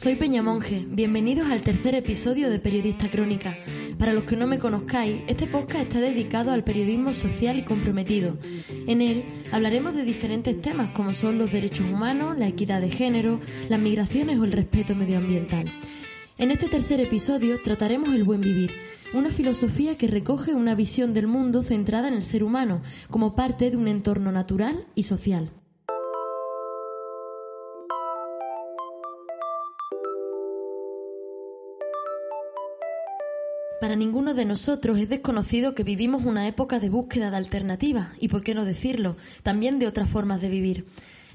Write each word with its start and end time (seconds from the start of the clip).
Soy 0.00 0.16
Peña 0.16 0.42
Monje. 0.42 0.86
Bienvenidos 0.88 1.50
al 1.50 1.60
tercer 1.60 1.94
episodio 1.94 2.48
de 2.48 2.58
Periodista 2.58 3.10
Crónica. 3.10 3.54
Para 3.98 4.14
los 4.14 4.24
que 4.24 4.34
no 4.34 4.46
me 4.46 4.58
conozcáis, 4.58 5.20
este 5.26 5.46
podcast 5.46 5.82
está 5.82 6.00
dedicado 6.00 6.52
al 6.52 6.64
periodismo 6.64 7.12
social 7.12 7.58
y 7.58 7.64
comprometido. 7.64 8.38
En 8.86 9.02
él 9.02 9.22
hablaremos 9.52 9.94
de 9.94 10.04
diferentes 10.04 10.58
temas 10.62 10.92
como 10.92 11.12
son 11.12 11.36
los 11.36 11.52
derechos 11.52 11.86
humanos, 11.86 12.38
la 12.38 12.48
equidad 12.48 12.80
de 12.80 12.88
género, 12.88 13.40
las 13.68 13.78
migraciones 13.78 14.38
o 14.38 14.44
el 14.44 14.52
respeto 14.52 14.94
medioambiental. 14.94 15.70
En 16.38 16.50
este 16.50 16.68
tercer 16.68 17.00
episodio 17.00 17.60
trataremos 17.62 18.14
el 18.14 18.24
buen 18.24 18.40
vivir, 18.40 18.70
una 19.12 19.28
filosofía 19.28 19.98
que 19.98 20.06
recoge 20.06 20.54
una 20.54 20.74
visión 20.74 21.12
del 21.12 21.26
mundo 21.26 21.62
centrada 21.62 22.08
en 22.08 22.14
el 22.14 22.22
ser 22.22 22.42
humano 22.42 22.80
como 23.10 23.34
parte 23.34 23.70
de 23.70 23.76
un 23.76 23.86
entorno 23.86 24.32
natural 24.32 24.86
y 24.94 25.02
social. 25.02 25.50
Para 33.80 33.96
ninguno 33.96 34.34
de 34.34 34.44
nosotros 34.44 34.98
es 34.98 35.08
desconocido 35.08 35.74
que 35.74 35.84
vivimos 35.84 36.26
una 36.26 36.46
época 36.46 36.80
de 36.80 36.90
búsqueda 36.90 37.30
de 37.30 37.38
alternativas 37.38 38.08
y, 38.20 38.28
por 38.28 38.42
qué 38.42 38.54
no 38.54 38.66
decirlo, 38.66 39.16
también 39.42 39.78
de 39.78 39.86
otras 39.86 40.10
formas 40.10 40.42
de 40.42 40.50
vivir. 40.50 40.84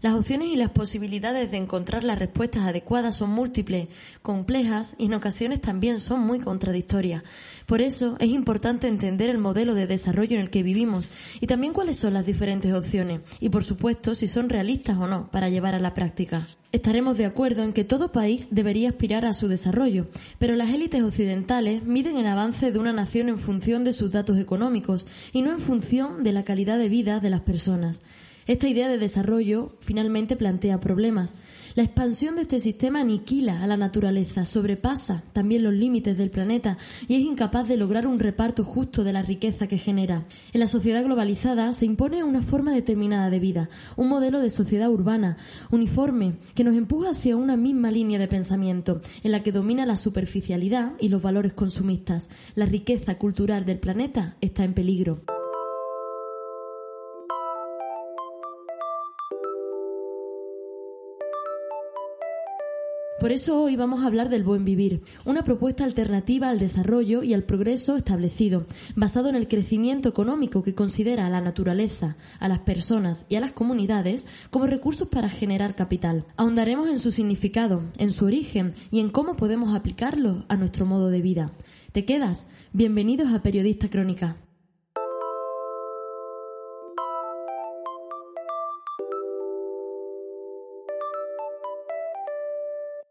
Las 0.02 0.14
opciones 0.14 0.50
y 0.50 0.56
las 0.56 0.72
posibilidades 0.72 1.52
de 1.52 1.58
encontrar 1.58 2.04
las 2.04 2.20
respuestas 2.20 2.64
adecuadas 2.64 3.16
son 3.16 3.30
múltiples, 3.30 3.88
complejas 4.22 4.96
y 4.98 5.06
en 5.06 5.14
ocasiones 5.14 5.62
también 5.62 6.00
son 6.00 6.20
muy 6.20 6.40
contradictorias. 6.40 7.24
Por 7.66 7.82
eso 7.82 8.16
es 8.20 8.30
importante 8.30 8.88
entender 8.88 9.30
el 9.30 9.38
modelo 9.38 9.74
de 9.74 9.88
desarrollo 9.88 10.36
en 10.36 10.42
el 10.42 10.50
que 10.50 10.64
vivimos 10.64 11.10
y 11.40 11.48
también 11.48 11.74
cuáles 11.74 11.98
son 11.98 12.14
las 12.14 12.26
diferentes 12.26 12.74
opciones 12.74 13.22
y, 13.40 13.50
por 13.50 13.64
supuesto, 13.64 14.16
si 14.16 14.28
son 14.28 14.50
realistas 14.50 14.98
o 14.98 15.08
no 15.08 15.32
para 15.32 15.50
llevar 15.50 15.76
a 15.76 15.80
la 15.80 15.94
práctica. 15.94 16.48
Estaremos 16.72 17.18
de 17.18 17.26
acuerdo 17.26 17.64
en 17.64 17.72
que 17.72 17.86
todo 17.86 18.12
país 18.12 18.50
debería 18.52 18.90
aspirar 18.90 19.26
a 19.26 19.34
su 19.34 19.48
desarrollo, 19.48 20.08
pero 20.40 20.58
las 20.58 20.72
élites 20.72 21.04
occidentales 21.04 21.84
miden 21.84 22.18
el 22.18 22.28
avance 22.28 22.70
de 22.70 22.80
una 22.80 22.92
nación 22.92 23.30
en 23.30 23.38
función 23.38 23.86
de 23.86 23.94
sus 23.94 24.12
datos 24.12 24.38
económicos 24.38 25.08
y 25.32 25.42
no 25.42 25.52
en 25.52 25.60
función 25.60 26.24
de 26.24 26.34
la 26.34 26.44
calidad 26.44 26.78
de 26.78 26.90
vida 26.90 27.22
de 27.22 27.30
las 27.30 27.42
personas. 27.42 28.02
Esta 28.48 28.68
idea 28.68 28.88
de 28.88 29.00
desarrollo 29.00 29.72
finalmente 29.80 30.36
plantea 30.36 30.80
problemas. 30.80 31.36
La 31.74 31.82
expansión 31.82 32.36
de 32.36 32.44
este 32.44 32.60
sistema 32.60 33.02
aniquila 33.02 33.64
a 33.64 33.68
la 33.68 33.76
naturaleza, 33.76 34.46
sobrepasa 34.46 35.24
también 35.34 35.64
los 35.64 35.74
límites 35.74 36.16
del 36.16 36.30
planeta 36.30 36.78
y 37.08 37.16
es 37.16 37.22
incapaz 37.22 37.68
de 37.68 37.76
lograr 37.76 38.06
un 38.06 38.20
reparto 38.20 38.64
justo 38.64 39.04
de 39.04 39.14
la 39.14 39.24
riqueza 39.24 39.66
que 39.66 39.80
genera. 39.80 40.26
En 40.54 40.60
la 40.60 40.68
sociedad 40.68 41.04
globalizada 41.04 41.74
se 41.74 41.88
impone 41.88 42.24
una 42.24 42.44
forma 42.44 42.72
determinada 42.72 43.32
de 43.32 43.40
vida, 43.40 43.70
un 43.96 44.10
modelo 44.10 44.40
de 44.40 44.52
sociedad 44.52 44.92
urbana, 44.92 45.38
uniforme, 45.72 46.36
que 46.54 46.64
nos 46.64 46.76
empuja 46.76 47.10
hacia 47.10 47.36
una 47.38 47.58
misma 47.58 47.90
línea 47.90 48.20
de 48.20 48.28
pensamiento, 48.28 49.02
en 49.24 49.32
la 49.32 49.42
que 49.42 49.52
domina 49.52 49.88
la 49.88 49.98
superficialidad 49.98 50.94
y 51.00 51.10
los 51.10 51.24
valores 51.24 51.56
consumistas. 51.56 52.30
La 52.54 52.68
riqueza 52.68 53.18
cultural 53.18 53.66
del 53.66 53.80
planeta 53.80 54.38
está 54.40 54.64
en 54.64 54.76
peligro. 54.76 55.24
Por 63.26 63.32
eso 63.32 63.60
hoy 63.60 63.76
vamos 63.76 64.04
a 64.04 64.06
hablar 64.06 64.30
del 64.30 64.44
buen 64.44 64.66
vivir, 64.66 65.02
una 65.26 65.44
propuesta 65.44 65.84
alternativa 65.84 66.48
al 66.48 66.60
desarrollo 66.60 67.24
y 67.24 67.34
al 67.34 67.42
progreso 67.42 67.96
establecido, 67.96 68.68
basado 68.96 69.30
en 69.30 69.36
el 69.36 69.48
crecimiento 69.48 70.08
económico 70.08 70.62
que 70.62 70.76
considera 70.76 71.26
a 71.26 71.32
la 71.32 71.42
naturaleza, 71.42 72.18
a 72.40 72.48
las 72.48 72.60
personas 72.60 73.26
y 73.28 73.36
a 73.38 73.40
las 73.40 73.52
comunidades 73.52 74.28
como 74.52 74.68
recursos 74.68 75.08
para 75.08 75.30
generar 75.30 75.74
capital. 75.74 76.28
Ahondaremos 76.38 76.88
en 76.88 77.00
su 77.00 77.12
significado, 77.12 77.82
en 77.98 78.14
su 78.14 78.26
origen 78.26 78.76
y 78.92 79.00
en 79.00 79.10
cómo 79.10 79.36
podemos 79.36 79.74
aplicarlo 79.74 80.46
a 80.48 80.56
nuestro 80.56 80.86
modo 80.86 81.10
de 81.10 81.24
vida. 81.24 81.52
¿Te 81.94 82.06
quedas? 82.06 82.46
Bienvenidos 82.74 83.34
a 83.34 83.42
Periodista 83.42 83.90
Crónica. 83.90 84.38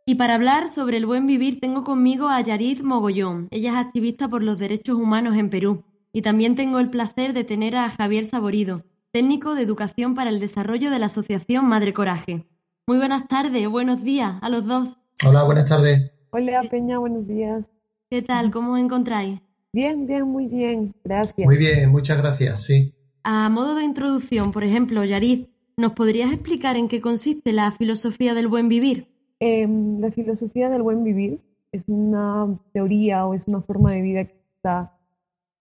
Y 0.07 0.17
para 0.17 0.35
hablar 0.35 0.69
sobre 0.69 0.99
el 0.99 1.07
buen 1.07 1.27
vivir 1.27 1.61
tengo 1.61 1.83
conmigo 1.83 2.29
a 2.29 2.39
Yarid 2.43 2.83
Mogollón. 2.83 3.49
Ella 3.51 3.71
es 3.71 3.77
activista 3.87 4.29
por 4.29 4.43
los 4.43 4.59
derechos 4.59 4.99
humanos 4.99 5.35
en 5.39 5.49
Perú. 5.49 5.83
Y 6.13 6.21
también 6.21 6.57
tengo 6.57 6.79
el 6.79 6.91
placer 6.91 7.33
de 7.33 7.43
tener 7.43 7.75
a 7.75 7.89
Javier 7.89 8.27
Saborido, 8.27 8.83
técnico 9.13 9.55
de 9.55 9.63
educación 9.63 10.15
para 10.15 10.29
el 10.29 10.41
desarrollo 10.41 10.91
de 10.91 10.99
la 10.99 11.07
Asociación 11.07 11.65
Madre 11.65 11.95
Coraje. 11.95 12.45
Muy 12.87 12.99
buenas 12.99 13.27
tardes, 13.29 13.67
buenos 13.67 14.05
días 14.05 14.35
a 14.43 14.51
los 14.51 14.67
dos. 14.67 14.99
Hola, 15.27 15.45
buenas 15.45 15.71
tardes. 15.71 16.13
Hola 16.33 16.63
Peña, 16.71 16.99
buenos 16.99 17.27
días. 17.27 17.65
¿Qué 18.11 18.21
tal? 18.21 18.51
¿Cómo 18.51 18.75
os 18.75 18.81
encontráis? 18.81 19.41
Bien, 19.73 20.07
bien, 20.07 20.25
muy 20.25 20.49
bien, 20.49 20.95
gracias. 21.03 21.47
Muy 21.47 21.57
bien, 21.57 21.91
muchas 21.91 22.19
gracias, 22.19 22.65
sí. 22.65 22.93
A 23.23 23.49
modo 23.49 23.75
de 23.75 23.85
introducción, 23.85 24.53
por 24.53 24.65
ejemplo, 24.65 25.03
Yarid, 25.03 25.47
¿nos 25.79 25.93
podrías 25.93 26.31
explicar 26.31 26.77
en 26.77 26.89
qué 26.89 27.01
consiste 27.01 27.55
la 27.55 27.73
filosofía 27.73 28.35
del 28.35 28.49
buen 28.49 28.69
vivir? 28.69 29.14
Eh, 29.41 29.67
la 29.99 30.11
filosofía 30.11 30.71
del 30.71 30.83
buen 30.83 31.05
vivir 31.05 31.41
es 31.73 31.89
una 31.89 32.59
teoría 32.73 33.27
o 33.27 33.35
es 33.35 33.47
una 33.49 33.61
forma 33.61 33.93
de 33.93 34.03
vida 34.03 34.25
que 34.25 34.37
está, 34.57 34.97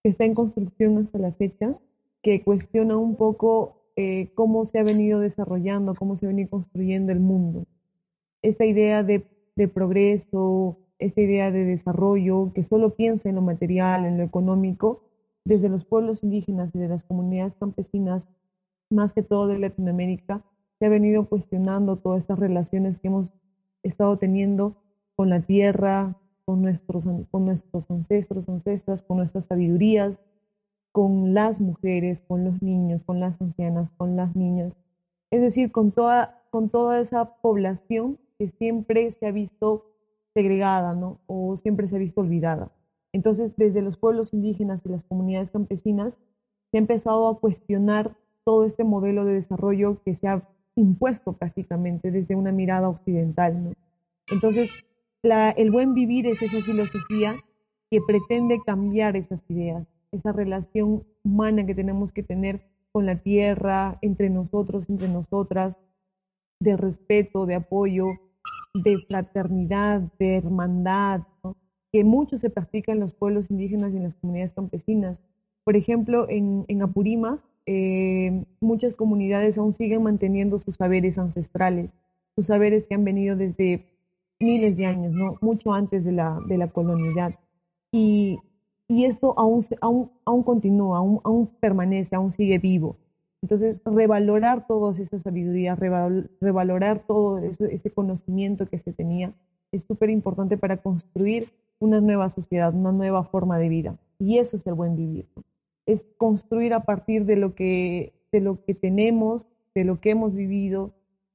que 0.04 0.10
está 0.10 0.26
en 0.26 0.36
construcción 0.36 0.98
hasta 1.00 1.18
la 1.18 1.32
fecha, 1.32 1.76
que 2.22 2.44
cuestiona 2.44 2.98
un 2.98 3.16
poco 3.16 3.82
eh, 3.96 4.30
cómo 4.36 4.66
se 4.66 4.80
ha 4.80 4.84
venido 4.84 5.20
desarrollando, 5.20 5.96
cómo 5.96 6.16
se 6.16 6.26
ha 6.26 6.30
venido 6.30 6.50
construyendo 6.50 7.12
el 7.12 7.20
mundo. 7.20 7.66
Esta 8.42 8.66
idea 8.66 9.04
de, 9.04 9.26
de 9.56 9.68
progreso, 9.68 10.78
esta 11.00 11.22
idea 11.22 11.52
de 11.52 11.66
desarrollo, 11.66 12.52
que 12.54 12.64
solo 12.64 12.96
piensa 12.96 13.30
en 13.30 13.36
lo 13.36 13.42
material, 13.42 14.06
en 14.06 14.18
lo 14.18 14.24
económico, 14.24 15.02
desde 15.46 15.70
los 15.70 15.84
pueblos 15.86 16.24
indígenas 16.24 16.74
y 16.74 16.80
de 16.80 16.88
las 16.88 17.04
comunidades 17.04 17.56
campesinas, 17.56 18.28
más 18.90 19.14
que 19.14 19.24
todo 19.24 19.48
de 19.48 19.60
Latinoamérica, 19.60 20.42
se 20.80 20.86
ha 20.86 20.90
venido 20.90 21.26
cuestionando 21.26 21.98
todas 21.98 22.22
estas 22.22 22.40
relaciones 22.40 22.98
que 22.98 23.08
hemos 23.08 23.30
estado 23.84 24.18
teniendo 24.18 24.76
con 25.16 25.30
la 25.30 25.42
tierra, 25.42 26.16
con 26.46 26.62
nuestros, 26.62 27.06
con 27.32 27.46
nuestros 27.46 27.90
ancestros, 27.90 28.50
ancestras, 28.50 29.02
con 29.02 29.18
nuestras 29.18 29.46
sabidurías, 29.46 30.18
con 30.92 31.34
las 31.34 31.60
mujeres, 31.60 32.22
con 32.28 32.44
los 32.44 32.62
niños, 32.62 33.04
con 33.04 33.20
las 33.20 33.42
ancianas, 33.42 33.90
con 33.98 34.16
las 34.16 34.36
niñas. 34.36 34.74
Es 35.32 35.42
decir, 35.42 35.72
con 35.72 35.92
toda, 35.92 36.44
con 36.52 36.70
toda 36.70 37.00
esa 37.00 37.26
población 37.42 38.20
que 38.38 38.50
siempre 38.50 39.12
se 39.12 39.26
ha 39.26 39.32
visto 39.32 39.86
segregada, 40.34 40.94
¿no? 40.94 41.20
O 41.28 41.58
siempre 41.58 41.88
se 41.88 41.96
ha 41.96 42.00
visto 42.00 42.22
olvidada. 42.22 42.72
Entonces, 43.14 43.54
desde 43.58 43.82
los 43.82 43.98
pueblos 43.98 44.34
indígenas 44.34 44.86
y 44.86 44.90
las 44.90 45.04
comunidades 45.04 45.52
campesinas, 45.52 46.20
se 46.72 46.78
ha 46.78 46.80
empezado 46.80 47.28
a 47.28 47.40
cuestionar 47.40 48.16
todo 48.44 48.66
este 48.66 48.84
modelo 48.84 49.26
de 49.26 49.34
desarrollo 49.34 50.02
que 50.04 50.16
se 50.16 50.28
ha 50.28 50.44
impuesto 50.76 51.34
prácticamente 51.34 52.12
desde 52.12 52.36
una 52.36 52.52
mirada 52.52 52.90
occidental. 52.90 53.64
¿no? 53.64 53.74
Entonces, 54.32 54.86
el 55.24 55.72
buen 55.72 55.94
vivir 55.94 56.28
es 56.28 56.42
esa 56.42 56.60
filosofía 56.62 57.36
que 57.90 58.00
pretende 58.02 58.60
cambiar 58.66 59.16
esas 59.16 59.44
ideas, 59.50 59.88
esa 60.12 60.32
relación 60.32 61.04
humana 61.24 61.66
que 61.66 61.76
tenemos 61.76 62.12
que 62.12 62.24
tener 62.24 62.62
con 62.92 63.06
la 63.06 63.18
tierra, 63.18 63.98
entre 64.02 64.30
nosotros, 64.30 64.90
entre 64.90 65.08
nosotras, 65.08 65.80
de 66.60 66.78
respeto, 66.78 67.46
de 67.46 67.56
apoyo, 67.56 68.08
de 68.74 68.98
fraternidad, 69.08 70.02
de 70.20 70.38
hermandad, 70.38 71.22
que 71.92 72.04
mucho 72.04 72.38
se 72.38 72.50
practica 72.50 72.92
en 72.92 73.00
los 73.00 73.14
pueblos 73.14 73.52
indígenas 73.52 73.94
y 73.94 73.98
en 73.98 74.04
las 74.04 74.16
comunidades 74.16 74.54
campesinas. 74.54 75.18
Por 75.64 75.76
ejemplo, 75.76 76.28
en, 76.30 76.66
en 76.68 76.82
Apurímac, 76.82 77.40
eh, 77.66 78.44
muchas 78.60 78.96
comunidades 78.96 79.58
aún 79.58 79.74
siguen 79.74 80.04
manteniendo 80.04 80.60
sus 80.60 80.76
saberes 80.76 81.18
ancestrales, 81.18 81.94
sus 82.36 82.48
saberes 82.48 82.86
que 82.86 82.96
han 82.96 83.04
venido 83.04 83.36
desde 83.36 83.86
miles 84.40 84.76
de 84.76 84.86
años, 84.86 85.14
¿no? 85.14 85.38
mucho 85.42 85.74
antes 85.74 86.04
de 86.04 86.12
la, 86.12 86.40
de 86.48 86.58
la. 86.58 86.72
Y, 87.92 88.40
esto 88.90 89.34
aún, 89.38 90.44
continúa, 90.44 91.00
aún, 91.00 91.50
permanece, 91.60 92.16
aún 92.16 92.32
sigue 92.32 92.60
vivo. 92.60 92.98
Entonces, 93.42 93.78
revalorar 93.86 94.68
toda 94.68 94.92
esa 94.92 95.20
sabiduría, 95.20 95.76
revalorar 95.76 97.04
todo 97.04 97.40
ese 97.40 97.92
conocimiento 97.92 98.68
que 98.68 98.80
se 98.80 98.94
tenía, 98.94 99.34
es 99.72 99.84
súper 99.84 100.10
importante 100.10 100.58
para 100.58 100.78
construir 100.78 101.50
una 101.80 102.00
nueva 102.00 102.30
sociedad, 102.30 102.74
una 102.74 102.92
nueva 102.92 103.24
forma 103.24 103.58
de 103.58 103.70
vida. 103.70 103.98
Y 104.20 104.38
eso 104.38 104.58
es 104.58 104.68
el 104.68 104.76
buen 104.76 104.96
vivir. 104.96 105.26
Es 105.86 106.08
construir 106.18 106.74
a 106.74 106.84
partir 106.84 107.26
de 107.26 107.36
lo, 107.36 107.56
que, 107.56 108.14
de 108.32 108.42
lo 108.42 108.64
que 108.64 108.74
tenemos, 108.74 109.48
de 109.76 109.84
lo 109.84 110.00
que 110.00 110.12
hemos 110.12 110.34
vivido 110.34 110.94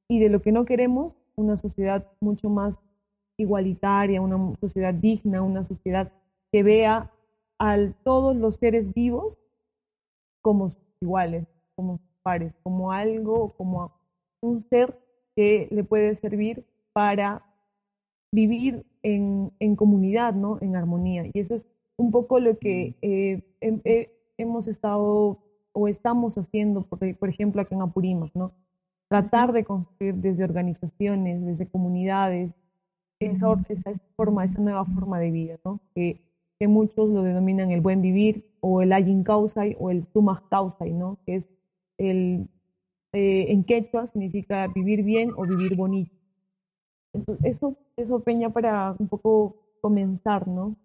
y 0.08 0.20
de 0.20 0.28
lo 0.28 0.40
que 0.40 0.52
no 0.52 0.64
queremos, 0.64 1.16
una 1.36 1.56
sociedad 1.56 2.06
mucho 2.20 2.48
más 2.48 2.80
igualitaria, 3.36 4.20
una 4.20 4.54
sociedad 4.60 4.94
digna, 4.94 5.42
una 5.42 5.64
sociedad 5.64 6.12
que 6.50 6.62
vea 6.62 7.10
a 7.58 7.76
todos 8.04 8.36
los 8.36 8.56
seres 8.56 8.92
vivos 8.94 9.38
como 10.42 10.70
iguales, 11.00 11.46
como 11.76 12.00
pares, 12.22 12.52
como 12.62 12.92
algo, 12.92 13.50
como 13.56 13.92
un 14.40 14.64
ser 14.68 14.98
que 15.36 15.68
le 15.70 15.84
puede 15.84 16.14
servir 16.14 16.64
para 16.92 17.42
vivir 18.32 18.84
en, 19.02 19.76
comunidad, 19.76 20.34
¿no? 20.34 20.58
En 20.60 20.76
armonía. 20.76 21.26
Y 21.32 21.38
eso 21.38 21.54
es 21.54 21.68
un 21.96 22.10
poco 22.10 22.40
lo 22.40 22.58
que 22.58 22.94
eh, 23.02 23.42
hemos 24.38 24.68
estado 24.68 25.38
o 25.72 25.88
estamos 25.88 26.38
haciendo, 26.38 26.86
por, 26.86 26.98
por 27.16 27.28
ejemplo, 27.28 27.60
acá 27.60 27.74
en 27.74 27.82
Apurímac, 27.82 28.34
¿no? 28.34 28.52
Tratar 29.08 29.52
de 29.52 29.64
construir 29.64 30.14
desde 30.14 30.44
organizaciones, 30.44 31.44
desde 31.44 31.66
comunidades, 31.66 32.52
esa, 33.20 33.54
esa 33.68 33.92
forma, 34.16 34.44
esa 34.44 34.60
nueva 34.60 34.84
forma 34.84 35.18
de 35.18 35.30
vida, 35.30 35.58
¿no? 35.64 35.80
Que, 35.94 36.20
que 36.58 36.68
muchos 36.68 37.08
lo 37.10 37.22
denominan 37.22 37.70
el 37.70 37.80
buen 37.80 38.02
vivir 38.02 38.44
o 38.60 38.82
el 38.82 38.92
ayin 38.92 39.22
causai 39.22 39.76
o 39.78 39.90
el 39.90 40.06
sumas 40.12 40.40
causai, 40.50 40.92
¿no? 40.92 41.18
Que 41.24 41.36
es 41.36 41.48
el, 41.98 42.48
eh, 43.12 43.46
en 43.48 43.64
quechua 43.64 44.06
significa 44.06 44.66
vivir 44.68 45.02
bien 45.02 45.30
o 45.36 45.42
vivir 45.42 45.76
bonito. 45.76 46.14
Entonces, 47.12 47.44
eso, 47.44 47.76
eso 47.96 48.20
peña 48.20 48.50
para 48.50 48.94
un 48.98 49.08
poco 49.08 49.56
comenzar, 49.80 50.46
¿no? 50.46 50.76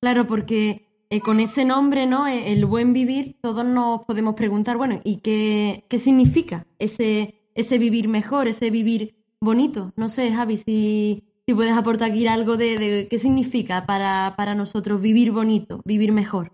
Claro, 0.00 0.26
porque 0.26 0.85
eh, 1.10 1.20
con 1.20 1.40
ese 1.40 1.64
nombre, 1.64 2.06
¿no? 2.06 2.26
E, 2.26 2.52
el 2.52 2.66
buen 2.66 2.92
vivir, 2.92 3.36
todos 3.40 3.64
nos 3.64 4.02
podemos 4.04 4.34
preguntar, 4.34 4.76
bueno, 4.76 5.00
¿y 5.04 5.18
qué, 5.18 5.84
qué 5.88 5.98
significa 5.98 6.66
ese, 6.78 7.34
ese 7.54 7.78
vivir 7.78 8.08
mejor, 8.08 8.48
ese 8.48 8.70
vivir 8.70 9.14
bonito? 9.40 9.92
No 9.96 10.08
sé, 10.08 10.32
Javi, 10.32 10.56
si, 10.56 11.24
si 11.46 11.54
puedes 11.54 11.76
aportar 11.76 12.10
aquí 12.10 12.26
algo 12.26 12.56
de, 12.56 12.78
de 12.78 13.08
qué 13.08 13.18
significa 13.18 13.86
para, 13.86 14.34
para 14.36 14.54
nosotros 14.54 15.00
vivir 15.00 15.32
bonito, 15.32 15.80
vivir 15.84 16.12
mejor. 16.12 16.52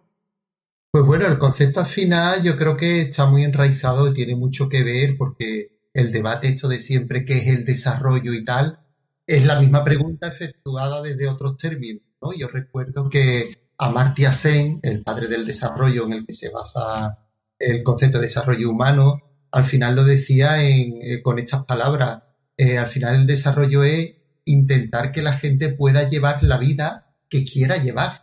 Pues 0.90 1.06
bueno, 1.06 1.26
el 1.26 1.38
concepto 1.38 1.82
final 1.87 2.43
yo 2.43 2.58
creo 2.58 2.76
que 2.76 3.00
está 3.00 3.25
muy 3.25 3.44
enraizado 3.44 4.08
y 4.08 4.14
tiene 4.14 4.37
mucho 4.37 4.69
que 4.69 4.82
ver 4.82 5.16
porque 5.16 5.78
el 5.94 6.12
debate 6.12 6.48
esto 6.48 6.69
de 6.69 6.81
siempre 6.81 7.25
qué 7.25 7.38
es 7.38 7.48
el 7.48 7.64
desarrollo 7.64 8.34
y 8.34 8.44
tal, 8.44 8.81
es 9.26 9.46
la 9.46 9.58
misma 9.58 9.84
pregunta 9.84 10.28
efectuada 10.28 11.00
desde 11.00 11.28
otros 11.28 11.56
términos. 11.56 12.02
¿no? 12.20 12.34
Yo 12.34 12.48
recuerdo 12.48 13.08
que 13.08 13.62
Amartya 13.84 14.32
Sen, 14.32 14.81
el 14.82 15.02
padre 15.02 15.29
del 15.29 15.46
desarrollo 15.46 16.06
en 16.06 16.12
el 16.14 16.26
que 16.26 16.32
se 16.32 16.50
basa 16.50 17.19
el 17.58 17.82
concepto 17.82 18.19
de 18.19 18.25
desarrollo 18.25 18.70
humano, 18.70 19.23
al 19.50 19.64
final 19.64 19.94
lo 19.94 20.05
decía 20.05 20.64
eh, 20.64 21.20
con 21.23 21.38
estas 21.38 21.64
palabras. 21.64 22.23
Eh, 22.56 22.79
al 22.79 22.87
final 22.87 23.17
el 23.17 23.26
desarrollo 23.26 23.84
es 23.84 24.14
intentar 24.44 25.12
que 25.12 25.23
la 25.23 25.34
gente 25.34 25.70
pueda 25.70 26.08
llevar 26.08 26.43
la 26.43 26.58
vida 26.58 27.14
que 27.29 27.44
quiera 27.44 27.76
llevar 27.76 28.23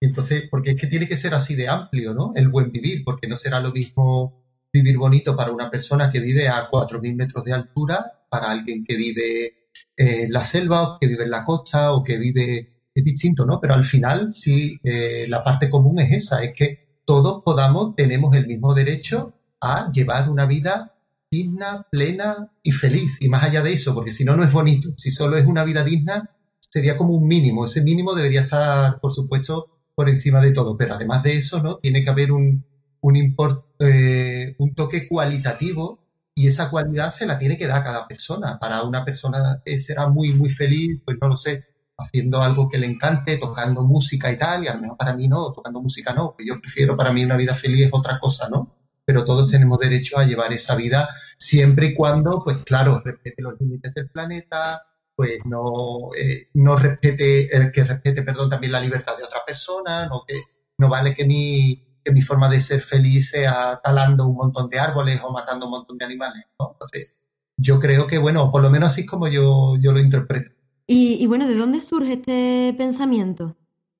entonces, 0.00 0.48
porque 0.50 0.70
es 0.70 0.76
que 0.76 0.86
tiene 0.86 1.06
que 1.06 1.18
ser 1.18 1.34
así 1.34 1.54
de 1.54 1.68
amplio, 1.68 2.14
¿no? 2.14 2.32
El 2.34 2.48
buen 2.48 2.72
vivir, 2.72 3.04
porque 3.04 3.28
no 3.28 3.36
será 3.36 3.60
lo 3.60 3.70
mismo 3.70 4.42
vivir 4.72 4.96
bonito 4.96 5.36
para 5.36 5.52
una 5.52 5.70
persona 5.70 6.10
que 6.10 6.20
vive 6.20 6.48
a 6.48 6.70
4.000 6.70 7.14
metros 7.14 7.44
de 7.44 7.52
altura, 7.52 8.24
para 8.30 8.50
alguien 8.50 8.84
que 8.84 8.96
vive 8.96 9.68
en 9.96 10.32
la 10.32 10.44
selva, 10.44 10.94
o 10.94 10.98
que 10.98 11.06
vive 11.06 11.24
en 11.24 11.30
la 11.30 11.44
costa, 11.44 11.92
o 11.92 12.02
que 12.02 12.16
vive... 12.16 12.79
Es 12.94 13.04
distinto, 13.04 13.46
¿no? 13.46 13.60
Pero 13.60 13.74
al 13.74 13.84
final, 13.84 14.32
sí, 14.34 14.78
eh, 14.82 15.26
la 15.28 15.44
parte 15.44 15.70
común 15.70 16.00
es 16.00 16.12
esa, 16.12 16.42
es 16.42 16.52
que 16.54 17.00
todos 17.04 17.42
podamos, 17.44 17.94
tenemos 17.96 18.34
el 18.34 18.46
mismo 18.46 18.74
derecho 18.74 19.34
a 19.60 19.90
llevar 19.92 20.28
una 20.28 20.46
vida 20.46 20.94
digna, 21.30 21.86
plena 21.90 22.52
y 22.62 22.72
feliz. 22.72 23.16
Y 23.20 23.28
más 23.28 23.44
allá 23.44 23.62
de 23.62 23.72
eso, 23.72 23.94
porque 23.94 24.10
si 24.10 24.24
no, 24.24 24.36
no 24.36 24.44
es 24.44 24.52
bonito. 24.52 24.90
Si 24.96 25.10
solo 25.10 25.36
es 25.36 25.46
una 25.46 25.64
vida 25.64 25.84
digna, 25.84 26.30
sería 26.58 26.96
como 26.96 27.14
un 27.14 27.26
mínimo. 27.26 27.64
Ese 27.64 27.82
mínimo 27.82 28.14
debería 28.14 28.42
estar, 28.42 29.00
por 29.00 29.12
supuesto, 29.12 29.78
por 29.94 30.08
encima 30.08 30.40
de 30.40 30.52
todo. 30.52 30.76
Pero 30.76 30.94
además 30.94 31.22
de 31.22 31.36
eso, 31.36 31.62
¿no? 31.62 31.76
Tiene 31.76 32.02
que 32.02 32.10
haber 32.10 32.32
un, 32.32 32.64
un, 33.00 33.36
eh, 33.78 34.54
un 34.58 34.74
toque 34.74 35.08
cualitativo 35.08 36.00
y 36.34 36.46
esa 36.46 36.70
cualidad 36.70 37.12
se 37.12 37.26
la 37.26 37.38
tiene 37.38 37.56
que 37.58 37.66
dar 37.66 37.80
a 37.80 37.84
cada 37.84 38.08
persona. 38.08 38.58
Para 38.58 38.82
una 38.82 39.04
persona 39.04 39.62
será 39.78 40.08
muy, 40.08 40.32
muy 40.32 40.50
feliz, 40.50 41.00
pues 41.04 41.16
no 41.20 41.28
lo 41.28 41.36
sé, 41.36 41.64
haciendo 42.00 42.42
algo 42.42 42.68
que 42.68 42.78
le 42.78 42.86
encante, 42.86 43.36
tocando 43.38 43.82
música 43.82 44.30
y 44.32 44.38
tal, 44.38 44.64
y 44.64 44.68
a 44.68 44.74
lo 44.74 44.80
mejor 44.80 44.96
para 44.96 45.14
mí 45.14 45.28
no, 45.28 45.52
tocando 45.52 45.80
música 45.80 46.12
no, 46.12 46.34
pues 46.36 46.46
yo 46.48 46.60
prefiero 46.60 46.96
para 46.96 47.12
mí 47.12 47.24
una 47.24 47.36
vida 47.36 47.54
feliz 47.54 47.86
es 47.86 47.90
otra 47.92 48.18
cosa, 48.18 48.48
¿no? 48.48 48.76
Pero 49.04 49.24
todos 49.24 49.50
tenemos 49.50 49.78
derecho 49.78 50.18
a 50.18 50.24
llevar 50.24 50.52
esa 50.52 50.74
vida 50.76 51.08
siempre 51.38 51.86
y 51.86 51.94
cuando, 51.94 52.42
pues 52.44 52.58
claro, 52.64 53.00
respete 53.04 53.42
los 53.42 53.54
límites 53.60 53.92
del 53.94 54.08
planeta, 54.10 54.82
pues 55.14 55.40
no, 55.44 56.10
eh, 56.16 56.48
no 56.54 56.76
respete, 56.76 57.54
el 57.54 57.72
que 57.72 57.84
respete, 57.84 58.22
perdón, 58.22 58.50
también 58.50 58.72
la 58.72 58.80
libertad 58.80 59.16
de 59.18 59.24
otra 59.24 59.40
persona, 59.46 60.06
no 60.06 60.24
que 60.26 60.42
no 60.78 60.88
vale 60.88 61.14
que 61.14 61.26
mi, 61.26 61.98
que 62.02 62.12
mi 62.12 62.22
forma 62.22 62.48
de 62.48 62.60
ser 62.60 62.80
feliz 62.80 63.30
sea 63.30 63.80
talando 63.82 64.26
un 64.26 64.36
montón 64.36 64.68
de 64.70 64.78
árboles 64.78 65.20
o 65.22 65.30
matando 65.30 65.66
un 65.66 65.72
montón 65.72 65.98
de 65.98 66.06
animales, 66.06 66.46
¿no? 66.58 66.70
Entonces, 66.72 67.12
yo 67.56 67.78
creo 67.78 68.06
que, 68.06 68.18
bueno, 68.18 68.50
por 68.50 68.62
lo 68.62 68.70
menos 68.70 68.92
así 68.92 69.02
es 69.02 69.06
como 69.06 69.28
yo, 69.28 69.76
yo 69.78 69.92
lo 69.92 70.00
interpreto. 70.00 70.52
Y, 70.92 71.24
bueno, 71.28 71.46
¿de 71.46 71.54
dónde 71.54 71.80
surge 71.80 72.14
este 72.14 72.74
pensamiento? 72.76 73.54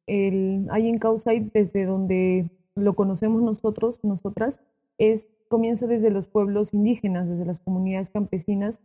El 0.08 0.66
Ayin 0.72 0.98
Kausai, 0.98 1.48
desde 1.54 1.84
donde 1.84 2.50
lo 2.74 2.94
conocemos 2.94 3.42
nosotros, 3.42 4.00
nosotras, 4.02 4.56
es, 4.98 5.24
comienza 5.46 5.86
desde 5.86 6.10
los 6.10 6.26
pueblos 6.26 6.74
indígenas, 6.74 7.28
desde 7.28 7.44
las 7.44 7.60
comunidades 7.60 8.10
campesinas, 8.10 8.80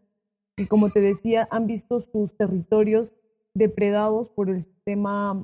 y 0.55 0.67
como 0.67 0.91
te 0.91 1.01
decía, 1.01 1.47
han 1.49 1.65
visto 1.65 1.99
sus 1.99 2.31
territorios 2.37 3.11
depredados 3.55 4.29
por 4.29 4.51
el 4.51 4.61
sistema 4.61 5.43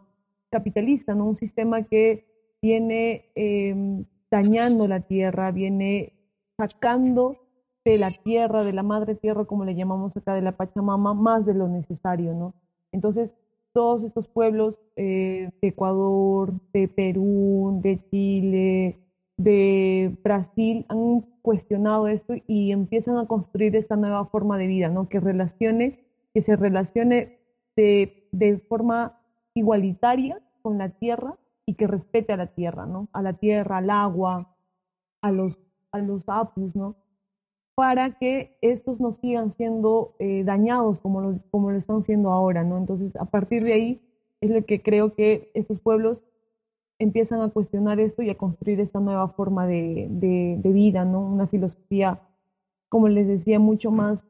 capitalista, 0.51 1.15
¿no? 1.15 1.25
Un 1.25 1.37
sistema 1.37 1.81
que 1.81 2.27
viene 2.61 3.25
em, 3.33 4.05
dañando 4.29 4.87
la 4.87 4.99
tierra, 4.99 5.49
viene 5.49 6.13
sacando 6.57 7.37
de 7.85 7.97
la 7.97 8.11
tierra, 8.11 8.63
de 8.63 8.73
la 8.73 8.83
madre 8.83 9.15
tierra, 9.15 9.45
como 9.45 9.65
le 9.65 9.75
llamamos 9.75 10.15
acá, 10.15 10.35
de 10.35 10.41
la 10.41 10.51
Pachamama, 10.51 11.13
más 11.13 11.45
de 11.45 11.53
lo 11.53 11.67
necesario, 11.67 12.33
¿no? 12.33 12.53
Entonces, 12.91 13.35
todos 13.73 14.03
estos 14.03 14.27
pueblos 14.27 14.79
eh, 14.95 15.49
de 15.61 15.67
Ecuador, 15.67 16.53
de 16.73 16.87
Perú, 16.87 17.79
de 17.81 17.99
Chile, 18.09 18.99
de 19.37 20.15
Brasil 20.23 20.85
han 20.89 21.21
cuestionado 21.41 22.07
esto 22.07 22.35
y 22.47 22.71
empiezan 22.71 23.17
a 23.17 23.25
construir 23.25 23.75
esta 23.75 23.95
nueva 23.95 24.25
forma 24.25 24.57
de 24.57 24.67
vida, 24.67 24.89
¿no? 24.89 25.09
Que 25.09 25.19
relacione, 25.19 25.99
que 26.33 26.41
se 26.41 26.55
relacione 26.55 27.39
de, 27.75 28.27
de 28.31 28.59
forma 28.59 29.17
igualitaria 29.55 30.39
con 30.61 30.77
la 30.77 30.89
tierra 30.89 31.35
y 31.65 31.75
que 31.75 31.87
respete 31.87 32.33
a 32.33 32.37
la 32.37 32.47
tierra, 32.47 32.85
¿no? 32.85 33.07
A 33.13 33.21
la 33.21 33.33
tierra, 33.33 33.77
al 33.77 33.89
agua, 33.89 34.55
a 35.21 35.31
los, 35.31 35.59
a 35.91 35.99
los 35.99 36.23
apus, 36.27 36.75
¿no? 36.75 36.95
Para 37.75 38.11
que 38.11 38.51
estos 38.61 38.99
no 38.99 39.11
sigan 39.13 39.51
siendo 39.51 40.13
eh, 40.19 40.43
dañados 40.43 40.99
como 40.99 41.21
lo, 41.21 41.39
como 41.49 41.71
lo 41.71 41.77
están 41.77 42.03
siendo 42.03 42.31
ahora, 42.31 42.63
¿no? 42.63 42.77
Entonces, 42.77 43.15
a 43.15 43.25
partir 43.25 43.63
de 43.63 43.73
ahí 43.73 44.01
es 44.41 44.49
lo 44.49 44.63
que 44.65 44.81
creo 44.81 45.13
que 45.13 45.49
estos 45.53 45.79
pueblos 45.79 46.23
empiezan 47.01 47.41
a 47.41 47.49
cuestionar 47.49 47.99
esto 47.99 48.21
y 48.21 48.29
a 48.29 48.37
construir 48.37 48.79
esta 48.79 48.99
nueva 48.99 49.27
forma 49.29 49.65
de, 49.65 50.59
vida, 50.63 51.03
¿no? 51.03 51.21
Una 51.21 51.47
filosofía, 51.47 52.19
como 52.89 53.07
les 53.07 53.27
decía, 53.27 53.59
mucho 53.59 53.91
más 53.91 54.25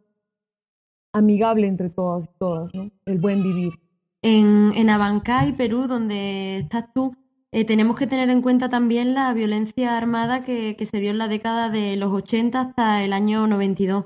amigable 1.13 1.67
entre 1.67 1.89
todas 1.89 2.25
y 2.25 2.29
todas, 2.39 2.74
¿no? 2.74 2.89
El 3.05 3.19
buen 3.19 3.43
vivir. 3.43 3.74
En, 4.21 4.71
en 4.74 4.89
Abancay, 4.89 5.53
Perú, 5.57 5.88
donde 5.88 6.60
estás 6.60 6.86
tú, 6.93 7.13
eh, 7.53 7.65
tenemos 7.65 7.98
que 7.98 8.08
tener 8.08 8.29
en 8.29 8.41
cuenta 8.41 8.70
también 8.70 9.13
la 9.13 9.34
violencia 9.34 9.98
armada 9.98 10.43
que, 10.43 10.77
se 10.89 11.00
dio 11.00 11.12
en 11.12 11.17
la 11.17 11.27
década 11.27 11.70
de 11.70 11.98
los 11.98 12.13
80 12.13 12.62
hasta 12.62 13.03
el 13.03 13.12
año 13.12 13.46
92. 13.46 14.05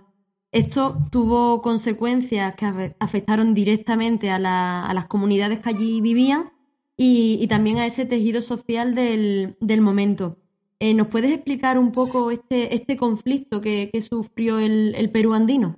Esto 0.52 0.98
tuvo 1.12 1.62
consecuencias 1.62 2.56
que 2.56 2.96
afectaron 3.00 3.54
directamente 3.54 4.32
a 4.32 4.40
las 4.40 5.06
comunidades 5.06 5.60
que 5.60 5.70
allí 5.70 6.02
vivían 6.02 6.54
y, 6.98 7.46
también 7.48 7.78
a 7.78 7.86
ese 7.86 8.06
tejido 8.06 8.42
social 8.42 8.96
del, 8.96 9.82
momento. 9.82 10.38
Eh, 10.80 10.94
¿Nos 10.96 11.08
puedes 11.08 11.32
explicar 11.32 11.78
un 11.78 11.92
poco 11.92 12.32
este, 12.32 12.74
este 12.74 12.98
conflicto 12.98 13.62
que, 13.62 13.92
sufrió 14.02 14.58
el, 14.60 14.96
el, 14.96 15.12
Perú 15.12 15.34
andino? 15.34 15.78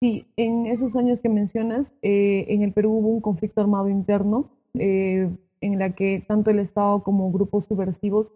Sí, 0.00 0.24
en 0.36 0.66
esos 0.66 0.96
años 0.96 1.20
que 1.20 1.28
mencionas, 1.28 1.92
eh, 2.00 2.46
en 2.48 2.62
el 2.62 2.72
Perú 2.72 2.92
hubo 2.92 3.08
un 3.08 3.20
conflicto 3.20 3.60
armado 3.60 3.88
interno 3.88 4.48
en 5.62 5.78
la 5.78 5.94
que 5.94 6.22
tanto 6.28 6.50
el 6.50 6.58
Estado 6.58 7.02
como 7.02 7.32
grupos 7.32 7.64
subversivos 7.64 8.30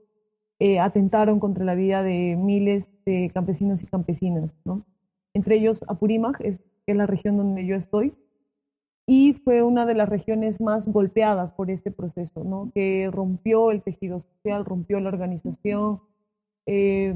eh, 0.59 0.79
atentaron 0.79 1.39
contra 1.39 1.65
la 1.65 1.75
vida 1.75 2.03
de 2.03 2.37
miles 2.39 2.91
de 3.05 3.31
campesinos 3.35 3.83
y 3.83 3.87
campesinas, 3.87 4.57
¿no? 4.65 4.87
Entre 5.35 5.57
ellos 5.57 5.85
Apurímac, 5.87 6.41
es, 6.41 6.59
que 6.87 6.93
es 6.93 6.97
la 6.97 7.07
región 7.07 7.37
donde 7.37 7.67
yo 7.67 7.77
estoy, 7.77 8.15
y 9.07 9.35
fue 9.45 9.63
una 9.63 9.87
de 9.87 9.95
las 9.95 10.09
regiones 10.09 10.61
más 10.61 10.89
golpeadas 10.89 11.53
por 11.53 11.71
este 11.71 11.93
proceso, 11.93 12.43
¿no? 12.43 12.73
que 12.75 13.09
rompió 13.13 13.71
el 13.71 13.83
tejido 13.83 14.21
social, 14.21 14.65
rompió 14.65 14.99
la 14.99 15.11
organización, 15.11 16.01
eh, 16.67 17.15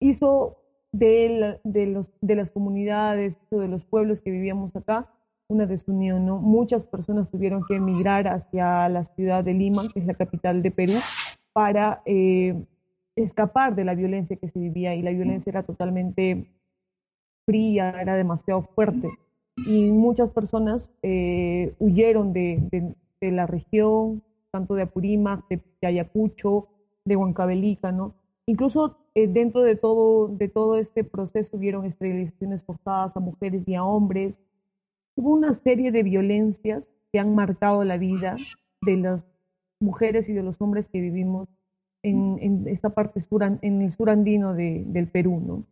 hizo 0.00 0.58
de, 0.90 1.60
de, 1.62 1.86
los, 1.86 2.10
de 2.20 2.34
las 2.34 2.50
comunidades, 2.50 3.38
de 3.50 3.68
los 3.68 3.84
pueblos 3.84 4.20
que 4.20 4.32
vivíamos 4.32 4.74
acá, 4.74 5.08
una 5.48 5.66
desunión. 5.66 6.26
¿no? 6.26 6.38
Muchas 6.38 6.84
personas 6.84 7.30
tuvieron 7.30 7.64
que 7.66 7.76
emigrar 7.76 8.28
hacia 8.28 8.88
la 8.88 9.04
ciudad 9.04 9.44
de 9.44 9.54
Lima, 9.54 9.82
que 9.92 10.00
es 10.00 10.06
la 10.06 10.14
capital 10.14 10.62
de 10.62 10.70
Perú, 10.70 10.94
para 11.52 12.02
eh, 12.04 12.54
escapar 13.16 13.74
de 13.74 13.84
la 13.84 13.94
violencia 13.94 14.36
que 14.36 14.48
se 14.48 14.58
vivía 14.58 14.94
y 14.94 15.02
la 15.02 15.10
violencia 15.10 15.50
era 15.50 15.62
totalmente 15.62 16.46
fría, 17.46 18.00
era 18.00 18.14
demasiado 18.14 18.62
fuerte 18.62 19.08
y 19.66 19.90
muchas 19.90 20.30
personas 20.30 20.90
eh, 21.02 21.74
huyeron 21.78 22.32
de, 22.32 22.94
de, 23.20 23.32
la 23.32 23.46
región, 23.46 24.22
tanto 24.50 24.74
de 24.74 24.82
Apurímac, 24.82 25.46
de, 25.48 25.60
Ayacucho, 25.82 26.68
de 27.04 27.16
Huancavelica, 27.16 27.92
¿no? 27.92 28.14
Incluso 28.46 28.96
eh, 29.14 29.26
dentro 29.26 29.62
de 29.62 29.76
todo, 29.76 30.28
de 30.28 30.48
todo 30.48 30.76
este 30.76 31.04
proceso 31.04 31.56
hubieron 31.56 31.84
esterilizaciones 31.84 32.64
forzadas 32.64 33.16
a 33.16 33.20
mujeres 33.20 33.66
y 33.66 33.74
a 33.74 33.84
hombres. 33.84 34.38
Hubo 35.18 35.30
una 35.30 35.52
serie 35.52 35.90
de 35.90 36.04
violencias 36.04 36.86
que 37.12 37.18
han 37.18 37.34
marcado 37.34 37.82
la 37.82 37.96
vida 37.98 38.36
de 38.82 38.96
las 38.96 39.26
mujeres 39.80 40.28
y 40.28 40.32
de 40.32 40.44
los 40.44 40.60
hombres 40.60 40.88
que 40.88 41.00
vivimos 41.00 41.48
en, 42.04 42.38
en 42.40 42.68
esta 42.68 42.90
parte 42.90 43.20
sur, 43.20 43.42
en 43.42 43.82
el 43.82 43.90
sur 43.90 44.10
andino 44.10 44.54
de, 44.54 44.84
del 44.86 45.08
Perú, 45.08 45.42
¿no? 45.44 45.64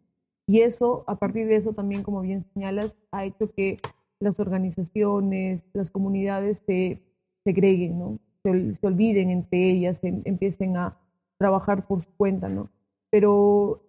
Y 0.49 0.63
eso, 0.63 1.05
a 1.07 1.15
partir 1.15 1.47
de 1.47 1.55
eso 1.55 1.75
también, 1.75 2.03
como 2.03 2.23
bien 2.23 2.45
señalas, 2.55 2.97
ha 3.13 3.25
hecho 3.25 3.53
que 3.53 3.77
las 4.19 4.41
organizaciones, 4.41 5.63
las 5.75 5.93
comunidades 5.93 6.61
se 6.67 7.01
segreguen, 7.45 8.01
¿no? 8.01 8.19
se, 8.43 8.85
olviden 8.85 9.31
entre 9.31 9.71
ellas, 9.71 10.01
empiecen 10.03 10.77
a 10.77 10.97
trabajar 11.39 11.87
por 11.87 12.03
su 12.03 12.11
cuenta, 12.17 12.49
¿no? 12.49 12.69
Pero 13.11 13.81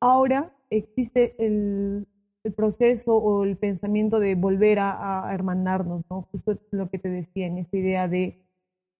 ahora 0.00 0.50
existe 0.70 1.34
el, 1.36 2.06
proceso 2.50 3.16
o 3.16 3.44
el 3.44 3.56
pensamiento 3.56 4.18
de 4.18 4.34
volver 4.34 4.78
a, 4.80 5.28
hermandarnos, 5.32 6.02
¿no? 6.10 6.22
Justo 6.32 6.58
lo 6.72 6.90
que 6.90 6.98
te 6.98 7.08
decía, 7.08 7.46
en 7.46 7.58
esta 7.58 7.76
idea 7.76 8.08
de, 8.08 8.42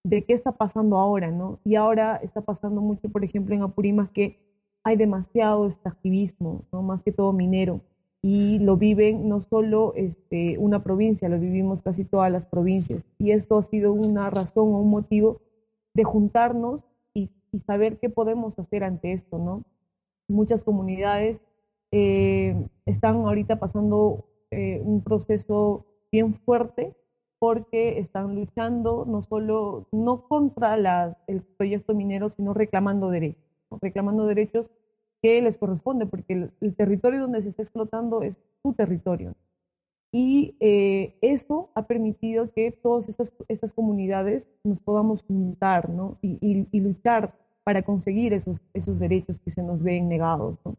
de 0.05 0.23
qué 0.25 0.33
está 0.33 0.53
pasando 0.53 0.99
ahora, 0.99 1.31
¿no? 1.31 1.59
Y 1.65 1.75
ahora 1.75 2.17
está 2.23 2.41
pasando 2.41 2.81
mucho, 2.81 3.09
por 3.09 3.25
ejemplo, 3.25 3.55
en 3.55 3.63
Apurímac, 3.63 4.13
que 4.13 4.39
hay 4.85 4.97
demasiado 4.97 5.67
extractivismo, 5.67 6.65
¿no? 6.73 6.83
más 6.83 7.03
que 7.03 7.13
todo 7.13 7.33
minero, 7.33 7.81
y 8.23 8.61
lo 8.61 8.77
viven 8.77 9.29
no 9.29 9.43
solo 9.43 9.95
este, 9.97 10.57
una 10.59 10.83
provincia, 10.85 11.29
lo 11.29 11.41
vivimos 11.41 11.83
casi 11.83 12.05
todas 12.05 12.31
las 12.31 12.47
provincias. 12.47 13.05
Y 13.19 13.33
esto 13.33 13.59
ha 13.59 13.63
sido 13.65 13.93
una 13.93 14.31
razón 14.31 14.69
o 14.69 14.79
un 14.79 14.91
motivo 14.91 15.41
de 15.95 16.05
juntarnos 16.05 16.87
y, 17.15 17.31
saber 17.67 17.99
qué 17.99 18.09
podemos 18.09 18.59
hacer 18.59 18.85
ante 18.85 19.13
esto. 19.13 19.39
¿no? 19.39 19.63
Muchas 20.29 20.63
comunidades 20.65 21.43
eh, 21.93 22.57
están 22.87 23.17
ahorita 23.17 23.61
pasando 23.61 24.25
eh, 24.51 24.81
un 24.85 25.03
proceso 25.03 25.87
bien 26.11 26.35
fuerte 26.35 26.95
porque 27.39 27.99
están 27.99 28.35
luchando 28.35 29.05
no 29.07 29.23
solo, 29.23 29.87
no 29.93 30.29
contra 30.29 30.77
las, 30.77 31.17
el 31.27 31.43
proyecto 31.43 31.95
minero, 31.95 32.29
sino 32.29 32.55
reclamando 32.55 33.11
derechos 33.11 33.53
reclamando 33.81 34.27
derechos 34.27 34.71
que 35.23 35.41
les 35.41 35.57
corresponde, 35.57 36.07
porque 36.07 36.51
el, 36.61 36.75
territorio 36.75 37.21
donde 37.21 37.43
se 37.43 37.51
está 37.51 37.63
explotando 37.63 38.23
es 38.23 38.39
su 38.63 38.73
territorio. 38.75 39.35
Y 40.13 40.57
eh, 40.61 41.17
eso 41.23 41.71
ha 41.75 41.87
permitido 41.87 42.53
que 42.53 42.71
todas 42.71 43.09
estas, 43.09 43.33
estas 43.49 43.73
comunidades 43.73 44.49
nos 44.65 44.79
podamos 44.81 45.23
juntar 45.23 45.89
¿no? 45.89 46.19
y, 46.21 46.67
y, 46.71 46.81
luchar 46.81 47.33
para 47.65 47.83
conseguir 47.83 48.35
esos, 48.35 48.61
esos 48.75 48.99
derechos 48.99 49.39
que 49.39 49.53
se 49.53 49.63
nos 49.63 49.83
ven 49.83 50.09
negados. 50.09 50.59
¿no? 50.65 50.77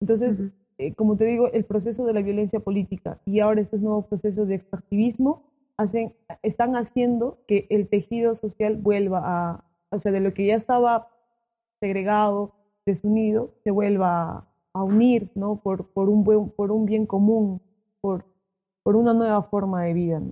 Entonces, 0.00 0.42
eh, 0.78 0.94
como 0.94 1.16
te 1.16 1.24
digo, 1.24 1.50
el 1.52 1.64
proceso 1.64 2.04
de 2.04 2.12
la 2.12 2.22
violencia 2.22 2.60
política 2.60 3.18
y 3.24 3.40
ahora 3.40 3.60
estos 3.60 3.80
nuevos 3.80 4.06
procesos 4.06 4.48
de 4.48 4.56
extractivismo 4.56 5.42
hacen, 5.76 6.12
están 6.42 6.76
haciendo 6.76 7.38
que 7.46 7.66
el 7.70 7.88
tejido 7.88 8.34
social 8.34 8.76
vuelva 8.76 9.22
a, 9.24 9.64
o 9.90 9.98
sea, 9.98 10.12
de 10.12 10.20
lo 10.20 10.34
que 10.34 10.46
ya 10.46 10.54
estaba 10.54 11.08
segregado, 11.80 12.54
desunido, 12.84 13.54
se 13.64 13.70
vuelva 13.70 14.46
a 14.72 14.82
unir, 14.82 15.30
¿no? 15.34 15.56
Por, 15.56 15.86
por, 15.88 16.08
un, 16.08 16.24
buen, 16.24 16.50
por 16.50 16.70
un 16.70 16.86
bien 16.86 17.06
común, 17.06 17.60
por, 18.00 18.24
por 18.82 18.96
una 18.96 19.14
nueva 19.14 19.42
forma 19.42 19.82
de 19.84 19.94
vida. 19.94 20.22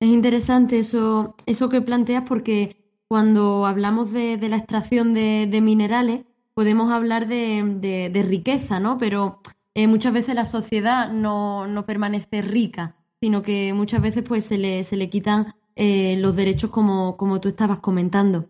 Es 0.00 0.08
interesante 0.08 0.78
eso, 0.78 1.34
eso 1.46 1.68
que 1.68 1.82
planteas 1.82 2.24
porque 2.26 2.76
cuando 3.10 3.66
hablamos 3.66 4.12
de, 4.12 4.38
la 4.48 4.56
extracción 4.56 5.14
de, 5.14 5.60
minerales 5.60 6.24
podemos 6.54 6.92
hablar 6.92 7.28
de, 7.28 8.10
de, 8.12 8.22
riqueza, 8.22 8.80
¿no? 8.80 8.98
Pero 8.98 9.40
eh, 9.74 9.86
muchas 9.86 10.12
veces 10.12 10.34
la 10.34 10.44
sociedad 10.44 11.10
no, 11.12 11.66
no, 11.66 11.86
permanece 11.86 12.42
rica, 12.42 12.96
sino 13.20 13.42
que 13.42 13.72
muchas 13.74 14.02
veces 14.02 14.24
pues 14.26 14.44
se 14.44 14.58
le, 14.58 14.84
se 14.84 14.96
le 14.96 15.10
quitan 15.10 15.54
eh, 15.76 16.16
los 16.18 16.36
derechos 16.36 16.70
como, 16.70 17.16
como 17.16 17.40
tú 17.40 17.48
estabas 17.48 17.80
comentando. 17.80 18.48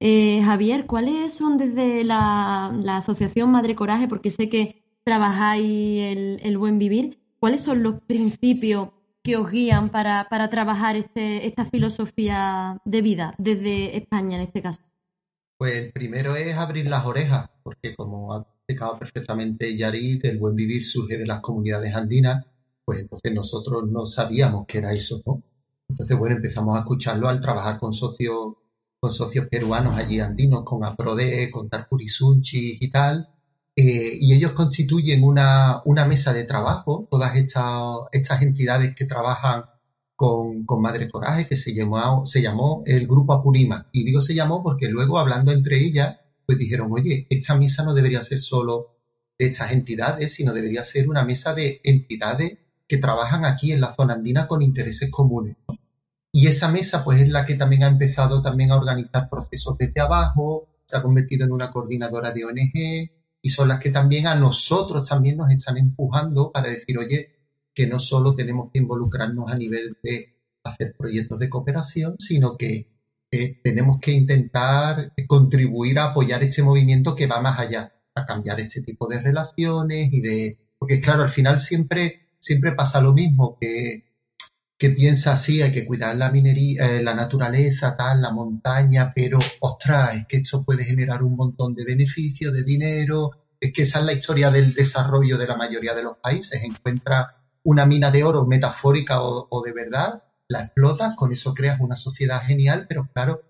Eh, 0.00 0.42
Javier, 0.44 0.86
¿cuáles 0.86 1.34
son 1.34 1.58
desde 1.58 2.04
la, 2.04 2.66
Asociación 2.96 3.50
Madre 3.50 3.74
Coraje, 3.74 4.06
porque 4.06 4.30
sé 4.30 4.48
que 4.48 4.84
trabajáis 5.02 5.64
el, 5.64 6.40
el, 6.42 6.58
buen 6.58 6.78
vivir, 6.78 7.18
cuáles 7.40 7.62
son 7.62 7.82
los 7.82 8.00
principios 8.02 8.90
que 9.22 9.36
os 9.36 9.50
guían 9.50 9.88
para, 9.88 10.28
para 10.30 10.48
trabajar 10.50 10.96
este, 10.96 11.46
esta 11.46 11.64
filosofía 11.64 12.80
de 12.84 13.02
vida 13.02 13.34
desde 13.38 13.96
España 13.96 14.36
en 14.36 14.44
este 14.44 14.62
caso? 14.62 14.87
Pues 15.58 15.74
el 15.74 15.92
primero 15.92 16.36
es 16.36 16.54
abrir 16.56 16.86
las 16.88 17.04
orejas, 17.04 17.50
porque 17.62 17.94
como 17.96 18.32
ha 18.32 18.42
explicado 18.42 18.98
perfectamente 18.98 19.76
Yarit, 19.76 20.24
el 20.24 20.38
buen 20.38 20.54
vivir 20.54 20.84
surge 20.86 21.18
de 21.18 21.26
las 21.26 21.40
comunidades 21.40 21.94
andinas, 21.94 22.46
pues 22.84 23.00
entonces 23.00 23.34
nosotros 23.34 23.90
no 23.90 24.06
sabíamos 24.06 24.66
que 24.66 24.78
era 24.78 24.92
eso, 24.92 25.20
¿no? 25.26 25.42
Entonces, 25.88 26.16
bueno, 26.16 26.36
empezamos 26.36 26.76
a 26.76 26.80
escucharlo 26.80 27.28
al 27.28 27.40
trabajar 27.40 27.78
con 27.78 27.92
socios 27.92 28.54
con 29.00 29.12
socios 29.12 29.46
peruanos 29.46 29.96
allí 29.96 30.20
andinos, 30.20 30.64
con 30.64 30.84
APRODE, 30.84 31.50
con 31.50 31.68
Tarcurisunchi 31.68 32.78
y 32.80 32.90
tal, 32.90 33.28
eh, 33.76 34.18
y 34.20 34.34
ellos 34.34 34.52
constituyen 34.52 35.22
una, 35.22 35.82
una, 35.84 36.04
mesa 36.04 36.32
de 36.32 36.44
trabajo, 36.44 37.06
todas 37.10 37.36
estas, 37.36 38.00
estas 38.12 38.42
entidades 38.42 38.94
que 38.96 39.04
trabajan 39.04 39.64
con, 40.18 40.64
con, 40.64 40.82
Madre 40.82 41.08
Coraje, 41.08 41.46
que 41.46 41.56
se 41.56 41.72
llamó, 41.72 42.26
se 42.26 42.42
llamó 42.42 42.82
el 42.86 43.06
Grupo 43.06 43.34
Apurima. 43.34 43.88
Y 43.92 44.02
digo 44.02 44.20
se 44.20 44.34
llamó 44.34 44.64
porque 44.64 44.88
luego, 44.88 45.16
hablando 45.16 45.52
entre 45.52 45.78
ellas, 45.78 46.16
pues 46.44 46.58
dijeron, 46.58 46.88
oye, 46.90 47.28
esta 47.30 47.56
mesa 47.56 47.84
no 47.84 47.94
debería 47.94 48.20
ser 48.20 48.40
solo 48.40 48.96
de 49.38 49.46
estas 49.46 49.70
entidades, 49.70 50.34
sino 50.34 50.52
debería 50.52 50.82
ser 50.82 51.08
una 51.08 51.24
mesa 51.24 51.54
de 51.54 51.80
entidades 51.84 52.58
que 52.88 52.96
trabajan 52.96 53.44
aquí 53.44 53.70
en 53.70 53.80
la 53.80 53.94
zona 53.94 54.14
andina 54.14 54.48
con 54.48 54.60
intereses 54.60 55.08
comunes. 55.08 55.56
Y 56.32 56.48
esa 56.48 56.66
mesa 56.66 57.04
pues 57.04 57.20
es 57.20 57.28
la 57.28 57.46
que 57.46 57.54
también 57.54 57.84
ha 57.84 57.86
empezado 57.86 58.42
también 58.42 58.72
a 58.72 58.76
organizar 58.76 59.30
procesos 59.30 59.78
desde 59.78 60.00
abajo, 60.00 60.66
se 60.84 60.96
ha 60.96 61.02
convertido 61.02 61.46
en 61.46 61.52
una 61.52 61.70
coordinadora 61.70 62.32
de 62.32 62.44
ONG 62.44 63.10
y 63.40 63.50
son 63.50 63.68
las 63.68 63.78
que 63.78 63.92
también 63.92 64.26
a 64.26 64.34
nosotros 64.34 65.08
también 65.08 65.36
nos 65.36 65.52
están 65.52 65.76
empujando 65.76 66.50
para 66.50 66.70
decir, 66.70 66.98
oye, 66.98 67.37
que 67.78 67.86
no 67.86 68.00
solo 68.00 68.34
tenemos 68.34 68.72
que 68.72 68.80
involucrarnos 68.80 69.48
a 69.48 69.56
nivel 69.56 69.96
de 70.02 70.34
hacer 70.64 70.96
proyectos 70.98 71.38
de 71.38 71.48
cooperación, 71.48 72.16
sino 72.18 72.56
que 72.56 72.88
tenemos 73.62 74.00
que 74.00 74.10
intentar 74.10 75.12
contribuir 75.28 76.00
a 76.00 76.06
apoyar 76.06 76.42
este 76.42 76.64
movimiento 76.64 77.14
que 77.14 77.28
va 77.28 77.40
más 77.40 77.60
allá, 77.60 77.94
a 78.16 78.26
cambiar 78.26 78.58
este 78.58 78.82
tipo 78.82 79.06
de 79.06 79.20
relaciones 79.20 80.08
y 80.10 80.20
de... 80.20 80.58
Porque 80.76 81.00
claro, 81.00 81.22
al 81.22 81.28
final 81.28 81.60
siempre, 81.60 82.30
siempre 82.40 82.72
pasa 82.72 83.00
lo 83.00 83.14
mismo, 83.14 83.56
que 83.60 84.08
que 84.76 84.90
piensa 84.90 85.32
así, 85.32 85.62
hay 85.62 85.72
que 85.72 85.84
cuidar 85.84 86.16
la 86.16 86.30
minería, 86.30 86.86
eh, 86.86 87.02
la 87.02 87.14
naturaleza, 87.14 87.96
tal, 87.96 88.22
la 88.22 88.32
montaña, 88.32 89.12
pero 89.12 89.38
ostras, 89.60 90.16
es 90.16 90.26
que 90.26 90.36
esto 90.38 90.64
puede 90.64 90.84
generar 90.84 91.24
un 91.24 91.34
montón 91.34 91.74
de 91.74 91.84
beneficios, 91.84 92.52
de 92.52 92.62
dinero, 92.62 93.32
es 93.60 93.72
que 93.72 93.82
esa 93.82 93.98
es 93.98 94.04
la 94.04 94.12
historia 94.12 94.52
del 94.52 94.74
desarrollo 94.74 95.36
de 95.36 95.48
la 95.48 95.56
mayoría 95.56 95.94
de 95.94 96.04
los 96.04 96.18
países. 96.18 96.62
Encuentra 96.62 97.37
una 97.68 97.84
mina 97.84 98.10
de 98.10 98.24
oro 98.24 98.46
metafórica 98.46 99.20
o, 99.20 99.62
de 99.62 99.72
verdad, 99.72 100.22
la 100.48 100.62
explotas, 100.62 101.14
con 101.16 101.32
eso 101.32 101.52
creas 101.52 101.80
una 101.80 101.96
sociedad 101.96 102.40
genial, 102.40 102.86
pero 102.88 103.10
claro, 103.12 103.42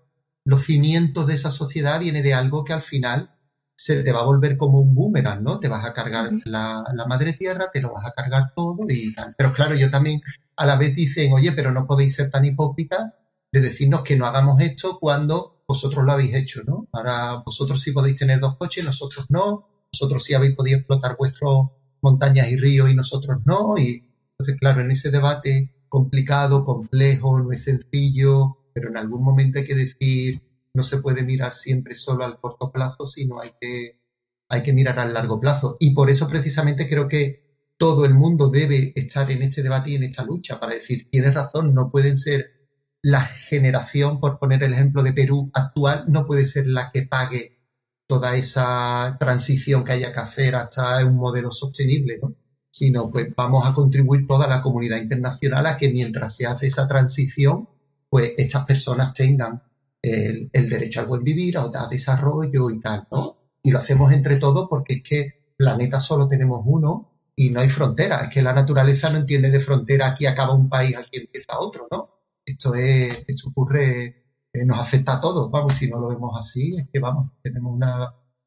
los 0.43 0.65
cimientos 0.65 1.25
de 1.25 1.35
esa 1.35 1.51
sociedad 1.51 2.01
viene 2.01 2.21
de 2.21 2.33
algo 2.33 2.65
que 2.65 2.73
al 2.73 2.81
final 2.81 3.33
se 3.77 4.03
te 4.03 4.11
va 4.11 4.19
a 4.19 4.25
volver 4.25 4.57
como 4.57 4.81
un 4.81 4.93
boomerang, 4.93 5.41
¿no? 5.41 5.61
Te 5.61 5.69
vas 5.69 5.85
a 5.85 5.93
cargar 5.93 6.31
la, 6.43 6.83
la 6.93 7.05
madre 7.05 7.31
tierra, 7.31 7.69
te 7.71 7.79
lo 7.79 7.93
vas 7.93 8.07
a 8.07 8.11
cargar 8.11 8.51
todo 8.53 8.79
y 8.89 9.13
tal. 9.13 9.33
Pero 9.37 9.53
claro, 9.53 9.75
yo 9.75 9.89
también 9.89 10.19
a 10.57 10.65
la 10.65 10.75
vez 10.75 10.97
dicen, 10.97 11.31
oye, 11.31 11.53
pero 11.53 11.71
no 11.71 11.87
podéis 11.87 12.15
ser 12.15 12.29
tan 12.29 12.43
hipócritas 12.43 13.13
de 13.53 13.61
decirnos 13.61 14.01
que 14.01 14.17
no 14.17 14.25
hagamos 14.25 14.59
esto 14.59 14.99
cuando 14.99 15.63
vosotros 15.65 16.03
lo 16.03 16.11
habéis 16.11 16.35
hecho, 16.35 16.61
¿no? 16.65 16.89
Ahora 16.91 17.41
vosotros 17.45 17.79
sí 17.79 17.93
podéis 17.93 18.17
tener 18.17 18.41
dos 18.41 18.57
coches, 18.57 18.83
nosotros 18.83 19.27
no, 19.29 19.69
vosotros 19.93 20.25
sí 20.25 20.33
habéis 20.33 20.57
podido 20.57 20.79
explotar 20.79 21.15
vuestras 21.17 21.53
montañas 22.01 22.49
y 22.49 22.57
ríos 22.57 22.89
y 22.89 22.95
nosotros 22.95 23.37
no, 23.45 23.77
y 23.77 24.08
entonces, 24.39 24.57
claro, 24.57 24.79
en 24.81 24.91
ese 24.91 25.11
debate 25.11 25.69
complicado, 25.89 26.63
complejo, 26.63 27.41
no 27.41 27.51
es 27.51 27.63
sencillo, 27.63 28.57
pero 28.73 28.87
en 28.87 28.95
algún 28.95 29.21
momento 29.21 29.59
hay 29.59 29.67
que 29.67 29.75
decir, 29.75 30.41
no 30.73 30.83
se 30.83 31.01
puede 31.01 31.23
mirar 31.23 31.53
siempre 31.53 31.93
solo 31.93 32.23
al 32.23 32.39
corto 32.39 32.71
plazo, 32.71 33.05
sino 33.05 33.41
hay 33.41 33.51
que, 33.59 33.99
hay 34.47 34.63
que 34.63 34.71
mirar 34.71 34.97
al 34.97 35.13
largo 35.13 35.41
plazo. 35.41 35.75
Y 35.81 35.93
por 35.93 36.09
eso 36.09 36.29
precisamente 36.29 36.87
creo 36.87 37.09
que 37.09 37.73
todo 37.77 38.05
el 38.05 38.13
mundo 38.13 38.49
debe 38.49 38.93
estar 38.95 39.29
en 39.29 39.41
este 39.41 39.61
debate 39.61 39.91
y 39.91 39.95
en 39.95 40.03
esta 40.03 40.23
lucha 40.23 40.57
para 40.57 40.73
decir, 40.73 41.09
tienes 41.11 41.33
razón, 41.33 41.73
no 41.73 41.91
pueden 41.91 42.17
ser 42.17 42.69
la 43.01 43.25
generación, 43.25 44.21
por 44.21 44.39
poner 44.39 44.63
el 44.63 44.71
ejemplo 44.71 45.03
de 45.03 45.11
Perú 45.11 45.51
actual, 45.53 46.05
no 46.07 46.25
puede 46.25 46.45
ser 46.45 46.65
la 46.65 46.91
que 46.91 47.01
pague 47.03 47.59
toda 48.07 48.37
esa 48.37 49.17
transición 49.19 49.83
que 49.83 49.91
haya 49.91 50.13
que 50.13 50.19
hacer 50.19 50.55
hasta 50.55 51.05
un 51.05 51.17
modelo 51.17 51.51
sostenible, 51.51 52.19
¿no? 52.21 52.35
Sino 52.71 53.09
pues 53.09 53.33
vamos 53.35 53.65
a 53.65 53.73
contribuir 53.73 54.27
toda 54.27 54.47
la 54.47 54.61
comunidad 54.61 54.97
internacional 54.97 55.65
a 55.65 55.77
que 55.77 55.91
mientras 55.91 56.35
se 56.35 56.45
hace 56.45 56.67
esa 56.67 56.87
transición, 56.87 57.67
pues 58.09 58.33
estas 58.37 58.65
personas 58.65 59.13
tengan 59.13 59.63
el, 60.01 60.49
derecho 60.51 61.01
al 61.01 61.07
buen 61.07 61.23
vivir, 61.23 61.57
a, 61.57 61.63
a 61.63 61.87
desarrollo 61.89 62.69
y 62.69 62.79
tal, 62.79 63.07
¿no? 63.11 63.37
Y 63.61 63.71
lo 63.71 63.79
hacemos 63.79 64.13
entre 64.13 64.37
todos 64.37 64.67
porque 64.69 64.95
es 64.95 65.03
que 65.03 65.53
planeta 65.57 65.99
solo 65.99 66.27
tenemos 66.27 66.61
uno 66.65 67.09
y 67.35 67.49
no 67.51 67.61
hay 67.61 67.69
frontera. 67.69 68.21
Es 68.23 68.29
que 68.29 68.41
la 68.41 68.53
naturaleza 68.53 69.09
no 69.09 69.17
entiende 69.17 69.49
de 69.49 69.59
frontera, 69.59 70.07
aquí 70.07 70.25
acaba 70.25 70.53
un 70.53 70.69
país, 70.69 70.95
aquí 70.97 71.19
empieza 71.19 71.59
otro, 71.59 71.87
¿no? 71.91 72.09
Esto 72.45 72.75
es, 72.75 73.23
esto 73.27 73.49
ocurre, 73.49 74.05
eh, 74.51 74.65
nos 74.65 74.79
afecta 74.79 75.13
a 75.17 75.21
todos, 75.21 75.51
vamos, 75.51 75.75
si 75.75 75.89
no 75.89 75.99
lo 75.99 76.09
vemos 76.09 76.37
así, 76.37 76.75
es 76.77 76.87
que 76.91 76.99
vamos, 76.99 77.31
tenemos 77.41 77.79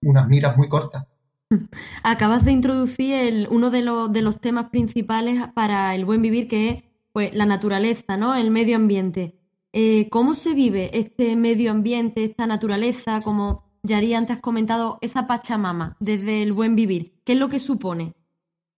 unas 0.02 0.28
miras 0.28 0.56
muy 0.56 0.68
cortas. 0.68 1.06
Acabas 2.02 2.44
de 2.44 2.52
introducir 2.52 3.14
el, 3.14 3.48
uno 3.50 3.70
de 3.70 3.82
los, 3.82 4.40
temas 4.40 4.70
principales 4.70 5.42
para 5.54 5.94
el 5.94 6.04
buen 6.04 6.22
vivir, 6.22 6.48
que 6.48 6.68
es 6.70 6.82
pues, 7.12 7.34
la 7.34 7.46
naturaleza, 7.46 8.16
¿no? 8.16 8.34
El 8.34 8.50
medio 8.50 8.76
ambiente. 8.76 9.38
Eh, 9.72 10.08
¿Cómo 10.10 10.34
se 10.34 10.52
vive 10.52 10.98
este 10.98 11.36
medio 11.36 11.70
ambiente, 11.70 12.24
esta 12.24 12.46
naturaleza, 12.46 13.20
como 13.22 13.70
Yari 13.82 14.14
antes 14.14 14.36
has 14.36 14.42
comentado, 14.42 14.98
esa 15.00 15.26
Pachamama 15.26 15.96
desde 16.00 16.42
el 16.42 16.52
buen 16.52 16.76
vivir? 16.76 17.14
¿Qué 17.24 17.32
es 17.32 17.38
lo 17.38 17.48
que 17.48 17.58
supone? 17.58 18.12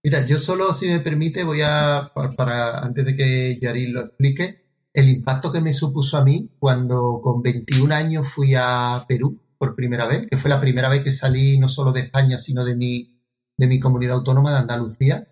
Mira, 0.02 0.24
yo 0.26 0.38
solo, 0.38 0.72
si 0.74 0.86
me 0.86 1.00
permite, 1.00 1.44
voy 1.44 1.62
a, 1.62 2.10
para, 2.36 2.78
antes 2.80 3.06
de 3.06 3.16
que 3.16 3.58
Yari 3.60 3.88
lo 3.88 4.00
explique, 4.00 4.64
el 4.92 5.08
impacto 5.08 5.50
que 5.50 5.60
me 5.60 5.72
supuso 5.72 6.16
a 6.16 6.24
mí 6.24 6.50
cuando 6.58 7.20
con 7.22 7.42
21 7.42 7.92
años 7.92 8.28
fui 8.28 8.54
a 8.54 9.04
Perú 9.08 9.40
por 9.64 9.74
primera 9.74 10.06
vez, 10.06 10.26
que 10.30 10.36
fue 10.36 10.50
la 10.50 10.60
primera 10.60 10.90
vez 10.90 11.02
que 11.02 11.12
salí 11.12 11.58
no 11.58 11.68
solo 11.70 11.92
de 11.92 12.00
España, 12.00 12.38
sino 12.38 12.64
de 12.64 12.76
mi, 12.76 13.18
de 13.56 13.66
mi 13.66 13.80
comunidad 13.80 14.16
autónoma 14.16 14.52
de 14.52 14.58
Andalucía, 14.58 15.26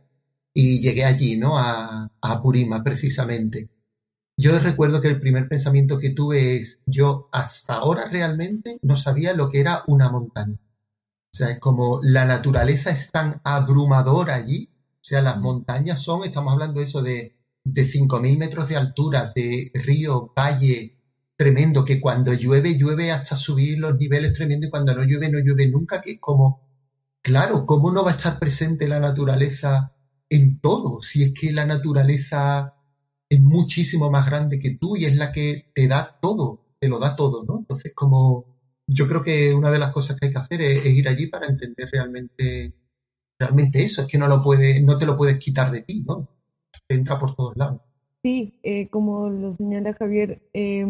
y 0.55 0.81
llegué 0.81 1.05
allí, 1.05 1.37
¿no? 1.37 1.59
A, 1.59 2.05
a 2.05 2.33
Apurima, 2.33 2.83
precisamente. 2.83 3.71
Yo 4.39 4.59
recuerdo 4.59 5.03
que 5.03 5.09
el 5.09 5.21
primer 5.21 5.49
pensamiento 5.49 5.99
que 5.99 6.11
tuve 6.11 6.57
es, 6.57 6.81
yo 6.87 7.29
hasta 7.31 7.75
ahora 7.75 8.09
realmente 8.09 8.79
no 8.83 8.97
sabía 8.97 9.35
lo 9.35 9.51
que 9.51 9.61
era 9.61 9.83
una 9.87 10.09
montaña. 10.09 10.57
O 11.35 11.37
sea, 11.37 11.51
es 11.51 11.61
como 11.61 12.01
la 12.03 12.25
naturaleza 12.25 12.91
es 12.91 13.11
tan 13.11 13.41
abrumadora 13.45 14.35
allí. 14.35 14.71
O 14.95 15.05
sea, 15.05 15.21
las 15.21 15.39
montañas 15.39 16.01
son, 16.01 16.25
estamos 16.25 16.55
hablando 16.55 16.81
eso 16.81 17.03
de, 17.03 17.37
de 17.65 17.87
5.000 17.87 18.39
metros 18.39 18.69
de 18.69 18.77
altura, 18.77 19.31
de 19.35 19.71
río, 19.75 20.33
valle, 20.35 21.02
tremendo, 21.43 21.85
que 21.85 22.01
cuando 22.01 22.33
llueve, 22.35 22.79
llueve 22.79 23.11
hasta 23.11 23.35
subir 23.35 23.77
los 23.79 23.97
niveles 23.97 24.33
tremendo 24.33 24.69
y 24.69 24.71
cuando 24.71 24.95
no 24.95 25.03
llueve, 25.03 25.29
no 25.29 25.41
llueve 25.41 25.69
nunca, 25.69 26.01
que 26.01 26.13
es 26.13 26.19
como, 26.21 26.61
claro, 27.21 27.67
¿cómo 27.67 27.91
no 27.91 28.05
va 28.05 28.13
a 28.13 28.15
estar 28.15 28.39
presente 28.39 28.87
la 28.87 29.01
naturaleza 29.01 29.91
en 30.31 30.61
todo? 30.61 31.03
Si 31.03 31.25
es 31.25 31.33
que 31.35 31.51
la 31.51 31.67
naturaleza 31.67 32.73
es 33.29 33.41
muchísimo 33.41 34.09
más 34.09 34.25
grande 34.27 34.61
que 34.61 34.77
tú 34.79 34.97
y 34.97 35.07
es 35.07 35.17
la 35.17 35.33
que 35.33 35.65
te 35.75 35.89
da 35.89 36.17
todo, 36.21 36.61
te 36.79 36.89
lo 36.89 37.01
da 37.01 37.17
todo, 37.17 37.43
¿no? 37.43 37.59
Entonces, 37.59 37.93
como 37.93 38.47
yo 38.87 39.09
creo 39.09 39.25
que 39.25 39.53
una 39.53 39.73
de 39.73 39.81
las 39.81 39.93
cosas 39.93 40.17
que 40.17 40.27
hay 40.27 40.33
que 40.33 40.39
hacer 40.39 40.63
es, 40.63 40.87
ir 40.87 41.09
allí 41.09 41.27
para 41.27 41.49
entender 41.49 41.89
realmente, 41.91 42.73
realmente 43.37 43.83
eso, 43.83 44.03
es 44.03 44.09
que 44.09 44.19
no 44.19 44.29
lo 44.29 44.41
puede, 44.41 44.81
no 44.81 44.97
te 44.97 45.07
lo 45.07 45.17
puedes 45.17 45.41
quitar 45.41 45.73
de 45.73 45.83
ti, 45.83 46.05
¿no? 46.07 46.25
Entra 46.89 47.19
por 47.19 47.35
todos 47.35 47.57
lados. 47.57 47.81
Sí, 48.23 48.53
eh, 48.63 48.87
como 48.89 49.29
lo 49.29 49.53
señala 49.55 49.95
Javier, 49.95 50.41
eh, 50.55 50.87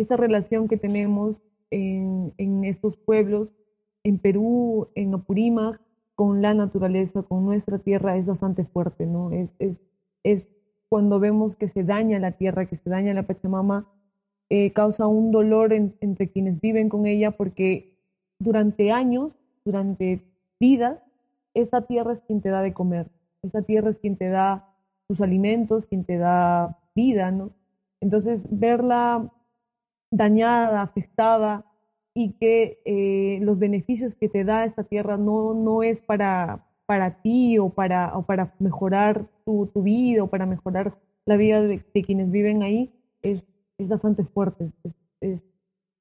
esta 0.00 0.16
relación 0.16 0.66
que 0.66 0.76
tenemos 0.76 1.42
en, 1.70 2.32
en, 2.38 2.64
estos 2.64 2.96
pueblos, 2.96 3.54
en 4.02 4.18
Perú, 4.18 4.88
en 4.94 5.14
Apurímac, 5.14 5.80
con 6.14 6.42
la 6.42 6.54
naturaleza, 6.54 7.22
con 7.22 7.44
nuestra 7.44 7.78
tierra, 7.78 8.16
es 8.16 8.26
bastante 8.26 8.64
fuerte, 8.64 9.06
¿no? 9.06 9.30
Es, 9.30 9.54
es, 9.58 9.82
es 10.22 10.48
cuando 10.88 11.20
vemos 11.20 11.56
que 11.56 11.68
se 11.68 11.84
daña 11.84 12.18
la 12.18 12.32
tierra, 12.32 12.66
que 12.66 12.76
se 12.76 12.90
daña 12.90 13.14
la 13.14 13.24
Pachamama, 13.24 13.86
eh, 14.48 14.72
causa 14.72 15.06
un 15.06 15.30
dolor 15.30 15.72
entre 15.72 16.28
quienes 16.30 16.60
viven 16.60 16.88
con 16.88 17.06
ella 17.06 17.30
porque 17.30 17.94
durante 18.38 18.90
años, 18.90 19.36
durante 19.64 20.20
vidas, 20.58 20.98
esa 21.54 21.82
tierra 21.82 22.12
es 22.14 22.22
quien 22.22 22.40
te 22.40 22.48
da 22.48 22.62
de 22.62 22.72
comer, 22.72 23.06
esa 23.42 23.62
tierra 23.62 23.90
es 23.90 23.98
quien 23.98 24.16
te 24.16 24.28
da 24.28 24.74
tus 25.08 25.20
alimentos, 25.20 25.86
quien 25.86 26.04
te 26.04 26.16
da 26.16 26.78
vida, 26.94 27.30
¿no? 27.30 27.50
Entonces, 28.00 28.46
verla 28.50 29.30
dañada, 30.10 30.82
afectada 30.82 31.64
y 32.14 32.32
que 32.32 32.80
eh, 32.84 33.38
los 33.42 33.58
beneficios 33.58 34.14
que 34.14 34.28
te 34.28 34.44
da 34.44 34.64
esta 34.64 34.84
tierra 34.84 35.16
no, 35.16 35.54
no 35.54 35.82
es 35.82 36.02
para, 36.02 36.66
para 36.86 37.22
ti 37.22 37.58
o 37.58 37.70
para, 37.70 38.16
o 38.16 38.22
para 38.22 38.52
mejorar 38.58 39.26
tu, 39.44 39.66
tu, 39.72 39.82
vida 39.82 40.24
o 40.24 40.26
para 40.26 40.46
mejorar 40.46 40.96
la 41.26 41.36
vida 41.36 41.62
de, 41.62 41.80
quienes 42.04 42.30
viven 42.30 42.62
ahí, 42.62 42.92
es, 43.22 43.46
es 43.78 43.88
bastante 43.88 44.24
fuerte, 44.24 44.70
es, 45.20 45.44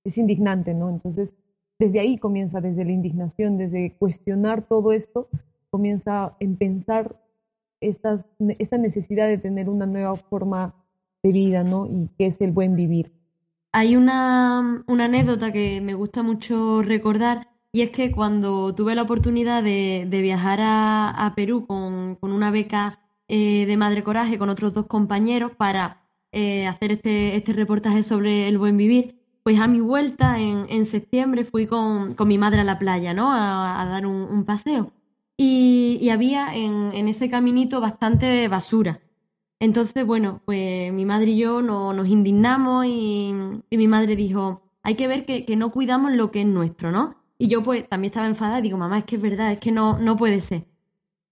es, 0.04 0.18
indignante, 0.18 0.74
¿no? 0.74 0.90
Entonces, 0.90 1.32
desde 1.78 2.00
ahí 2.00 2.18
comienza, 2.18 2.62
desde 2.62 2.86
la 2.86 2.92
indignación, 2.92 3.58
desde 3.58 3.96
cuestionar 4.00 4.64
todo 4.64 4.92
esto, 4.92 5.30
comienza 5.70 6.36
en 6.40 6.58
pensar 6.58 7.16
estas, 7.80 8.26
esta 8.58 8.78
necesidad 8.78 9.28
de 9.28 9.38
tener 9.38 9.70
una 9.70 9.86
nueva 9.86 10.16
forma 10.16 10.74
de 11.22 11.32
vida, 11.32 11.64
¿no? 11.64 11.86
Y 11.86 12.10
que 12.18 12.26
es 12.26 12.42
el 12.42 12.52
buen 12.52 12.76
vivir. 12.76 13.19
Hay 13.72 13.96
una, 13.96 14.84
anécdota 14.88 15.52
que 15.52 15.80
me 15.82 15.94
gusta 15.94 16.24
mucho 16.24 16.82
recordar 16.82 17.50
y 17.72 17.82
es 17.82 17.92
que 17.92 18.12
cuando 18.12 18.74
tuve 18.74 18.96
la 18.96 19.04
oportunidad 19.04 19.64
de, 19.64 20.08
viajar 20.10 20.60
a, 20.62 21.34
Perú 21.36 21.68
con, 21.68 22.18
una 22.22 22.50
beca 22.52 23.00
eh, 23.28 23.66
de 23.68 23.78
Madre 23.78 24.04
Coraje 24.04 24.40
con 24.40 24.50
otros 24.50 24.74
dos 24.74 24.88
compañeros 24.88 25.52
para 25.56 26.02
eh, 26.32 26.66
hacer 26.68 26.94
este, 26.94 27.36
este, 27.36 27.54
reportaje 27.54 28.02
sobre 28.04 28.48
el 28.48 28.58
buen 28.58 28.76
vivir, 28.78 29.20
pues 29.44 29.60
a 29.60 29.68
mi 29.68 29.82
vuelta 29.82 30.40
en, 30.40 30.86
septiembre 30.86 31.46
fui 31.46 31.68
con, 31.68 32.16
mi 32.26 32.38
madre 32.40 32.62
a 32.62 32.64
la 32.64 32.80
playa, 32.80 33.14
¿no? 33.14 33.32
A, 33.32 33.86
dar 33.86 34.06
un, 34.08 34.46
paseo. 34.46 34.92
Y, 35.38 36.10
había 36.10 36.56
en, 36.56 37.08
ese 37.08 37.30
caminito 37.30 37.82
bastante 37.82 38.48
basura. 38.48 39.00
Entonces, 39.60 40.06
bueno, 40.06 40.42
pues 40.46 40.94
mi 40.94 41.06
madre 41.06 41.32
y 41.32 41.38
yo 41.38 41.62
nos 41.62 42.08
indignamos 42.08 42.86
y, 42.86 43.34
mi 43.70 43.88
madre 43.88 44.16
dijo, 44.16 44.62
hay 44.84 44.96
que 44.96 45.08
ver 45.08 45.26
que, 45.26 45.46
que 45.46 45.56
no 45.56 45.72
cuidamos 45.72 46.14
lo 46.14 46.32
que 46.32 46.42
es 46.42 46.48
nuestro, 46.48 46.92
¿no? 46.92 47.16
Y 47.38 47.48
yo 47.48 47.64
pues 47.64 47.88
también 47.88 48.12
estaba 48.12 48.28
enfadada 48.28 48.60
y 48.60 48.64
digo, 48.64 48.78
mamá, 48.78 49.00
es 49.00 49.06
que 49.06 49.16
es 49.16 49.22
verdad, 49.22 49.52
es 49.52 49.60
que 49.60 49.72
no, 49.72 50.00
no 50.00 50.18
puede 50.18 50.42
ser. 50.42 50.66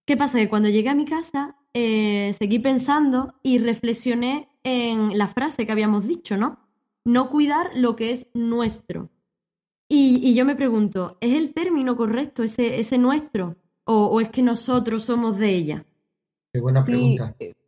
¿Qué 0.06 0.16
pasa? 0.16 0.40
Que 0.40 0.50
cuando 0.50 0.70
llegué 0.70 0.90
a 0.90 0.96
mi 0.96 1.06
casa 1.06 1.58
eh, 1.80 2.34
seguí 2.40 2.58
pensando 2.58 3.36
y 3.44 3.60
reflexioné 3.60 4.50
en 4.64 5.18
la 5.18 5.28
frase 5.28 5.66
que 5.66 5.72
habíamos 5.72 6.08
dicho, 6.08 6.36
¿no? 6.36 6.58
No 7.06 7.30
cuidar 7.30 7.70
lo 7.76 7.96
que 7.96 8.12
es 8.12 8.28
nuestro. 8.34 9.10
Y, 9.88 10.34
yo 10.34 10.44
me 10.44 10.56
pregunto, 10.56 11.18
¿es 11.22 11.34
el 11.34 11.54
término 11.54 11.96
correcto 11.96 12.42
ese, 12.42 12.80
ese 12.80 12.98
nuestro? 12.98 13.58
O, 13.86 14.20
es 14.20 14.30
que 14.30 14.42
nosotros 14.42 15.04
somos 15.04 15.38
de 15.38 15.50
ella? 15.56 15.86
Qué 16.52 16.60
buena 16.60 16.84
pregunta. 16.84 17.36
Eh, 17.40 17.54
mm, 17.54 17.67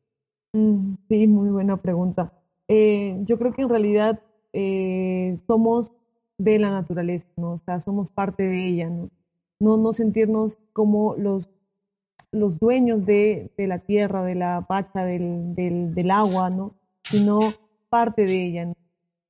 sí, 0.54 1.28
muy 1.28 1.50
buena 1.50 1.78
pregunta. 1.78 2.34
Eh, 2.68 3.18
yo 3.26 3.38
creo 3.38 3.54
que 3.54 3.62
en 3.64 3.70
realidad 3.70 4.20
somos 5.48 5.94
de 6.40 6.58
la 6.58 6.72
naturaleza, 6.72 7.28
¿no? 7.36 7.52
O 7.52 7.58
sea, 7.60 7.80
somos 7.82 8.10
parte 8.10 8.44
de 8.44 8.68
ella, 8.68 8.90
¿no? 8.90 9.10
No, 9.60 9.78
no 9.78 9.94
sentirnos 9.94 10.58
como 10.74 11.16
los, 11.16 11.50
los 12.32 12.60
dueños 12.60 13.06
de, 13.06 13.52
de 13.58 13.68
la 13.68 13.80
tierra, 13.80 14.24
de 14.24 14.36
la 14.36 14.66
pacha, 14.68 15.04
del, 15.04 15.54
del, 15.54 15.94
del, 15.94 16.12
agua, 16.12 16.50
¿no? 16.50 16.74
Sino 17.04 17.40
parte 17.90 18.24
de 18.24 18.46
ella, 18.46 18.66
¿no? 18.66 18.76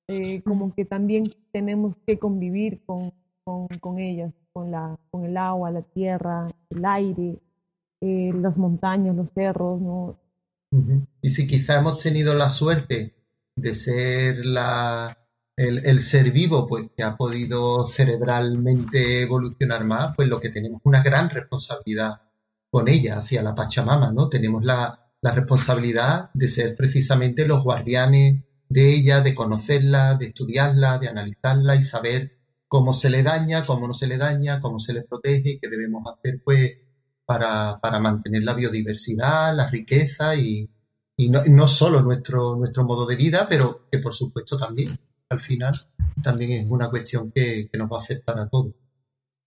eh, 0.09 0.41
como 0.41 0.73
que 0.73 0.85
también 0.85 1.25
tenemos 1.51 1.97
que 2.05 2.17
convivir 2.17 2.81
con, 2.85 3.13
con, 3.43 3.67
con, 3.79 3.99
ellas, 3.99 4.33
con, 4.51 4.71
la, 4.71 4.97
con 5.11 5.23
el 5.23 5.37
agua, 5.37 5.69
la 5.69 5.83
tierra, 5.83 6.47
el 6.71 6.83
aire, 6.83 7.37
eh, 8.01 8.31
las 8.33 8.57
montañas, 8.57 9.15
los 9.15 9.31
cerros, 9.31 9.79
¿no? 9.79 10.15
Y 11.21 11.29
si 11.29 11.47
quizá 11.47 11.79
hemos 11.79 11.99
tenido 11.99 12.35
la 12.35 12.49
suerte 12.49 13.15
de 13.55 13.75
ser 13.75 14.45
la, 14.45 15.17
el, 15.55 16.01
ser 16.01 16.31
vivo, 16.31 16.67
pues 16.67 16.89
que 16.95 17.03
ha 17.03 17.17
podido 17.17 17.87
cerebralmente 17.87 19.21
evolucionar 19.23 19.83
más, 19.85 20.15
pues 20.15 20.27
lo 20.27 20.39
que 20.39 20.49
tenemos 20.49 20.81
una 20.83 21.01
gran 21.01 21.29
responsabilidad 21.29 22.21
con 22.71 22.87
ella 22.87 23.17
hacia 23.17 23.41
la 23.41 23.55
Pachamama, 23.55 24.11
¿no? 24.11 24.29
Tenemos 24.29 24.63
la, 24.63 25.11
la 25.21 25.31
responsabilidad 25.31 26.29
de 26.33 26.47
ser 26.47 26.75
precisamente 26.75 27.47
los 27.47 27.63
guardianes 27.63 28.43
de 28.69 28.93
ella, 28.93 29.21
de 29.21 29.33
conocerla, 29.33 30.15
de 30.15 30.27
estudiarla, 30.27 30.99
de 30.99 31.09
analizarla 31.09 31.75
y 31.75 31.83
saber 31.83 32.37
cómo 32.67 32.93
se 32.93 33.09
le 33.09 33.23
daña, 33.23 33.65
cómo 33.65 33.87
no 33.87 33.93
se 33.93 34.07
le 34.07 34.17
daña, 34.17 34.61
cómo 34.61 34.77
se 34.77 34.93
le 34.93 35.01
protege 35.01 35.53
y 35.53 35.59
qué 35.59 35.67
debemos 35.67 36.03
hacer 36.07 36.41
pues 36.43 36.73
para, 37.29 37.79
para 37.79 37.99
mantener 37.99 38.41
la 38.41 38.55
biodiversidad, 38.55 39.55
la 39.55 39.69
riqueza 39.69 40.35
y, 40.35 40.67
y 41.15 41.29
no, 41.29 41.41
no, 41.47 41.67
solo 41.67 42.01
nuestro, 42.01 42.55
nuestro 42.55 42.83
modo 42.85 43.05
de 43.05 43.15
vida, 43.15 43.45
pero 43.47 43.85
que 43.91 43.99
por 43.99 44.15
supuesto 44.15 44.57
también, 44.57 44.97
al 45.29 45.39
final, 45.39 45.75
también 46.23 46.51
es 46.53 46.65
una 46.67 46.89
cuestión 46.89 47.31
que, 47.31 47.69
que 47.71 47.77
nos 47.77 47.87
va 47.87 47.99
a 47.99 48.01
afectar 48.01 48.39
a 48.39 48.49
todos. 48.49 48.73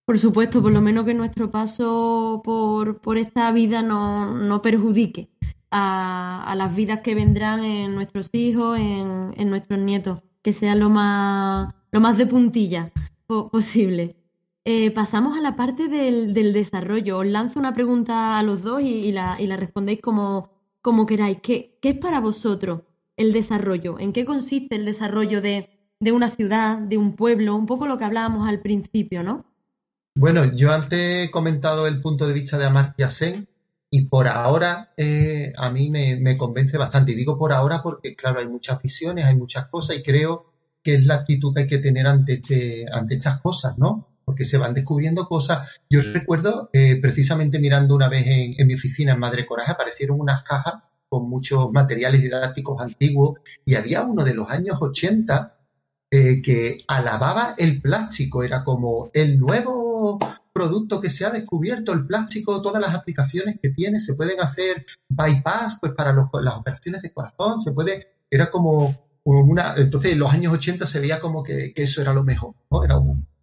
Por 0.07 0.17
supuesto, 0.17 0.63
por 0.63 0.71
lo 0.71 0.81
menos 0.81 1.05
que 1.05 1.13
nuestro 1.13 1.51
paso 1.51 2.41
por, 2.45 3.01
por 3.01 3.19
esta 3.19 3.51
vida 3.51 3.83
no, 3.83 4.33
no 4.33 4.63
perjudique 4.63 5.31
a, 5.73 6.55
las 6.57 6.77
vidas 6.77 7.01
que 7.01 7.17
vendrán 7.17 7.65
en 7.65 7.97
nuestros 7.97 8.31
hijos, 8.33 8.79
en, 8.79 9.35
en 9.37 9.51
nuestros 9.51 9.81
nietos, 9.81 10.21
que 10.41 10.53
sea 10.53 10.77
lo 10.77 10.89
más, 10.89 11.75
lo 11.91 12.01
más 12.01 12.17
de 12.17 12.27
puntilla 12.27 12.93
posible. 13.27 14.22
Eh, 14.65 14.93
pasamos 14.93 15.37
a 15.37 15.41
la 15.41 15.57
parte 15.57 15.89
del, 15.89 16.53
desarrollo. 16.53 17.19
Os 17.19 17.27
lanzo 17.27 17.59
una 17.59 17.75
pregunta 17.75 18.39
a 18.39 18.43
los 18.45 18.63
dos 18.63 18.81
y, 18.81 19.11
la, 19.11 19.37
respondéis 19.57 20.01
como, 20.01 20.51
queráis. 21.07 21.39
¿Qué, 21.43 21.79
¿Qué, 21.83 21.91
es 21.91 21.99
para 21.99 22.21
vosotros 22.21 22.83
el 23.17 23.33
desarrollo? 23.33 23.99
¿En 23.99 24.13
qué 24.13 24.25
consiste 24.25 24.77
el 24.77 24.85
desarrollo 24.85 25.41
de, 25.41 25.69
una 26.13 26.31
ciudad, 26.31 26.79
de 26.79 26.97
un 26.97 27.17
pueblo? 27.17 27.57
Un 27.57 27.67
poco 27.67 27.87
lo 27.87 27.99
que 27.99 28.05
hablábamos 28.05 28.49
al 28.49 28.61
principio, 28.61 29.25
¿no? 29.25 29.45
Bueno, 30.15 30.45
yo 30.55 30.71
antes 30.71 31.27
he 31.27 31.31
comentado 31.31 31.87
el 31.89 32.01
punto 32.01 32.29
de 32.29 32.35
vista 32.35 32.59
de 32.59 32.67
Amartya 32.67 33.11
Sen 33.11 33.49
y 33.91 34.07
por 34.07 34.29
ahora 34.29 34.93
eh, 34.97 35.53
a 35.57 35.71
mí 35.71 35.91
me, 35.91 36.37
convence 36.37 36.79
bastante. 36.79 37.13
Y 37.13 37.17
digo 37.17 37.37
por 37.37 37.53
ahora 37.53 37.83
porque, 37.83 38.15
claro, 38.15 38.39
hay 38.39 38.47
muchas 38.47 38.81
visiones, 38.81 39.25
hay 39.25 39.37
muchas 39.37 39.67
cosas 39.67 39.97
y 39.97 40.03
creo 40.05 40.53
que 40.85 40.95
es 40.95 41.05
la 41.05 41.15
actitud 41.17 41.53
que 41.53 41.63
hay 41.63 41.67
que 41.67 41.79
tener 41.79 42.07
ante, 42.07 42.35
este, 42.35 42.87
ante 42.93 43.15
estas 43.15 43.41
cosas, 43.41 43.77
¿no? 43.77 44.12
Porque 44.25 44.45
se 44.45 44.59
van 44.59 44.75
descubriendo 44.75 45.27
cosas. 45.27 45.81
Yo 45.91 46.01
recuerdo, 46.03 46.71
eh, 46.73 46.99
precisamente 47.01 47.59
mirando 47.59 47.95
una 47.95 48.09
vez 48.09 48.25
en, 48.27 48.67
mi 48.67 48.75
oficina 48.75 49.13
en 49.13 49.19
Madre 49.19 49.47
Coraje, 49.47 49.73
aparecieron 49.73 50.21
unas 50.21 50.43
cajas 50.43 50.75
con 51.09 51.29
muchos 51.29 51.71
materiales 51.73 52.23
didácticos 52.23 52.81
antiguos 52.81 53.41
y 53.65 53.75
había 53.75 54.03
uno 54.03 54.25
de 54.25 54.35
los 54.35 54.49
años 54.49 54.79
80 54.81 55.59
eh, 56.11 56.41
que 56.43 56.79
alababa 56.89 57.55
el 57.59 57.81
plástico, 57.81 58.43
era 58.43 58.65
como 58.65 59.11
el 59.13 59.39
nuevo 59.39 60.19
producto 60.53 61.01
que 61.01 61.11
se 61.11 61.25
ha 61.25 61.31
descubierto, 61.31 61.93
el 61.93 62.07
plástico, 62.07 62.61
todas 62.61 62.81
las 62.81 62.95
aplicaciones 62.95 63.59
que 63.61 63.71
tiene, 63.71 63.99
se 63.99 64.15
pueden 64.15 64.41
hacer 64.41 64.85
bypass 65.09 65.79
pues 65.81 65.93
para 65.93 66.13
las 66.13 66.55
operaciones 66.55 67.03
de 67.03 67.13
corazón, 67.13 67.61
se 67.61 67.73
puede, 67.73 68.15
era 68.31 68.51
como 68.51 69.07
una, 69.25 69.75
entonces 69.77 70.13
en 70.13 70.19
los 70.19 70.33
años 70.33 70.53
80 70.53 70.85
se 70.85 71.01
veía 71.01 71.21
como 71.21 71.43
que, 71.43 71.73
eso 71.77 72.03
era 72.03 72.13
lo 72.13 72.25
mejor, 72.25 72.55
¿no? 72.71 72.85
Era, 72.85 73.01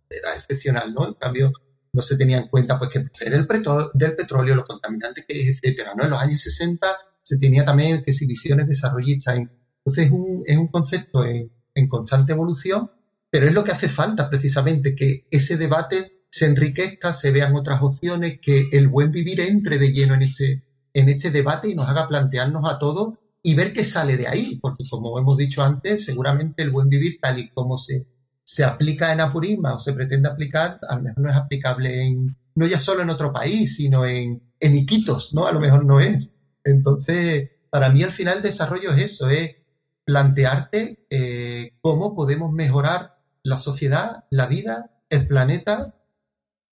era 0.09 0.35
excepcional, 0.35 0.93
¿no? 0.93 1.07
En 1.07 1.13
cambio, 1.13 1.51
no 1.93 2.01
se 2.01 2.17
tenía 2.17 2.37
en 2.37 2.47
cuenta 2.47 2.77
pues 2.77 2.91
que 2.91 2.99
del, 3.29 3.47
del 3.93 4.15
petróleo, 4.15 4.55
los 4.55 4.65
contaminantes 4.65 5.25
etcétera, 5.27 5.93
¿no? 5.95 6.03
En 6.03 6.09
los 6.09 6.21
años 6.21 6.41
60 6.41 6.87
se 7.21 7.37
tenía 7.37 7.65
también 7.65 8.03
que 8.03 8.13
si 8.13 8.25
visiones 8.25 8.67
desarrollistas. 8.67 9.37
Entonces 9.37 10.05
es 10.05 10.11
un, 10.11 10.43
es 10.45 10.57
un 10.57 10.67
concepto 10.67 11.25
en, 11.25 11.51
en 11.75 11.87
constante 11.87 12.33
evolución, 12.33 12.91
pero 13.29 13.47
es 13.47 13.53
lo 13.53 13.63
que 13.63 13.71
hace 13.71 13.89
falta 13.89 14.29
precisamente, 14.29 14.95
que 14.95 15.27
ese 15.29 15.57
debate 15.57 16.23
se 16.31 16.45
enriquezca, 16.45 17.13
se 17.13 17.31
vean 17.31 17.55
otras 17.55 17.81
opciones, 17.81 18.39
que 18.41 18.69
el 18.71 18.87
buen 18.87 19.11
vivir 19.11 19.39
entre 19.41 19.77
de 19.77 19.91
lleno 19.91 20.13
en 20.13 20.23
este, 20.23 20.63
en 20.93 21.09
este 21.09 21.31
debate 21.31 21.69
y 21.69 21.75
nos 21.75 21.87
haga 21.87 22.07
plantearnos 22.07 22.69
a 22.69 22.79
todos 22.79 23.13
y 23.41 23.55
ver 23.55 23.73
qué 23.73 23.83
sale 23.83 24.17
de 24.17 24.27
ahí, 24.27 24.59
porque 24.61 24.83
como 24.89 25.17
hemos 25.17 25.37
dicho 25.37 25.63
antes, 25.63 26.05
seguramente 26.05 26.61
el 26.63 26.71
buen 26.71 26.89
vivir 26.89 27.19
tal 27.21 27.39
y 27.39 27.49
como 27.49 27.77
se, 27.77 28.05
se 28.51 28.63
aplica 28.63 29.13
en 29.13 29.21
Apurima 29.21 29.75
o 29.75 29.79
se 29.79 29.93
pretende 29.93 30.27
aplicar, 30.27 30.79
a 30.89 30.95
lo 30.95 31.03
mejor 31.03 31.23
no 31.23 31.29
es 31.29 31.35
aplicable 31.35 32.07
en, 32.07 32.35
no 32.55 32.65
ya 32.65 32.79
solo 32.79 33.03
en 33.03 33.11
otro 33.11 33.31
país, 33.31 33.75
sino 33.75 34.05
en, 34.05 34.41
en 34.59 34.75
Iquitos, 34.75 35.35
¿no? 35.35 35.45
A 35.45 35.51
lo 35.51 35.59
mejor 35.59 35.85
no 35.85 35.99
es. 35.99 36.33
Entonces, 36.63 37.51
para 37.69 37.89
mí 37.89 38.01
al 38.01 38.11
final 38.11 38.37
el 38.37 38.43
desarrollo 38.43 38.91
es 38.91 39.03
eso, 39.03 39.29
es 39.29 39.57
plantearte 40.03 41.05
eh, 41.11 41.73
cómo 41.81 42.15
podemos 42.15 42.51
mejorar 42.51 43.19
la 43.43 43.57
sociedad, 43.57 44.23
la 44.31 44.47
vida, 44.47 44.89
el 45.11 45.27
planeta 45.27 45.93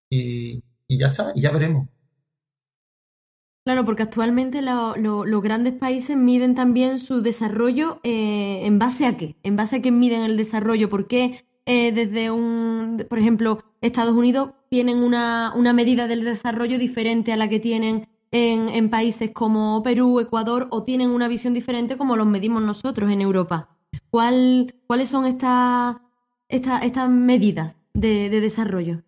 y, 0.10 0.64
ya 0.90 1.10
está, 1.10 1.32
y 1.36 1.42
ya 1.42 1.52
veremos. 1.52 1.90
Claro, 3.66 3.86
porque 3.86 4.02
actualmente 4.02 4.64
los 4.64 5.44
grandes 5.44 5.74
países 5.74 6.18
miden 6.18 6.56
también 6.56 6.98
su 6.98 7.22
desarrollo 7.22 8.00
eh, 8.02 8.66
en 8.66 8.80
base 8.80 9.06
a 9.06 9.16
qué, 9.16 9.36
en 9.44 9.56
base 9.56 9.76
a 9.76 9.82
qué 9.84 9.92
miden 9.92 10.24
el 10.24 10.38
desarrollo, 10.38 10.90
porque 10.90 11.46
eh, 11.68 11.92
desde 11.92 12.32
un, 12.32 13.06
por 13.08 13.20
ejemplo, 13.20 13.60
Estados 13.82 14.16
Unidos 14.16 14.52
tienen 14.70 14.98
una, 14.98 15.54
una, 15.56 15.74
medida 15.74 16.08
del 16.08 16.24
desarrollo 16.24 16.80
diferente 16.80 17.32
a 17.32 17.38
la 17.38 17.48
que 17.48 17.60
tienen 17.60 18.08
en, 18.32 18.70
en, 18.70 18.90
países 18.90 19.32
como 19.32 19.84
Perú, 19.84 20.20
Ecuador, 20.20 20.68
o 20.72 20.84
tienen 20.84 21.12
una 21.12 21.28
visión 21.28 21.54
diferente 21.54 21.98
como 21.98 22.16
los 22.16 22.26
medimos 22.26 22.64
nosotros 22.64 23.12
en 23.12 23.22
Europa. 23.22 23.70
¿Cuál, 24.10 24.74
¿Cuáles 24.88 25.10
son 25.10 25.26
estas, 25.26 25.98
estas, 26.50 26.84
estas 26.84 27.10
medidas 27.10 27.78
de 27.94 28.30
desarrollo? 28.30 29.04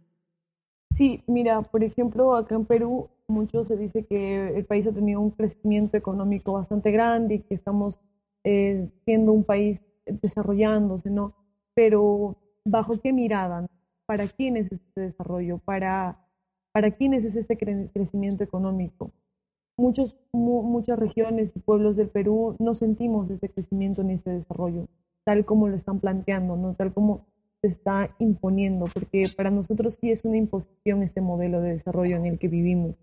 Sí, 1.00 1.24
mira, 1.28 1.62
por 1.62 1.84
ejemplo, 1.84 2.36
acá 2.36 2.56
en 2.56 2.66
Perú 2.66 3.10
mucho 3.30 3.64
se 3.64 3.78
dice 3.78 4.04
que 4.04 4.50
el 4.58 4.66
país 4.66 4.86
ha 4.88 4.92
tenido 4.92 5.22
un 5.22 5.32
crecimiento 5.32 5.96
económico 5.96 6.54
bastante 6.54 6.92
grande 6.92 7.36
y 7.36 7.40
que 7.40 7.56
estamos 7.56 7.98
eh, 8.44 8.90
siendo 9.06 9.32
un 9.32 9.44
país 9.44 9.82
desarrollándose, 10.06 11.10
¿no? 11.10 11.34
Pero 11.74 12.36
¿bajo 12.70 13.00
qué 13.00 13.12
mirada? 13.14 13.68
¿Para 14.06 14.28
quién 14.28 14.58
es 14.58 14.72
este 14.72 15.02
desarrollo? 15.02 15.60
¿Para, 15.60 16.18
para 16.72 16.92
quiénes 16.92 17.26
es 17.26 17.36
este 17.36 17.58
crecimiento 17.58 18.44
económico? 18.44 19.12
Muchos, 19.78 20.18
muchas 20.34 21.00
regiones 21.00 21.56
y 21.56 21.60
pueblos 21.60 21.96
del 21.96 22.10
Perú 22.10 22.56
no 22.60 22.74
sentimos 22.74 23.30
este 23.30 23.50
crecimiento 23.50 24.04
ni 24.04 24.14
este 24.14 24.32
desarrollo, 24.32 24.88
tal 25.24 25.46
como 25.46 25.70
lo 25.70 25.76
están 25.76 26.00
planteando, 26.00 26.58
¿no? 26.58 26.74
Tal 26.74 26.94
como 26.94 27.26
se 27.62 27.68
está 27.68 28.14
imponiendo, 28.20 28.86
porque 28.94 29.24
para 29.36 29.52
nosotros 29.52 29.98
sí 30.00 30.12
es 30.12 30.26
una 30.26 30.38
imposición 30.38 31.04
este 31.04 31.22
modelo 31.22 31.62
de 31.62 31.72
desarrollo 31.72 32.18
en 32.18 32.26
el 32.26 32.40
que 32.40 32.48
vivimos, 32.48 32.96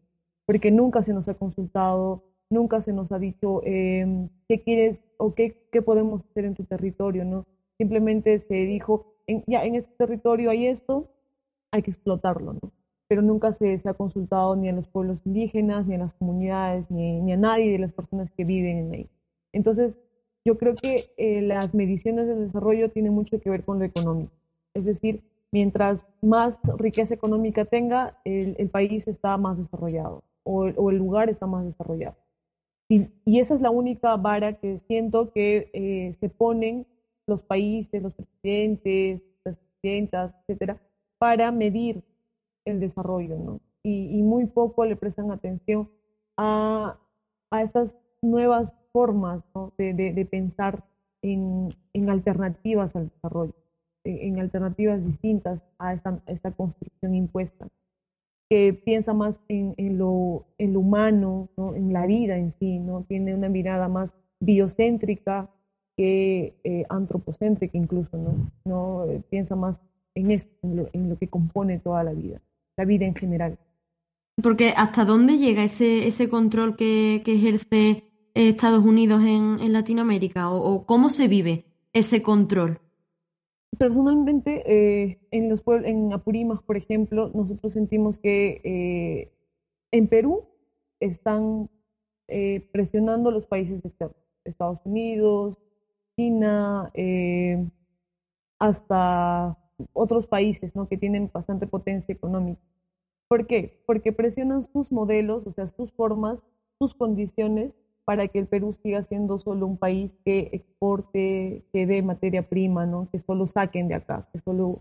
porque 0.44 0.70
nunca 0.70 1.02
se 1.02 1.14
nos 1.14 1.28
ha 1.28 1.34
consultado, 1.34 2.24
nunca 2.50 2.82
se 2.82 2.92
nos 2.92 3.10
ha 3.12 3.18
dicho 3.18 3.62
em, 3.64 4.28
qué 4.48 4.62
quieres 4.62 5.02
o 5.18 5.34
qué, 5.34 5.56
qué, 5.72 5.82
podemos 5.82 6.24
hacer 6.24 6.44
en 6.44 6.54
tu 6.54 6.64
territorio, 6.64 7.24
¿no? 7.24 7.46
Simplemente 7.78 8.38
se 8.38 8.54
dijo, 8.54 9.15
ya 9.46 9.64
en 9.64 9.74
este 9.74 9.92
territorio 9.96 10.50
hay 10.50 10.66
esto, 10.66 11.10
hay 11.72 11.82
que 11.82 11.90
explotarlo, 11.90 12.54
¿no? 12.54 12.72
Pero 13.08 13.22
nunca 13.22 13.52
se, 13.52 13.78
se 13.78 13.88
ha 13.88 13.94
consultado 13.94 14.56
ni 14.56 14.68
a 14.68 14.72
los 14.72 14.88
pueblos 14.88 15.24
indígenas, 15.26 15.86
ni 15.86 15.94
a 15.94 15.98
las 15.98 16.14
comunidades, 16.14 16.90
ni, 16.90 17.20
ni 17.20 17.32
a 17.32 17.36
nadie 17.36 17.72
de 17.72 17.78
las 17.78 17.92
personas 17.92 18.30
que 18.30 18.44
viven 18.44 18.78
en 18.78 18.92
ahí. 18.92 19.10
Entonces, 19.52 19.98
yo 20.46 20.56
creo 20.58 20.76
que 20.76 21.06
eh, 21.16 21.42
las 21.42 21.74
mediciones 21.74 22.28
del 22.28 22.46
desarrollo 22.46 22.90
tienen 22.90 23.12
mucho 23.12 23.40
que 23.40 23.50
ver 23.50 23.64
con 23.64 23.80
lo 23.80 23.84
económico. 23.84 24.32
Es 24.74 24.84
decir, 24.84 25.24
mientras 25.50 26.06
más 26.22 26.60
riqueza 26.78 27.14
económica 27.14 27.64
tenga, 27.64 28.16
el, 28.24 28.68
país 28.70 29.08
está 29.08 29.36
más 29.38 29.58
desarrollado 29.58 30.22
o, 30.44 30.68
el 30.68 30.96
lugar 30.98 31.30
está 31.30 31.46
más 31.46 31.64
desarrollado. 31.64 32.14
Y, 32.88 33.08
esa 33.40 33.54
es 33.54 33.60
la 33.60 33.70
única 33.70 34.16
vara 34.16 34.52
que 34.52 34.78
siento 34.78 35.32
que 35.32 35.68
eh, 35.72 36.12
se 36.12 36.28
ponen 36.28 36.86
los 37.26 37.42
países, 37.42 38.02
los 38.02 38.14
presidentes, 38.14 39.22
las 39.44 39.56
presidentas, 39.56 40.34
etcétera, 40.42 40.80
para 41.18 41.50
medir 41.50 42.02
el 42.64 42.80
desarrollo, 42.80 43.38
¿no? 43.38 43.60
Y, 43.82 44.20
muy 44.22 44.46
poco 44.46 44.84
le 44.84 44.96
prestan 44.96 45.30
atención 45.30 45.88
a, 46.36 46.98
estas 47.62 47.96
nuevas 48.20 48.74
formas 48.92 49.46
de, 49.78 50.28
pensar 50.28 50.82
en 51.22 51.70
alternativas 52.08 52.96
al 52.96 53.08
desarrollo 53.10 53.54
en 54.06 54.38
alternativas 54.38 55.04
distintas 55.04 55.60
a 55.78 55.92
esta, 55.92 56.20
esta 56.26 56.50
construcción 56.52 57.14
impuesta, 57.14 57.68
que 58.48 58.72
piensa 58.72 59.12
más 59.12 59.40
en, 59.48 59.74
en, 59.76 59.98
lo, 59.98 60.46
en 60.58 60.72
lo, 60.72 60.80
humano, 60.80 61.48
¿no? 61.56 61.74
en 61.74 61.92
la 61.92 62.06
vida 62.06 62.36
en 62.36 62.52
sí, 62.52 62.78
¿no? 62.78 63.02
tiene 63.02 63.34
una 63.34 63.48
mirada 63.48 63.88
más 63.88 64.14
biocéntrica 64.40 65.50
que 65.96 66.54
eh, 66.64 66.84
antropocéntrica 66.88 67.76
incluso, 67.78 68.16
¿no? 68.16 68.50
no 68.64 69.04
eh, 69.10 69.22
piensa 69.30 69.56
más 69.56 69.80
en 70.14 70.30
esto, 70.30 70.52
en 70.62 71.08
lo, 71.08 71.18
que 71.18 71.28
compone 71.28 71.78
toda 71.78 72.04
la 72.04 72.12
vida, 72.12 72.40
la 72.76 72.84
vida 72.84 73.06
en 73.06 73.14
general. 73.14 73.58
Porque 74.42 74.74
hasta 74.76 75.04
dónde 75.04 75.38
llega 75.38 75.64
ese, 75.64 76.06
ese 76.06 76.28
control 76.28 76.76
que, 76.76 77.22
que 77.24 77.34
ejerce 77.34 78.04
Estados 78.34 78.84
Unidos 78.84 79.22
en, 79.22 79.60
en 79.60 79.72
Latinoamérica 79.72 80.50
o, 80.50 80.58
o, 80.58 80.86
cómo 80.86 81.08
se 81.08 81.28
vive 81.28 81.64
ese 81.92 82.22
control? 82.22 82.80
Personalmente, 83.78 84.62
eh, 84.66 85.18
en 85.30 85.50
los 85.50 85.62
en 85.84 86.12
Apurímac, 86.12 86.62
por 86.62 86.76
ejemplo, 86.76 87.30
nosotros 87.34 87.72
sentimos 87.72 88.16
que 88.18 88.60
eh, 88.64 89.32
en 89.90 90.06
Perú 90.06 90.44
están 91.00 91.68
eh, 92.28 92.68
presionando 92.72 93.30
los 93.30 93.46
países 93.46 93.84
externos, 93.84 94.16
Estados 94.44 94.80
Unidos, 94.84 95.58
China, 96.16 96.90
hasta 98.58 99.54
otros 99.92 100.26
países 100.26 100.74
¿no? 100.74 100.86
que 100.86 100.96
tienen 100.96 101.30
bastante 101.32 101.66
potencia 101.66 102.12
económica. 102.12 102.60
¿Por 103.28 103.46
qué? 103.46 103.72
Porque 103.86 104.12
presionan 104.12 104.64
sus 104.72 104.92
modelos, 104.92 105.46
o 105.46 105.50
sea, 105.50 105.66
sus 105.66 105.92
formas, 105.92 106.38
sus 106.78 106.94
condiciones 106.94 107.76
para 108.04 108.28
que 108.28 108.38
el 108.38 108.46
Perú 108.46 108.72
siga 108.82 109.02
siendo 109.02 109.40
solo 109.40 109.66
un 109.66 109.76
país 109.76 110.12
que 110.24 110.48
exporte, 110.52 111.64
que 111.72 111.86
dé 111.86 112.02
materia 112.02 112.42
prima, 112.42 112.86
¿no? 112.86 113.08
Que 113.10 113.18
solo 113.18 113.48
saquen 113.48 113.88
de 113.88 113.96
acá, 113.96 114.22
que 114.32 114.38
solo 114.38 114.80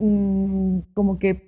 mm, 0.00 0.80
como 0.94 1.18
que 1.18 1.40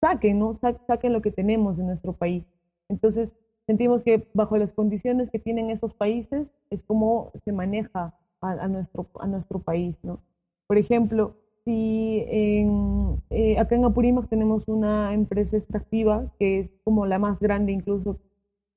saquen, 0.00 0.38
¿no? 0.38 0.54
saquen 0.54 1.12
lo 1.12 1.20
que 1.20 1.30
tenemos 1.30 1.76
de 1.76 1.84
nuestro 1.84 2.14
país. 2.14 2.44
Entonces, 2.88 3.34
sentimos 3.66 4.02
que 4.02 4.28
bajo 4.34 4.56
las 4.56 4.72
condiciones 4.72 5.30
que 5.30 5.38
tienen 5.38 5.70
estos 5.70 5.94
países 5.94 6.52
es 6.70 6.82
como 6.82 7.32
se 7.44 7.52
maneja 7.52 8.14
a, 8.40 8.68
nuestro, 8.68 9.06
a 9.20 9.26
nuestro 9.26 9.60
país, 9.60 9.98
¿no? 10.02 10.20
Por 10.66 10.78
ejemplo, 10.78 11.36
si 11.64 12.24
en, 12.28 13.22
eh, 13.30 13.58
acá 13.58 13.76
en 13.76 13.84
Apurímac 13.84 14.28
tenemos 14.28 14.68
una 14.68 15.14
empresa 15.14 15.56
extractiva 15.56 16.32
que 16.38 16.60
es 16.60 16.72
como 16.82 17.06
la 17.06 17.18
más 17.18 17.38
grande 17.38 17.72
incluso 17.72 18.18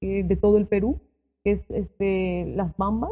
eh, 0.02 0.24
de 0.24 0.36
todo 0.36 0.58
el 0.58 0.68
Perú, 0.68 1.00
que 1.44 1.52
es 1.52 1.72
este, 1.72 2.46
Las 2.56 2.78
Bambas, 2.78 3.12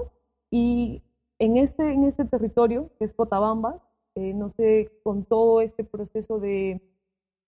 y 0.52 1.02
en 1.40 1.58
este, 1.58 1.92
en 1.92 2.04
este 2.04 2.26
territorio, 2.26 2.90
que 3.00 3.06
es 3.06 3.14
Cotabambas, 3.14 3.82
eh, 4.16 4.34
no 4.34 4.50
sé, 4.50 4.92
con 5.02 5.26
todo 5.26 5.62
este 5.62 5.84
proceso 5.84 6.40
de, 6.40 6.82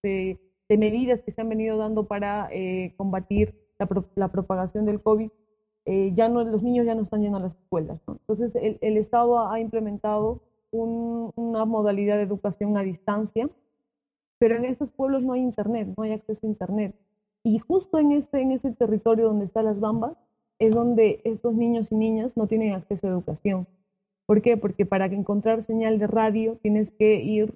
de, 0.01 0.39
medidas 0.69 1.21
que 1.21 1.31
se 1.31 1.41
han 1.41 1.49
venido 1.49 1.77
dando 1.77 2.07
para 2.07 2.49
combatir 2.97 3.53
la, 3.79 3.87
la, 4.15 4.27
propagación 4.29 4.85
del 4.85 5.01
COVID, 5.01 5.29
ya 6.13 6.29
no, 6.29 6.43
los 6.43 6.63
niños 6.63 6.85
ya 6.85 6.95
no 6.95 7.03
están 7.03 7.21
yendo 7.21 7.37
a 7.37 7.41
las 7.41 7.55
escuelas. 7.55 7.99
Entonces, 8.07 8.55
el, 8.55 8.97
Estado 8.97 9.47
ha 9.47 9.59
implementado 9.59 10.41
una 10.71 11.65
modalidad 11.65 12.17
de 12.17 12.23
educación 12.23 12.75
a 12.77 12.81
distancia, 12.81 13.49
pero 14.39 14.55
en 14.55 14.65
estos 14.65 14.91
pueblos 14.91 15.23
no 15.23 15.33
hay 15.33 15.41
internet, 15.41 15.93
no 15.95 16.03
hay 16.03 16.13
acceso 16.13 16.45
a 16.45 16.49
internet. 16.49 16.95
Y 17.43 17.59
justo 17.59 17.99
en 17.99 18.11
este, 18.11 18.41
en 18.41 18.51
ese 18.51 18.71
territorio 18.71 19.27
donde 19.27 19.45
están 19.45 19.65
las 19.65 19.79
bambas, 19.79 20.17
es 20.59 20.73
donde 20.73 21.21
estos 21.23 21.53
niños 21.53 21.91
y 21.91 21.95
niñas 21.95 22.35
no 22.37 22.47
tienen 22.47 22.73
acceso 22.73 23.07
a 23.07 23.11
educación. 23.11 23.67
¿Por 24.25 24.41
qué? 24.41 24.57
Porque 24.57 24.85
para 24.85 25.05
encontrar 25.05 25.61
señal 25.61 25.99
de 25.99 26.07
radio 26.07 26.57
tienes 26.61 26.91
que 26.91 27.15
ir, 27.15 27.53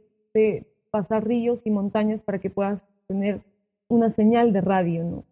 pasar 0.92 1.28
ríos 1.28 1.66
y 1.66 1.72
montañas 1.72 2.22
para 2.22 2.40
que 2.40 2.50
puedas 2.50 2.86
tener 3.08 3.42
una 3.88 4.12
señal 4.12 4.54
de 4.54 4.62
radio, 4.62 5.04
¿no? 5.04 5.24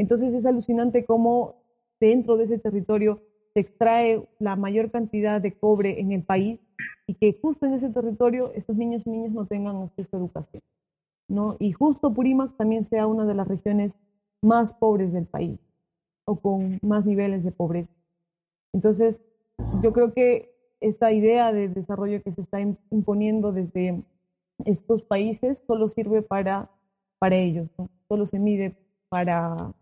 Entonces 0.00 0.32
es 0.32 0.46
alucinante 0.46 1.04
cómo 1.04 1.56
dentro 2.00 2.38
de 2.38 2.44
ese 2.44 2.58
territorio 2.58 3.20
se 3.52 3.60
extrae 3.60 4.26
la 4.38 4.56
mayor 4.56 4.90
cantidad 4.90 5.42
de 5.42 5.52
cobre 5.52 6.00
en 6.00 6.12
el 6.12 6.22
país 6.22 6.58
y 7.06 7.16
que 7.16 7.38
justo 7.42 7.66
en 7.66 7.74
ese 7.74 7.90
territorio 7.90 8.50
estos 8.54 8.76
niños 8.76 9.02
y 9.04 9.10
niñas 9.10 9.32
no 9.32 9.44
tengan 9.44 9.76
acceso 9.76 10.16
a 10.16 10.20
educación. 10.20 10.62
¿no? 11.28 11.56
Y 11.58 11.72
justo 11.72 12.14
Purímac 12.14 12.56
también 12.56 12.86
sea 12.86 13.06
una 13.06 13.26
de 13.26 13.34
las 13.34 13.46
regiones 13.46 13.98
más 14.40 14.72
pobres 14.72 15.12
del 15.12 15.26
país 15.26 15.60
o 16.24 16.36
con 16.36 16.78
más 16.80 17.04
niveles 17.04 17.44
de 17.44 17.52
pobreza. 17.52 17.92
Entonces, 18.72 19.20
yo 19.82 19.92
creo 19.92 20.14
que 20.14 20.50
esta 20.80 21.12
idea 21.12 21.52
de 21.52 21.68
desarrollo 21.68 22.22
que 22.22 22.32
se 22.32 22.40
está 22.40 22.58
imponiendo 22.90 23.52
desde 23.52 24.02
estos 24.64 25.02
países 25.02 25.62
solo 25.66 25.90
sirve 25.90 26.22
para, 26.22 26.70
para 27.18 27.36
ellos, 27.36 27.68
solo 28.08 28.24
se 28.24 28.38
mide 28.38 28.74
para 29.10 29.74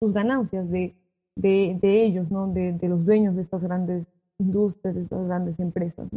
sus 0.00 0.12
ganancias 0.12 0.68
de, 0.70 0.94
de, 1.36 2.04
ellos, 2.04 2.30
¿no? 2.30 2.52
De, 2.52 2.72
de, 2.72 2.88
los 2.88 3.04
dueños 3.04 3.36
de 3.36 3.42
estas 3.42 3.62
grandes 3.62 4.06
industrias, 4.38 4.94
de 4.94 5.02
estas 5.02 5.26
grandes 5.26 5.58
empresas. 5.58 6.08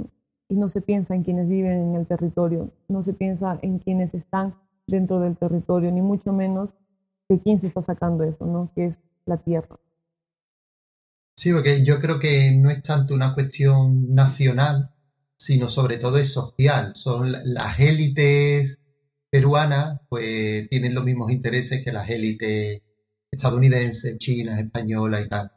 y 0.49 0.55
no 0.55 0.69
se 0.69 0.81
piensa 0.81 1.15
en 1.15 1.23
quienes 1.23 1.47
viven 1.47 1.89
en 1.89 1.95
el 1.95 2.07
territorio, 2.07 2.71
no 2.87 3.03
se 3.03 3.13
piensa 3.13 3.59
en 3.61 3.79
quienes 3.79 4.13
están 4.13 4.55
dentro 4.87 5.19
del 5.19 5.37
territorio, 5.37 5.91
ni 5.91 6.01
mucho 6.01 6.33
menos 6.33 6.71
de 7.29 7.39
quién 7.39 7.59
se 7.59 7.67
está 7.67 7.81
sacando 7.81 8.23
eso, 8.23 8.45
¿no? 8.45 8.71
Que 8.73 8.85
es 8.85 8.99
la 9.25 9.37
tierra. 9.37 9.79
Sí, 11.35 11.53
porque 11.53 11.85
yo 11.85 12.01
creo 12.01 12.19
que 12.19 12.51
no 12.51 12.69
es 12.69 12.81
tanto 12.81 13.13
una 13.13 13.33
cuestión 13.33 14.13
nacional, 14.13 14.91
sino 15.37 15.69
sobre 15.69 15.97
todo 15.97 16.17
es 16.17 16.33
social. 16.33 16.91
Son 16.95 17.31
las 17.31 17.79
élites 17.79 18.79
peruanas, 19.29 20.01
pues 20.09 20.67
tienen 20.69 20.93
los 20.95 21.05
mismos 21.05 21.31
intereses 21.31 21.83
que 21.83 21.93
las 21.93 22.09
élites 22.09 22.81
estadounidenses, 23.31 24.17
chinas, 24.17 24.59
españolas 24.59 25.25
y 25.25 25.29
tal. 25.29 25.51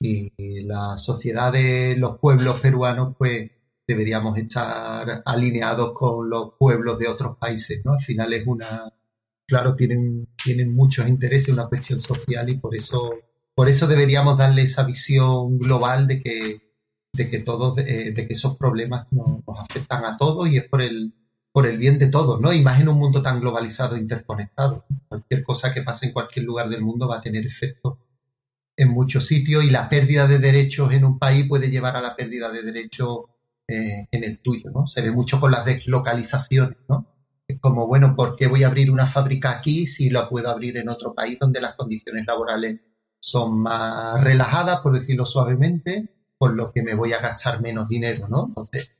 Y 0.00 0.62
la 0.62 0.96
sociedad 0.98 1.52
de 1.52 1.96
los 1.96 2.18
pueblos 2.18 2.60
peruanos, 2.60 3.16
pues 3.18 3.50
deberíamos 3.86 4.36
estar 4.38 5.22
alineados 5.24 5.92
con 5.92 6.28
los 6.28 6.52
pueblos 6.58 6.98
de 6.98 7.08
otros 7.08 7.38
países, 7.38 7.80
¿no? 7.84 7.94
Al 7.94 8.02
final 8.02 8.32
es 8.34 8.46
una, 8.46 8.92
claro, 9.46 9.74
tienen, 9.74 10.28
tienen 10.42 10.74
muchos 10.74 11.08
intereses, 11.08 11.48
una 11.48 11.68
cuestión 11.68 11.98
social 11.98 12.48
y 12.50 12.58
por 12.58 12.76
eso, 12.76 13.14
por 13.54 13.68
eso 13.68 13.86
deberíamos 13.86 14.36
darle 14.36 14.62
esa 14.62 14.84
visión 14.84 15.58
global 15.58 16.06
de 16.06 16.20
que, 16.20 16.74
de 17.14 17.28
que 17.30 17.38
todos, 17.38 17.76
de, 17.76 18.14
que 18.14 18.34
esos 18.34 18.58
problemas 18.58 19.06
nos, 19.10 19.42
afectan 19.58 20.04
a 20.04 20.18
todos 20.18 20.48
y 20.48 20.58
es 20.58 20.68
por 20.68 20.82
el, 20.82 21.14
por 21.58 21.66
el 21.66 21.76
bien 21.76 21.98
de 21.98 22.06
todos, 22.06 22.40
¿no? 22.40 22.52
Y 22.52 22.62
más 22.62 22.80
en 22.80 22.88
un 22.88 22.98
mundo 22.98 23.20
tan 23.20 23.40
globalizado 23.40 23.96
interconectado. 23.96 24.84
Cualquier 25.08 25.42
cosa 25.42 25.74
que 25.74 25.82
pase 25.82 26.06
en 26.06 26.12
cualquier 26.12 26.44
lugar 26.44 26.68
del 26.68 26.82
mundo 26.82 27.08
va 27.08 27.16
a 27.16 27.20
tener 27.20 27.44
efecto 27.44 27.98
en 28.76 28.90
muchos 28.90 29.26
sitios 29.26 29.64
y 29.64 29.70
la 29.70 29.88
pérdida 29.88 30.28
de 30.28 30.38
derechos 30.38 30.92
en 30.92 31.04
un 31.04 31.18
país 31.18 31.48
puede 31.48 31.68
llevar 31.68 31.96
a 31.96 32.00
la 32.00 32.14
pérdida 32.14 32.52
de 32.52 32.62
derechos 32.62 33.24
eh, 33.66 34.06
en 34.08 34.22
el 34.22 34.38
tuyo, 34.38 34.70
¿no? 34.70 34.86
Se 34.86 35.02
ve 35.02 35.10
mucho 35.10 35.40
con 35.40 35.50
las 35.50 35.64
deslocalizaciones, 35.64 36.78
¿no? 36.88 37.12
Es 37.48 37.58
como, 37.58 37.88
bueno, 37.88 38.14
¿por 38.14 38.36
qué 38.36 38.46
voy 38.46 38.62
a 38.62 38.68
abrir 38.68 38.92
una 38.92 39.08
fábrica 39.08 39.50
aquí 39.50 39.88
si 39.88 40.10
la 40.10 40.28
puedo 40.28 40.50
abrir 40.50 40.76
en 40.76 40.88
otro 40.88 41.12
país 41.12 41.40
donde 41.40 41.60
las 41.60 41.74
condiciones 41.74 42.24
laborales 42.24 42.78
son 43.18 43.58
más 43.58 44.22
relajadas, 44.22 44.78
por 44.78 44.96
decirlo 44.96 45.26
suavemente, 45.26 46.08
por 46.38 46.54
lo 46.54 46.70
que 46.70 46.84
me 46.84 46.94
voy 46.94 47.14
a 47.14 47.20
gastar 47.20 47.60
menos 47.60 47.88
dinero, 47.88 48.28
¿no? 48.28 48.44
Entonces, 48.46 48.92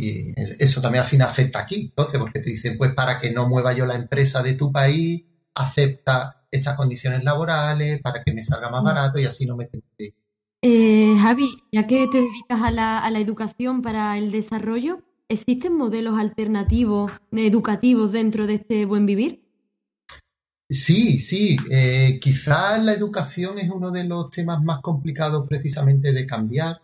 y 0.00 0.32
eso 0.58 0.80
también 0.80 1.04
al 1.04 1.10
fin 1.10 1.22
afecta 1.22 1.60
aquí, 1.60 1.86
entonces, 1.90 2.18
porque 2.18 2.40
te 2.40 2.50
dicen, 2.50 2.78
pues 2.78 2.94
para 2.94 3.20
que 3.20 3.32
no 3.32 3.48
mueva 3.48 3.72
yo 3.72 3.86
la 3.86 3.96
empresa 3.96 4.42
de 4.42 4.54
tu 4.54 4.72
país, 4.72 5.24
acepta 5.54 6.44
estas 6.50 6.76
condiciones 6.76 7.24
laborales 7.24 8.00
para 8.00 8.22
que 8.22 8.32
me 8.32 8.42
salga 8.42 8.70
más 8.70 8.82
mm. 8.82 8.84
barato 8.84 9.18
y 9.20 9.24
así 9.24 9.46
no 9.46 9.56
me 9.56 9.66
tengo 9.66 9.84
que 9.96 10.14
eh, 10.62 11.16
Javi, 11.18 11.62
ya 11.72 11.86
que 11.86 12.06
te 12.08 12.18
dedicas 12.20 12.62
a 12.62 12.70
la, 12.70 13.18
educación 13.18 13.80
para 13.80 14.18
el 14.18 14.30
desarrollo, 14.30 15.02
¿existen 15.28 15.74
modelos 15.74 16.18
alternativos 16.18 17.12
educativos 17.32 18.12
dentro 18.12 18.46
de 18.46 18.54
este 18.54 18.84
buen 18.84 19.06
vivir? 19.06 19.42
Sí, 20.68 21.18
sí. 21.18 21.56
Eh, 21.70 22.18
quizás 22.20 22.84
la 22.84 22.92
educación 22.92 23.58
es 23.58 23.70
uno 23.70 23.90
de 23.90 24.04
los 24.04 24.28
temas 24.28 24.62
más 24.62 24.82
complicados 24.82 25.48
precisamente 25.48 26.12
de 26.12 26.26
cambiar, 26.26 26.82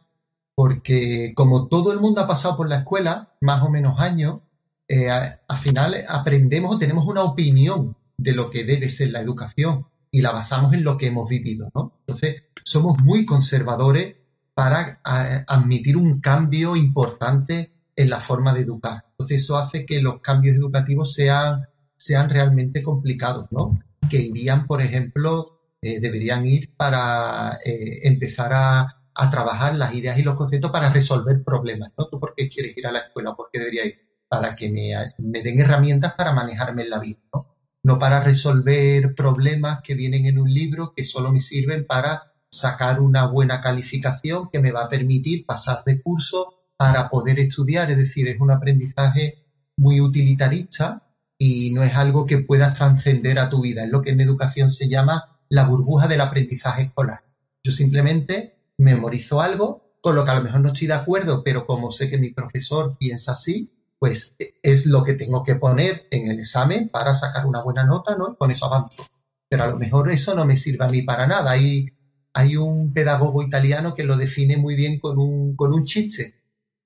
porque 0.56 1.34
como 1.36 1.68
todo 1.68 1.92
el 1.92 2.00
mundo 2.00 2.22
ha 2.22 2.26
pasado 2.26 2.56
por 2.56 2.66
la 2.66 2.78
escuela, 2.78 3.34
más 3.42 3.62
o 3.62 3.70
menos 3.70 4.00
años, 4.00 4.40
eh, 4.88 5.10
al 5.10 5.58
final 5.58 5.94
aprendemos 6.08 6.74
o 6.74 6.78
tenemos 6.78 7.06
una 7.06 7.22
opinión 7.24 7.94
de 8.16 8.32
lo 8.32 8.50
que 8.50 8.64
debe 8.64 8.88
ser 8.88 9.10
la 9.10 9.20
educación 9.20 9.86
y 10.10 10.22
la 10.22 10.32
basamos 10.32 10.72
en 10.72 10.82
lo 10.82 10.96
que 10.96 11.08
hemos 11.08 11.28
vivido, 11.28 11.70
¿no? 11.74 11.92
Entonces, 12.06 12.44
somos 12.64 12.96
muy 13.02 13.26
conservadores 13.26 14.16
para 14.54 14.98
admitir 15.46 15.98
un 15.98 16.20
cambio 16.22 16.74
importante 16.74 17.72
en 17.94 18.08
la 18.08 18.20
forma 18.20 18.54
de 18.54 18.62
educar. 18.62 19.04
Entonces, 19.10 19.42
eso 19.42 19.58
hace 19.58 19.84
que 19.84 20.00
los 20.00 20.22
cambios 20.22 20.56
educativos 20.56 21.12
sean, 21.12 21.68
sean 21.98 22.30
realmente 22.30 22.82
complicados, 22.82 23.48
¿no? 23.50 23.78
Que 24.08 24.22
irían, 24.22 24.66
por 24.66 24.80
ejemplo, 24.80 25.60
eh, 25.82 26.00
deberían 26.00 26.46
ir 26.46 26.74
para 26.74 27.58
eh, 27.62 28.00
empezar 28.04 28.54
a, 28.54 29.02
a, 29.16 29.30
trabajar 29.30 29.74
las 29.76 29.94
ideas 29.94 30.18
y 30.18 30.22
los 30.22 30.34
conceptos 30.34 30.70
para 30.70 30.90
resolver 30.90 31.42
problemas, 31.44 31.92
¿no? 31.96 32.08
¿Tú 32.08 32.20
por 32.20 32.34
qué 32.34 32.48
quieres 32.48 32.76
ir 32.76 32.86
a 32.86 32.92
la 32.92 33.00
escuela? 33.00 33.34
¿Por 33.34 33.48
qué 33.52 33.58
debería 33.58 33.86
ir? 33.86 34.00
Para 34.28 34.56
que 34.56 34.70
me, 34.70 34.92
me 35.18 35.42
den 35.42 35.60
herramientas 35.60 36.14
para 36.14 36.32
manejarme 36.32 36.82
en 36.82 36.90
la 36.90 36.98
vida, 36.98 37.20
¿no? 37.32 37.56
no 37.86 38.00
para 38.00 38.20
resolver 38.20 39.14
problemas 39.14 39.80
que 39.80 39.94
vienen 39.94 40.26
en 40.26 40.40
un 40.40 40.52
libro 40.52 40.92
que 40.92 41.04
solo 41.04 41.30
me 41.30 41.40
sirven 41.40 41.86
para 41.86 42.32
sacar 42.50 43.00
una 43.00 43.26
buena 43.26 43.60
calificación 43.60 44.48
que 44.50 44.58
me 44.58 44.72
va 44.72 44.82
a 44.82 44.88
permitir 44.88 45.46
pasar 45.46 45.84
de 45.84 46.02
curso 46.02 46.54
para 46.76 47.08
poder 47.08 47.38
estudiar. 47.38 47.92
Es 47.92 47.98
decir, 47.98 48.26
es 48.26 48.40
un 48.40 48.50
aprendizaje 48.50 49.44
muy 49.76 50.00
utilitarista 50.00 51.06
y 51.38 51.70
no 51.72 51.84
es 51.84 51.94
algo 51.94 52.26
que 52.26 52.38
puedas 52.38 52.74
trascender 52.74 53.38
a 53.38 53.50
tu 53.50 53.62
vida. 53.62 53.84
Es 53.84 53.90
lo 53.90 54.02
que 54.02 54.10
en 54.10 54.20
educación 54.20 54.68
se 54.68 54.88
llama 54.88 55.38
la 55.48 55.64
burbuja 55.64 56.08
del 56.08 56.22
aprendizaje 56.22 56.82
escolar. 56.82 57.22
Yo 57.62 57.70
simplemente 57.70 58.55
memorizo 58.78 59.40
algo, 59.40 59.98
con 60.00 60.14
lo 60.14 60.24
que 60.24 60.30
a 60.30 60.36
lo 60.36 60.42
mejor 60.42 60.60
no 60.60 60.68
estoy 60.72 60.88
de 60.88 60.94
acuerdo, 60.94 61.42
pero 61.42 61.66
como 61.66 61.90
sé 61.90 62.08
que 62.08 62.18
mi 62.18 62.32
profesor 62.32 62.96
piensa 62.98 63.32
así, 63.32 63.72
pues 63.98 64.34
es 64.62 64.86
lo 64.86 65.02
que 65.04 65.14
tengo 65.14 65.42
que 65.42 65.56
poner 65.56 66.06
en 66.10 66.30
el 66.30 66.38
examen 66.38 66.90
para 66.90 67.14
sacar 67.14 67.46
una 67.46 67.62
buena 67.62 67.84
nota, 67.84 68.16
¿no? 68.16 68.36
Con 68.36 68.50
eso 68.50 68.66
avanzo. 68.66 69.06
Pero 69.48 69.64
a 69.64 69.68
lo 69.68 69.78
mejor 69.78 70.10
eso 70.10 70.34
no 70.34 70.44
me 70.44 70.56
sirve 70.56 70.84
a 70.84 70.88
mí 70.88 71.02
para 71.02 71.26
nada. 71.26 71.50
Hay, 71.50 71.86
hay 72.34 72.56
un 72.56 72.92
pedagogo 72.92 73.42
italiano 73.42 73.94
que 73.94 74.04
lo 74.04 74.16
define 74.16 74.56
muy 74.56 74.76
bien 74.76 74.98
con 75.00 75.18
un, 75.18 75.56
con 75.56 75.72
un 75.72 75.84
chiste, 75.84 76.34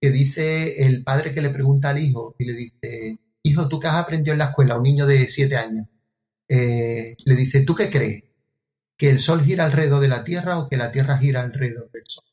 que 0.01 0.11
dice 0.11 0.85
el 0.85 1.03
padre 1.03 1.35
que 1.35 1.43
le 1.43 1.51
pregunta 1.51 1.91
al 1.91 1.99
hijo 1.99 2.37
y 2.39 2.45
le 2.45 2.53
dice, 2.55 3.19
hijo, 3.43 3.69
¿tú 3.69 3.81
qué 3.81 3.89
has 3.89 3.97
aprendido 3.97 4.33
en 4.33 4.39
la 4.39 4.47
escuela? 4.47 4.77
Un 4.77 4.85
niño 4.85 5.07
de 5.07 5.27
siete 5.29 5.57
años. 5.57 5.87
Eh, 6.49 7.17
le 7.25 7.35
dice, 7.35 7.63
¿tú 7.63 7.75
qué 7.75 7.91
crees? 7.91 8.25
¿Que 9.01 9.09
el 9.09 9.19
sol 9.19 9.43
gira 9.43 9.65
alrededor 9.65 10.03
de 10.03 10.09
la 10.09 10.25
Tierra 10.25 10.59
o 10.59 10.69
que 10.69 10.77
la 10.77 10.93
Tierra 10.93 11.17
gira 11.17 11.41
alrededor 11.41 11.91
del 11.91 12.03
sol? 12.05 12.25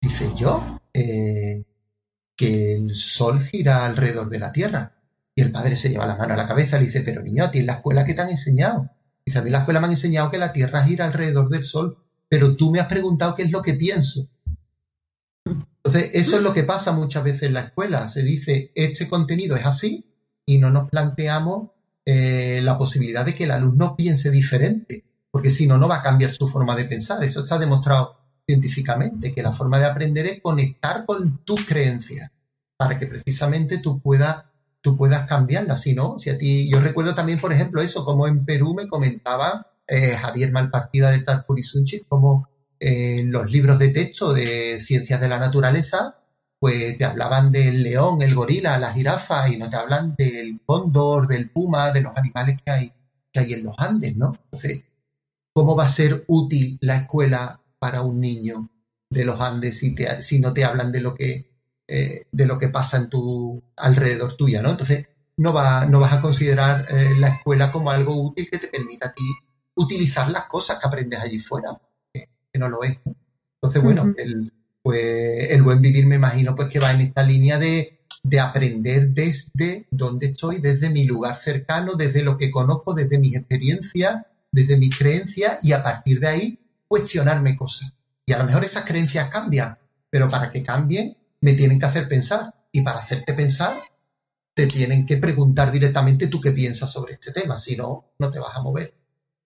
Dice, 0.00 0.30
yo, 0.36 0.80
eh, 0.94 1.64
que 2.36 2.76
el 2.76 2.94
sol 2.94 3.42
gira 3.42 3.84
alrededor 3.84 4.28
de 4.28 4.38
la 4.38 4.52
Tierra. 4.52 5.00
Y 5.34 5.42
el 5.42 5.50
padre 5.50 5.74
se 5.74 5.88
lleva 5.88 6.06
la 6.06 6.14
mano 6.14 6.34
a 6.34 6.36
la 6.36 6.46
cabeza 6.46 6.76
y 6.76 6.80
le 6.82 6.86
dice, 6.86 7.00
pero 7.00 7.22
niño, 7.22 7.42
a 7.42 7.50
ti 7.50 7.58
en 7.58 7.66
la 7.66 7.72
escuela 7.72 8.04
¿qué 8.04 8.14
te 8.14 8.20
han 8.20 8.28
enseñado? 8.28 8.88
Dice, 9.24 9.40
a 9.40 9.42
mí 9.42 9.48
en 9.48 9.54
la 9.54 9.58
escuela 9.58 9.80
me 9.80 9.86
han 9.86 9.94
enseñado 9.94 10.30
que 10.30 10.38
la 10.38 10.52
Tierra 10.52 10.84
gira 10.84 11.06
alrededor 11.06 11.48
del 11.48 11.64
sol, 11.64 11.98
pero 12.28 12.54
tú 12.54 12.70
me 12.70 12.78
has 12.78 12.86
preguntado 12.86 13.34
qué 13.34 13.42
es 13.42 13.50
lo 13.50 13.62
que 13.62 13.74
pienso. 13.74 14.28
Entonces, 15.44 16.10
eso 16.12 16.36
es 16.36 16.42
lo 16.44 16.54
que 16.54 16.62
pasa 16.62 16.92
muchas 16.92 17.24
veces 17.24 17.42
en 17.42 17.54
la 17.54 17.62
escuela. 17.62 18.06
Se 18.06 18.22
dice, 18.22 18.70
este 18.76 19.08
contenido 19.08 19.56
es 19.56 19.66
así 19.66 20.06
y 20.46 20.58
no 20.58 20.70
nos 20.70 20.88
planteamos 20.88 21.70
eh, 22.04 22.60
la 22.62 22.78
posibilidad 22.78 23.26
de 23.26 23.34
que 23.34 23.42
el 23.42 23.50
alumno 23.50 23.96
piense 23.96 24.30
diferente, 24.30 25.04
porque 25.36 25.50
si 25.50 25.66
no, 25.66 25.76
no 25.76 25.86
va 25.86 25.96
a 25.96 26.02
cambiar 26.02 26.32
su 26.32 26.48
forma 26.48 26.74
de 26.74 26.86
pensar. 26.86 27.22
Eso 27.22 27.40
está 27.40 27.58
demostrado 27.58 28.16
científicamente, 28.46 29.34
que 29.34 29.42
la 29.42 29.52
forma 29.52 29.78
de 29.78 29.84
aprender 29.84 30.24
es 30.24 30.40
conectar 30.40 31.04
con 31.04 31.44
tus 31.44 31.66
creencias 31.66 32.30
para 32.74 32.98
que 32.98 33.06
precisamente 33.06 33.76
tú 33.76 34.00
puedas 34.00 34.46
tú 34.80 34.96
puedas 34.96 35.28
cambiarlas. 35.28 35.82
Si 35.82 35.94
si 36.16 36.30
a 36.30 36.38
ti, 36.38 36.70
yo 36.70 36.80
recuerdo 36.80 37.14
también, 37.14 37.38
por 37.38 37.52
ejemplo, 37.52 37.82
eso, 37.82 38.02
como 38.06 38.26
en 38.26 38.46
Perú 38.46 38.72
me 38.72 38.88
comentaba 38.88 39.72
eh, 39.86 40.12
Javier 40.12 40.52
Malpartida 40.52 41.10
de 41.10 41.18
Tarpurisunchi, 41.18 42.04
como 42.08 42.48
eh, 42.80 43.22
los 43.26 43.52
libros 43.52 43.78
de 43.78 43.88
texto 43.88 44.32
de 44.32 44.80
ciencias 44.80 45.20
de 45.20 45.28
la 45.28 45.38
naturaleza, 45.38 46.16
pues 46.58 46.96
te 46.96 47.04
hablaban 47.04 47.52
del 47.52 47.82
león, 47.82 48.22
el 48.22 48.34
gorila, 48.34 48.78
la 48.78 48.94
jirafa, 48.94 49.50
y 49.50 49.58
no 49.58 49.68
te 49.68 49.76
hablan 49.76 50.14
del 50.16 50.62
cóndor, 50.64 51.26
del 51.26 51.50
puma, 51.50 51.90
de 51.90 52.00
los 52.00 52.16
animales 52.16 52.56
que 52.64 52.72
hay, 52.72 52.92
que 53.30 53.40
hay 53.40 53.52
en 53.52 53.64
los 53.64 53.78
Andes, 53.78 54.16
¿no? 54.16 54.32
Entonces, 54.44 54.86
¿cómo 55.56 55.74
va 55.74 55.86
a 55.86 55.88
ser 55.88 56.22
útil 56.26 56.76
la 56.82 56.96
escuela 56.96 57.62
para 57.78 58.02
un 58.02 58.20
niño 58.20 58.68
de 59.08 59.24
los 59.24 59.40
Andes 59.40 59.78
si, 59.78 59.96
si 60.20 60.38
no 60.38 60.52
te 60.52 60.66
hablan 60.66 60.92
de 60.92 61.00
lo 61.00 61.14
que 61.14 61.50
eh, 61.88 62.26
de 62.30 62.44
lo 62.44 62.58
que 62.58 62.68
pasa 62.68 62.98
en 62.98 63.08
tu 63.08 63.62
alrededor 63.74 64.36
tuya, 64.36 64.60
¿no? 64.60 64.72
Entonces 64.72 65.06
no, 65.38 65.54
va, 65.54 65.86
no 65.86 65.98
vas 65.98 66.12
a 66.12 66.20
considerar 66.20 66.84
eh, 66.90 67.14
la 67.18 67.28
escuela 67.28 67.72
como 67.72 67.90
algo 67.90 68.22
útil 68.22 68.50
que 68.50 68.58
te 68.58 68.66
permita 68.66 69.08
a 69.08 69.12
ti 69.14 69.24
utilizar 69.76 70.30
las 70.30 70.44
cosas 70.44 70.78
que 70.78 70.88
aprendes 70.88 71.20
allí 71.20 71.38
fuera, 71.38 71.80
que, 72.12 72.28
no 72.58 72.68
lo 72.68 72.84
es. 72.84 72.98
Entonces, 73.54 73.82
bueno, 73.82 74.12
el, 74.18 74.52
pues, 74.82 75.50
el 75.52 75.62
buen 75.62 75.80
vivir 75.80 76.06
me 76.06 76.16
imagino 76.16 76.54
pues 76.54 76.68
que 76.68 76.80
va 76.80 76.92
en 76.92 77.00
esta 77.00 77.22
línea 77.22 77.58
de, 77.58 78.00
de 78.22 78.40
aprender 78.40 79.08
desde 79.08 79.86
donde 79.90 80.26
estoy, 80.26 80.60
desde 80.60 80.90
mi 80.90 81.04
lugar 81.04 81.36
cercano, 81.36 81.94
desde 81.94 82.22
lo 82.22 82.36
que 82.36 82.50
conozco, 82.50 82.92
desde 82.92 83.18
mis 83.18 83.36
experiencias, 83.36 84.26
desde 84.56 84.78
mis 84.78 84.96
creencias 84.96 85.62
y 85.62 85.72
a 85.72 85.82
partir 85.82 86.18
de 86.18 86.28
ahí 86.28 86.58
cuestionarme 86.88 87.54
cosas. 87.54 87.92
Y 88.24 88.32
a 88.32 88.38
lo 88.38 88.44
mejor 88.44 88.64
esas 88.64 88.86
creencias 88.86 89.28
cambian, 89.28 89.76
pero 90.08 90.28
para 90.28 90.50
que 90.50 90.62
cambien 90.62 91.14
me 91.42 91.52
tienen 91.52 91.78
que 91.78 91.84
hacer 91.84 92.08
pensar. 92.08 92.54
Y 92.72 92.80
para 92.80 93.00
hacerte 93.00 93.34
pensar, 93.34 93.74
te 94.54 94.66
tienen 94.66 95.04
que 95.04 95.18
preguntar 95.18 95.70
directamente 95.70 96.28
tú 96.28 96.40
qué 96.40 96.52
piensas 96.52 96.90
sobre 96.90 97.12
este 97.12 97.32
tema, 97.32 97.58
si 97.58 97.76
no, 97.76 98.06
no 98.18 98.30
te 98.30 98.38
vas 98.38 98.56
a 98.56 98.62
mover. 98.62 98.94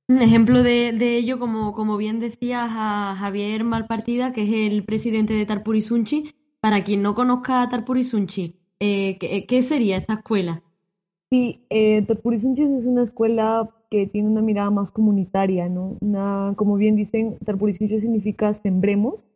Un 0.08 0.22
ejemplo 0.22 0.62
de, 0.62 1.16
ello, 1.16 1.40
como, 1.40 1.72
como 1.72 1.96
bien 1.96 2.20
decías 2.20 2.70
a 2.72 3.16
Javier 3.18 3.64
Malpartida, 3.64 4.32
que 4.32 4.44
es 4.44 4.72
el 4.72 4.84
presidente 4.84 5.34
de 5.34 5.44
Tarpurisunchi. 5.44 6.34
Para 6.60 6.84
quien 6.84 7.02
no 7.02 7.16
conozca 7.16 7.62
a 7.62 7.68
Tarpurisunchi, 7.68 8.60
eh, 8.78 9.18
¿qué, 9.18 9.62
sería 9.62 9.96
esta 9.96 10.14
escuela? 10.14 10.62
Sí, 11.30 11.66
eh, 11.70 12.04
Tarpurisunchi 12.06 12.62
es 12.62 12.86
una 12.86 13.02
escuela 13.02 13.68
que 13.90 14.06
tiene 14.06 14.28
una 14.28 14.40
mirada 14.40 14.70
más 14.70 14.92
comunitaria, 14.92 15.68
¿no? 15.68 15.96
Una, 16.00 16.54
como 16.56 16.76
bien 16.76 16.96
dicen, 16.96 17.36
Tarpurisunchi 17.44 18.00
significa 18.00 18.54
sembremos. 18.54 19.26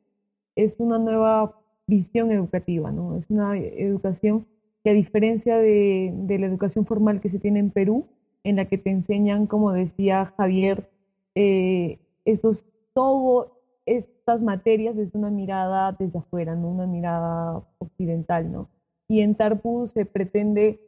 Es 0.54 0.78
una 0.78 0.98
nueva 0.98 1.56
visión 1.86 2.30
educativa, 2.30 2.92
¿no? 2.92 3.16
Es 3.16 3.28
una 3.30 3.58
educación 3.58 4.46
que 4.84 4.90
a 4.90 4.94
diferencia 4.94 5.58
de, 5.58 6.12
la 6.38 6.46
educación 6.46 6.86
formal 6.86 7.20
que 7.20 7.28
se 7.28 7.40
tiene 7.40 7.58
en 7.58 7.70
Perú, 7.70 8.06
en 8.44 8.56
la 8.56 8.66
que 8.66 8.78
te 8.78 8.90
enseñan, 8.90 9.46
como 9.46 9.72
decía 9.72 10.32
Javier, 10.36 10.88
eh, 11.34 11.98
estos, 12.24 12.64
todo 12.92 13.60
estas 13.86 14.42
materias 14.42 14.94
desde 14.94 15.18
una 15.18 15.30
mirada 15.30 15.96
desde 15.98 16.18
afuera, 16.18 16.54
¿no? 16.54 16.68
Una 16.68 16.86
mirada 16.86 17.62
occidental, 17.78 18.52
¿no? 18.52 18.68
Y 19.08 19.20
en 19.20 19.34
Tarpu 19.34 19.88
se 19.88 20.06
pretende 20.06 20.80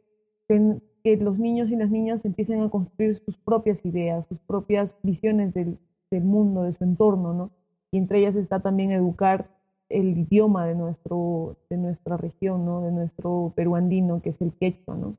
que 1.07 1.23
los 1.23 1.39
niños 1.39 1.71
y 1.71 1.77
las 1.77 1.89
niñas 1.89 2.25
empiecen 2.25 2.61
a 2.61 2.69
construir 2.69 3.15
sus 3.15 3.37
propias 3.37 3.85
ideas, 3.85 4.27
sus 4.27 4.39
propias 4.39 4.97
visiones 5.03 5.53
del, 5.53 5.77
mundo, 6.11 6.63
de 6.63 6.73
su 6.73 6.83
entorno, 6.83 7.33
¿no? 7.33 7.51
Y 7.91 7.97
entre 7.97 8.19
ellas 8.19 8.35
está 8.35 8.59
también 8.59 8.91
educar 8.91 9.49
el 9.87 10.17
idioma 10.17 10.65
de, 10.67 10.75
nuestro, 10.75 11.55
de 11.69 11.77
nuestra 11.77 12.17
región, 12.17 12.65
¿no? 12.65 12.81
de 12.81 12.91
nuestro 12.91 13.53
peruandino, 13.55 14.21
que 14.21 14.31
es 14.31 14.41
el 14.41 14.51
quechua. 14.51 14.97
¿no? 14.97 15.15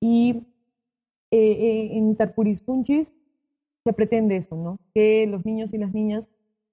Y 0.00 0.42
eh, 1.30 1.52
eh, 1.52 1.98
en 1.98 2.16
Tarpurisunchis 2.16 3.12
se 3.84 3.92
pretende 3.92 4.36
eso, 4.36 4.56
¿no? 4.56 4.78
que 4.94 5.26
los 5.26 5.44
niños 5.44 5.74
y 5.74 5.78
las 5.78 5.92
niñas 5.92 6.30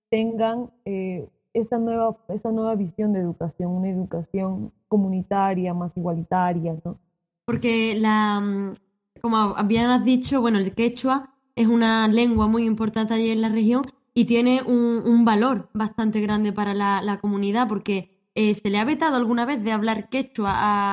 tengan 0.09 0.69
eh, 0.85 1.27
esta, 1.53 1.79
nueva, 1.79 2.17
esta 2.29 2.51
nueva 2.51 2.75
visión 2.75 3.11
de 3.11 3.19
educación, 3.19 3.71
una 3.71 3.89
educación 3.89 4.71
comunitaria, 4.87 5.73
más 5.73 5.97
igualitaria. 5.97 6.77
¿no? 6.85 6.97
Porque, 7.45 7.95
la, 7.95 8.75
como 9.21 9.37
habían 9.37 10.03
dicho, 10.03 10.41
bueno, 10.41 10.59
el 10.59 10.73
quechua 10.73 11.25
es 11.55 11.67
una 11.67 12.07
lengua 12.07 12.47
muy 12.47 12.65
importante 12.65 13.13
allí 13.13 13.29
en 13.29 13.41
la 13.41 13.49
región 13.49 13.83
y 14.13 14.25
tiene 14.25 14.61
un, 14.63 15.25
valor 15.25 15.67
bastante 15.73 16.21
grande 16.21 16.53
para 16.53 16.73
la, 16.73 17.17
comunidad 17.21 17.67
porque 17.67 18.09
eh, 18.35 18.53
¿se 18.53 18.69
le 18.69 18.77
ha 18.77 18.85
vetado 18.85 19.15
alguna 19.15 19.45
vez 19.45 19.63
de 19.63 19.71
hablar 19.71 20.09
quechua 20.09 20.51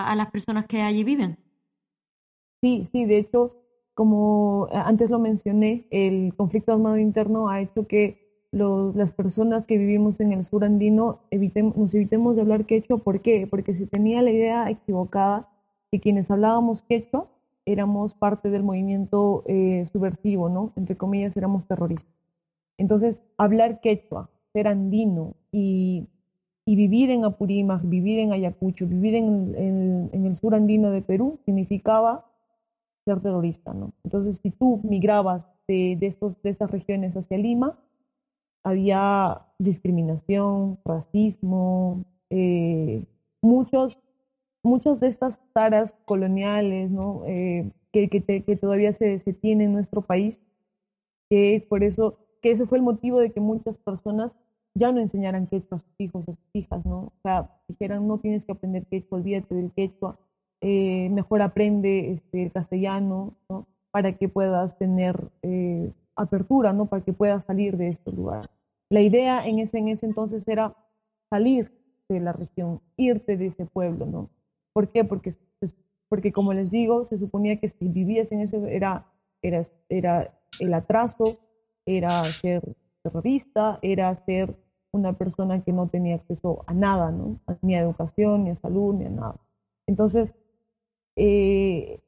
a, 0.08 0.14
las 0.14 0.30
personas 0.30 0.66
que 0.66 0.82
allí 0.82 1.04
viven? 1.04 1.34
Sí, 2.62 2.86
sí, 2.92 3.04
de 3.04 3.18
hecho, 3.18 3.52
como 3.94 4.68
antes 4.70 5.10
lo 5.10 5.18
mencioné, 5.18 5.84
el 5.90 6.32
conflicto 6.36 6.72
armado 6.72 6.98
interno 6.98 7.48
ha 7.48 7.60
hecho 7.60 7.86
que 7.86 8.16
las 8.52 9.12
personas 9.12 9.66
que 9.66 9.78
vivimos 9.78 10.20
en 10.20 10.32
el 10.32 10.44
sur 10.44 10.64
andino 10.64 11.18
nos 11.30 11.94
evitemos 11.94 12.36
de 12.36 12.42
hablar 12.42 12.64
quechua. 12.66 12.98
¿Por 12.98 13.20
qué? 13.20 13.46
Porque 13.48 13.74
se 13.74 13.86
tenía 13.86 14.22
la 14.22 14.30
idea 14.30 14.70
equivocada 14.70 15.46
que 15.90 16.00
quienes 16.00 16.30
hablábamos 16.30 16.82
quechua 16.82 17.26
éramos 17.66 18.14
parte 18.14 18.50
del 18.50 18.62
movimiento 18.62 19.44
eh, 19.46 19.86
subversivo, 19.92 20.48
¿no? 20.48 20.72
Entre 20.76 20.96
comillas, 20.96 21.36
éramos 21.36 21.66
terroristas. 21.66 22.14
Entonces, 22.78 23.22
hablar 23.36 23.80
quechua, 23.80 24.30
ser 24.52 24.68
andino 24.68 25.34
y, 25.52 26.06
vivir 26.66 27.10
en 27.10 27.24
Apurímac, 27.24 27.82
vivir 27.82 28.20
en 28.20 28.32
Ayacucho, 28.32 28.86
vivir 28.86 29.16
en, 29.16 30.08
el 30.12 30.36
sur 30.36 30.54
andino 30.54 30.92
de 30.92 31.02
Perú, 31.02 31.40
significaba 31.44 32.26
ser 33.04 33.20
terrorista, 33.20 33.74
¿no? 33.74 33.92
Entonces, 34.04 34.38
si 34.40 34.52
tú 34.52 34.80
migrabas 34.84 35.48
de, 35.66 35.98
estos, 36.00 36.40
de 36.42 36.50
estas 36.50 36.70
regiones 36.70 37.16
hacia 37.16 37.38
Lima, 37.38 37.76
había 38.62 39.42
discriminación, 39.58 40.78
racismo, 40.84 42.04
eh, 42.30 43.04
muchos, 43.42 43.98
muchas 44.62 45.00
de 45.00 45.08
estas 45.08 45.40
taras 45.52 45.96
coloniales 46.04 46.90
¿no? 46.90 47.22
Eh, 47.26 47.70
que, 47.92 48.08
que, 48.08 48.56
todavía 48.56 48.92
se, 48.92 49.18
se 49.20 49.32
tiene 49.32 49.64
en 49.64 49.72
nuestro 49.72 50.02
país, 50.02 50.40
que 51.28 51.64
por 51.68 51.82
eso 51.82 52.18
que 52.42 52.52
ese 52.52 52.66
fue 52.66 52.78
el 52.78 52.84
motivo 52.84 53.18
de 53.18 53.30
que 53.30 53.40
muchas 53.40 53.76
personas 53.78 54.32
ya 54.74 54.92
no 54.92 55.00
enseñaran 55.00 55.46
quechua 55.46 55.76
a 55.76 55.80
sus 55.80 56.00
hijos, 56.00 56.22
a 56.28 56.32
sus 56.32 56.54
hijas, 56.54 56.84
¿no? 56.86 56.98
O 56.98 57.12
sea, 57.22 57.50
dijeran, 57.68 58.06
no 58.06 58.18
tienes 58.18 58.44
que 58.44 58.52
aprender 58.52 58.86
quechua, 58.86 59.18
olvídate 59.18 59.54
del 59.54 59.72
quechua, 59.72 60.18
eh, 60.60 61.08
mejor 61.10 61.42
aprende 61.42 62.12
este, 62.12 62.44
el 62.44 62.52
castellano, 62.52 63.34
¿no? 63.48 63.66
Para 63.90 64.16
que 64.16 64.28
puedas 64.28 64.78
tener 64.78 65.30
eh, 65.42 65.90
apertura, 66.14 66.72
¿no? 66.72 66.86
Para 66.86 67.02
que 67.02 67.12
puedas 67.12 67.44
salir 67.44 67.76
de 67.76 67.88
este 67.88 68.12
lugar. 68.12 68.48
La 68.90 69.00
idea 69.00 69.46
en 69.46 69.58
ese, 69.58 69.78
en 69.78 69.88
ese 69.88 70.06
entonces 70.06 70.46
era 70.46 70.76
salir 71.28 71.72
de 72.08 72.20
la 72.20 72.32
región, 72.32 72.80
irte 72.96 73.36
de 73.36 73.46
ese 73.46 73.66
pueblo, 73.66 74.06
¿no? 74.06 74.30
¿Por 74.72 74.88
qué? 74.88 75.04
Porque, 75.04 75.34
porque 76.08 76.32
como 76.32 76.52
les 76.52 76.70
digo, 76.70 77.06
se 77.06 77.18
suponía 77.18 77.56
que 77.56 77.68
si 77.68 77.88
vivías 77.88 78.32
en 78.32 78.40
ese 78.40 78.74
era, 78.74 79.06
era, 79.42 79.62
era 79.88 80.30
el 80.58 80.74
atraso, 80.74 81.38
era 81.86 82.24
ser 82.24 82.62
terrorista, 83.02 83.78
era 83.82 84.14
ser 84.16 84.54
una 84.92 85.12
persona 85.12 85.60
que 85.62 85.72
no 85.72 85.88
tenía 85.88 86.16
acceso 86.16 86.64
a 86.66 86.74
nada, 86.74 87.10
¿no? 87.10 87.38
Ni 87.62 87.74
a 87.74 87.80
educación, 87.80 88.44
ni 88.44 88.50
a 88.50 88.54
salud, 88.54 88.94
ni 88.94 89.06
a 89.06 89.10
nada. 89.10 89.36
Entonces, 89.86 90.34
eh, 91.16 92.00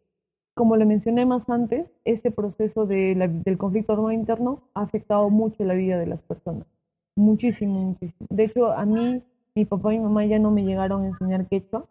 como 0.54 0.76
le 0.76 0.84
mencioné 0.84 1.24
más 1.24 1.48
antes, 1.48 1.90
este 2.04 2.30
proceso 2.30 2.86
del 2.86 3.58
conflicto 3.58 3.92
armado 3.92 4.12
interno 4.12 4.62
ha 4.74 4.82
afectado 4.82 5.30
mucho 5.30 5.64
la 5.64 5.74
vida 5.74 5.98
de 5.98 6.06
las 6.06 6.22
personas. 6.22 6.66
Muchísimo, 7.16 7.80
muchísimo. 7.80 8.26
De 8.30 8.44
hecho, 8.44 8.72
a 8.72 8.84
mí, 8.84 9.22
mi 9.54 9.64
papá 9.64 9.94
y 9.94 9.98
mi 9.98 10.04
mamá 10.04 10.24
ya 10.26 10.38
no 10.38 10.50
me 10.50 10.64
llegaron 10.64 11.02
a 11.04 11.08
enseñar 11.08 11.46
quechua. 11.46 11.86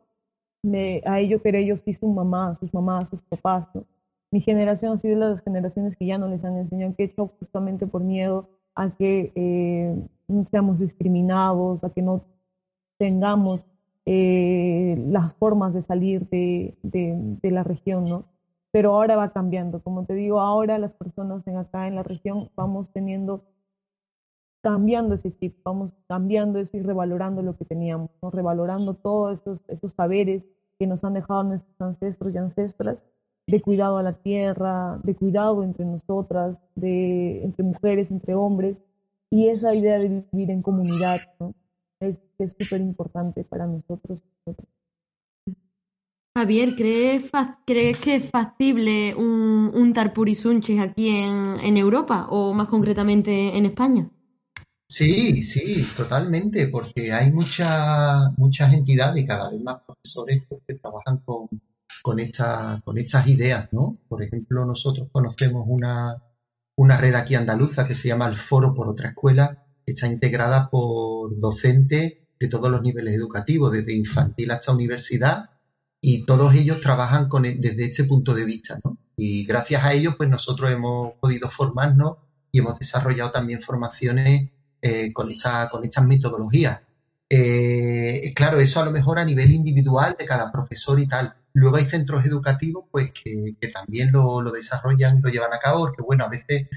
Me, 0.64 1.02
a 1.06 1.20
ellos, 1.20 1.42
pero 1.44 1.58
ellos 1.58 1.82
sí 1.82 1.94
su 1.94 2.08
mamá, 2.08 2.56
sus 2.60 2.74
mamás, 2.74 3.10
sus 3.10 3.22
papás. 3.24 3.68
Mi 4.32 4.42
generación 4.42 4.94
ha 4.94 4.98
sido 4.98 5.18
las 5.18 5.42
generaciones 5.42 5.96
que 5.96 6.06
ya 6.06 6.18
no 6.18 6.28
les 6.28 6.46
han 6.46 6.58
enseñado 6.58 6.96
quechua 6.96 7.30
justamente 7.40 7.88
por 7.88 8.04
miedo 8.04 8.48
a 8.76 8.90
que 8.92 9.32
eh, 9.36 9.96
seamos 10.50 10.80
discriminados, 10.80 11.84
a 11.84 11.90
que 11.90 12.02
no 12.02 12.24
tengamos 12.98 13.66
eh, 14.06 14.96
las 15.10 15.34
formas 15.36 15.74
de 15.74 15.82
salir 15.82 16.28
de, 16.30 16.76
de, 16.82 17.52
la 17.52 17.64
región, 17.64 18.06
¿no? 18.06 18.26
Pero 18.72 18.94
ahora 18.96 19.16
va 19.16 19.32
cambiando. 19.32 19.82
Como 19.82 20.06
te 20.06 20.14
digo, 20.14 20.40
ahora 20.40 20.78
las 20.78 20.94
personas 20.94 21.46
en 21.48 21.58
acá 21.58 21.88
en 21.88 21.96
la 21.96 22.04
región 22.04 22.50
vamos 22.56 22.90
teniendo, 22.90 23.44
cambiando 24.62 25.16
ese 25.16 25.36
chip, 25.36 25.56
vamos 25.64 25.92
cambiando 26.08 26.60
eso 26.60 26.78
y 26.78 26.82
revalorando 26.82 27.42
lo 27.42 27.56
que 27.56 27.66
teníamos, 27.66 28.10
revalorando 28.32 28.94
todos 28.94 29.40
esos, 29.40 29.60
esos 29.68 29.94
saberes 29.94 30.44
que 30.80 30.88
nos 30.88 31.04
han 31.04 31.14
dejado 31.14 31.44
nuestros 31.44 31.80
ancestros 31.80 32.34
y 32.34 32.38
ancestras 32.38 32.98
de 33.48 33.62
cuidado 33.62 33.98
a 33.98 34.04
la 34.04 34.14
tierra, 34.14 35.00
de 35.04 35.16
cuidado 35.16 35.64
entre 35.64 35.86
nosotras, 35.86 36.58
de, 36.76 37.44
entre 37.44 37.64
mujeres, 37.64 38.12
entre 38.12 38.36
hombres, 38.36 38.78
y 39.30 39.48
esa 39.48 39.74
idea 39.74 39.98
de 40.00 40.24
vivir 40.32 40.52
en 40.52 40.62
comunidad, 40.62 41.22
¿no? 41.40 41.54
Es 42.00 42.20
súper 42.58 42.82
importante 42.82 43.44
para 43.44 43.68
nosotros. 43.68 44.20
Javier, 46.36 46.76
¿crees, 46.76 47.30
¿crees 47.66 48.00
que 48.00 48.16
es 48.16 48.30
factible 48.30 49.14
un, 49.16 49.72
un 49.74 49.94
Tarpurisunches 49.94 50.80
aquí 50.80 51.10
en, 51.10 51.60
en 51.60 51.78
Europa 51.78 52.28
o 52.30 52.54
más 52.54 52.68
concretamente 52.70 53.56
en 53.56 53.66
España? 53.66 54.10
Sí, 54.92 55.42
sí, 55.44 55.88
totalmente, 55.96 56.68
porque 56.68 57.14
hay 57.14 57.32
muchas 57.32 58.38
muchas 58.38 58.74
entidades 58.74 59.24
y 59.24 59.26
cada 59.26 59.50
vez 59.50 59.62
más 59.62 59.78
profesores 59.86 60.44
que 60.68 60.76
trabajan 60.76 61.20
con, 61.20 61.48
con, 62.02 62.20
esta, 62.20 62.82
con 62.84 62.98
estas 62.98 63.26
ideas, 63.28 63.70
¿no? 63.72 63.98
Por 64.10 64.22
ejemplo, 64.22 64.66
nosotros 64.66 65.08
conocemos 65.10 65.64
una, 65.66 66.22
una 66.76 66.98
red 66.98 67.16
aquí 67.16 67.36
andaluza 67.36 67.88
que 67.88 67.96
se 67.96 68.10
llama 68.10 68.28
el 68.28 68.36
Foro 68.36 68.74
por 68.74 68.90
otra 68.90 69.10
escuela, 69.12 69.64
que 69.86 69.94
está 69.94 70.08
integrada 70.08 70.70
por 70.70 71.40
docentes 71.40 72.18
de 72.38 72.48
todos 72.50 72.70
los 72.70 72.82
niveles 72.82 73.16
educativos, 73.16 73.72
desde 73.72 73.96
infantil 73.96 74.52
hasta 74.52 74.74
universidad, 74.74 75.52
y 76.02 76.26
todos 76.26 76.54
ellos 76.54 76.82
trabajan 76.82 77.30
con, 77.30 77.46
e, 77.46 77.56
desde 77.56 77.86
este 77.86 78.04
punto 78.04 78.34
de 78.34 78.44
vista, 78.44 78.78
¿no? 78.84 78.98
Y 79.16 79.46
gracias 79.46 79.86
a 79.86 79.94
ellos, 79.94 80.16
pues 80.18 80.30
nosotros 80.30 80.70
hemos 80.70 81.14
podido 81.14 81.50
formarnos 81.50 82.18
y 82.52 82.60
hemos 82.60 82.78
desarrollado 82.78 83.32
también 83.32 83.62
formaciones 83.62 84.52
eh, 84.82 85.14
con, 85.14 85.32
esta, 85.32 85.70
con 85.70 85.84
estas 85.84 86.06
metodologías. 86.06 86.82
Eh, 87.30 88.34
claro, 88.36 88.60
eso 88.60 88.82
a 88.82 88.86
lo 88.86 88.92
mejor 88.92 89.20
a 89.20 89.26
nivel 89.26 89.52
individual 89.52 90.16
de 90.18 90.26
cada 90.26 90.52
profesor 90.52 91.00
y 91.00 91.08
tal, 91.08 91.36
Luego 91.54 91.76
hay 91.76 91.86
centros 91.86 92.26
educativos 92.26 92.86
pues 92.92 93.12
que, 93.12 93.56
también 93.74 94.14
lo, 94.14 94.42
desarrollan 94.52 95.18
y 95.18 95.22
lo 95.22 95.30
llevan 95.30 95.54
a 95.54 95.60
cabo, 95.60 95.80
porque 95.82 96.02
bueno, 96.02 96.24
a 96.24 96.30
veces 96.30 96.70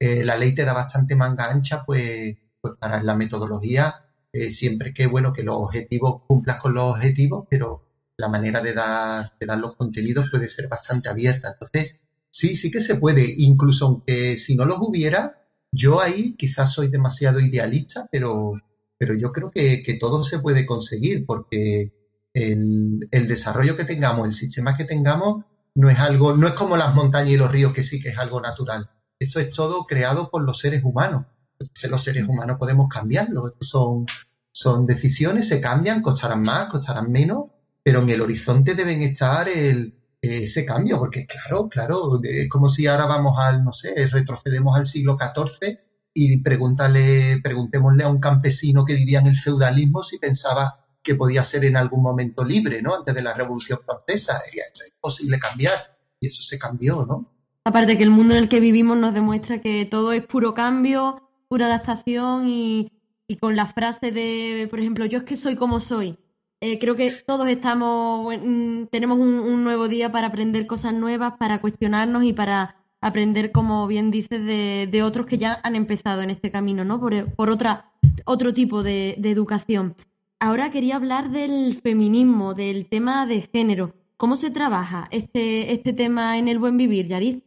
eh, 0.00 0.24
la 0.24 0.36
ley 0.38 0.54
te 0.54 0.64
da 0.64 0.72
bastante 0.72 1.16
manga 1.16 1.50
ancha 1.50 1.84
pues, 1.84 2.38
pues 2.58 2.74
para 2.80 3.02
la 3.02 3.14
metodología, 3.14 4.06
siempre 4.48 4.94
que 4.94 5.06
bueno 5.06 5.34
que 5.34 5.42
los 5.42 5.56
objetivos 5.56 6.22
cumplas 6.26 6.58
con 6.60 6.72
los 6.72 6.94
objetivos, 6.94 7.46
pero 7.50 7.84
la 8.16 8.28
manera 8.28 8.62
de 8.62 8.72
dar, 8.72 9.32
de 9.38 9.46
dar 9.46 9.58
los 9.58 9.76
contenidos 9.76 10.30
puede 10.30 10.48
ser 10.48 10.68
bastante 10.68 11.08
abierta. 11.08 11.50
Entonces, 11.52 11.96
sí, 12.30 12.56
sí 12.56 12.70
que 12.70 12.80
se 12.80 12.96
puede, 12.96 13.26
incluso 13.36 13.86
aunque 13.86 14.38
si 14.38 14.54
no 14.56 14.64
los 14.64 14.78
hubiera, 14.80 15.41
yo 15.72 16.00
ahí 16.00 16.36
quizás 16.36 16.72
soy 16.72 16.88
demasiado 16.88 17.40
idealista, 17.40 18.06
pero, 18.12 18.52
pero 18.98 19.14
yo 19.14 19.32
creo 19.32 19.50
que, 19.50 19.82
que 19.82 19.94
todo 19.94 20.22
se 20.22 20.38
puede 20.38 20.66
conseguir, 20.66 21.24
porque 21.26 21.92
el, 22.34 23.08
desarrollo 23.10 23.76
que 23.76 23.84
tengamos, 23.84 24.28
el 24.28 24.34
sistema 24.34 24.76
que 24.76 24.84
tengamos, 24.84 25.44
no 25.74 25.88
es 25.88 25.98
algo, 25.98 26.36
no 26.36 26.46
es 26.46 26.52
como 26.52 26.76
las 26.76 26.94
montañas 26.94 27.30
y 27.30 27.36
los 27.36 27.50
ríos 27.50 27.72
que 27.72 27.82
sí 27.82 28.00
que 28.00 28.10
es 28.10 28.18
algo 28.18 28.40
natural. 28.40 28.90
Esto 29.18 29.40
es 29.40 29.50
todo 29.50 29.84
creado 29.84 30.30
por 30.30 30.42
los 30.42 30.58
seres 30.58 30.84
humanos. 30.84 31.26
Entonces 31.58 31.90
los 31.90 32.02
seres 32.02 32.28
humanos 32.28 32.58
podemos 32.58 32.88
cambiarlo. 32.88 33.54
son, 33.60 34.06
son 34.52 34.84
decisiones, 34.84 35.48
se 35.48 35.60
cambian, 35.60 36.02
costarán 36.02 36.42
más, 36.42 36.68
costarán 36.68 37.10
menos, 37.10 37.46
pero 37.82 38.00
en 38.00 38.08
el 38.10 38.20
horizonte 38.20 38.74
deben 38.74 39.00
estar 39.02 39.48
el, 39.48 39.94
ese 40.22 40.64
cambio, 40.64 40.98
porque 40.98 41.26
claro, 41.26 41.68
claro, 41.68 42.20
es 42.22 42.48
como 42.48 42.68
si 42.68 42.86
ahora 42.86 43.06
vamos 43.06 43.38
al, 43.38 43.64
no 43.64 43.72
sé, 43.72 44.06
retrocedemos 44.06 44.76
al 44.76 44.86
siglo 44.86 45.18
XIV 45.18 45.78
y 46.14 46.38
pregúntale, 46.38 47.40
preguntémosle 47.42 48.04
a 48.04 48.08
un 48.08 48.20
campesino 48.20 48.84
que 48.84 48.94
vivía 48.94 49.18
en 49.18 49.26
el 49.26 49.36
feudalismo 49.36 50.02
si 50.02 50.18
pensaba 50.18 50.82
que 51.02 51.14
podía 51.14 51.42
ser 51.44 51.64
en 51.64 51.76
algún 51.76 52.02
momento 52.02 52.44
libre, 52.44 52.80
¿no? 52.80 52.94
Antes 52.94 53.14
de 53.14 53.22
la 53.22 53.34
Revolución 53.34 53.80
Francesa. 53.84 54.40
Diría, 54.46 54.64
es 54.72 54.92
imposible 54.94 55.38
cambiar. 55.38 55.98
Y 56.20 56.28
eso 56.28 56.42
se 56.42 56.58
cambió, 56.58 57.04
¿no? 57.04 57.28
Aparte 57.64 57.96
que 57.96 58.04
el 58.04 58.10
mundo 58.10 58.34
en 58.34 58.44
el 58.44 58.48
que 58.48 58.60
vivimos 58.60 58.96
nos 58.96 59.14
demuestra 59.14 59.60
que 59.60 59.84
todo 59.86 60.12
es 60.12 60.24
puro 60.24 60.54
cambio, 60.54 61.28
pura 61.48 61.66
adaptación 61.66 62.48
y, 62.48 62.92
con 63.40 63.56
la 63.56 63.66
frase 63.66 64.12
de, 64.12 64.68
por 64.70 64.78
ejemplo, 64.78 65.06
yo 65.06 65.18
es 65.18 65.24
que 65.24 65.36
soy 65.36 65.56
como 65.56 65.80
soy. 65.80 66.18
Eh, 66.64 66.78
creo 66.78 66.94
que 66.96 67.10
todos 67.26 67.48
estamos, 67.48 68.32
mm, 68.42 68.84
tenemos 68.90 69.18
un, 69.18 69.64
nuevo 69.64 69.88
día 69.88 70.12
para 70.12 70.28
aprender 70.28 70.66
cosas 70.66 70.94
nuevas, 70.94 71.34
para 71.36 71.60
cuestionarnos 71.60 72.24
y 72.24 72.32
para 72.32 72.76
aprender, 73.00 73.50
como 73.52 73.86
bien 73.88 74.10
dices, 74.10 74.44
de, 74.44 75.02
otros 75.02 75.26
que 75.26 75.38
ya 75.38 75.58
han 75.64 75.74
empezado 75.76 76.22
en 76.22 76.30
este 76.30 76.50
camino, 76.50 76.84
¿no? 76.84 77.00
Por, 77.00 77.34
por 77.34 77.50
otra, 77.50 77.90
otro 78.24 78.54
tipo 78.54 78.82
de 78.82 79.16
educación 79.24 79.96
ahora 80.42 80.72
quería 80.72 80.96
hablar 80.96 81.30
del 81.30 81.80
feminismo, 81.80 82.54
del 82.54 82.88
tema 82.88 83.26
de 83.26 83.42
género. 83.42 83.94
¿Cómo 84.16 84.34
se 84.34 84.50
trabaja 84.50 85.06
este, 85.12 85.72
este 85.72 85.92
tema 85.92 86.36
en 86.36 86.48
el 86.48 86.58
buen 86.58 86.76
vivir, 86.76 87.06
Yaris? 87.06 87.40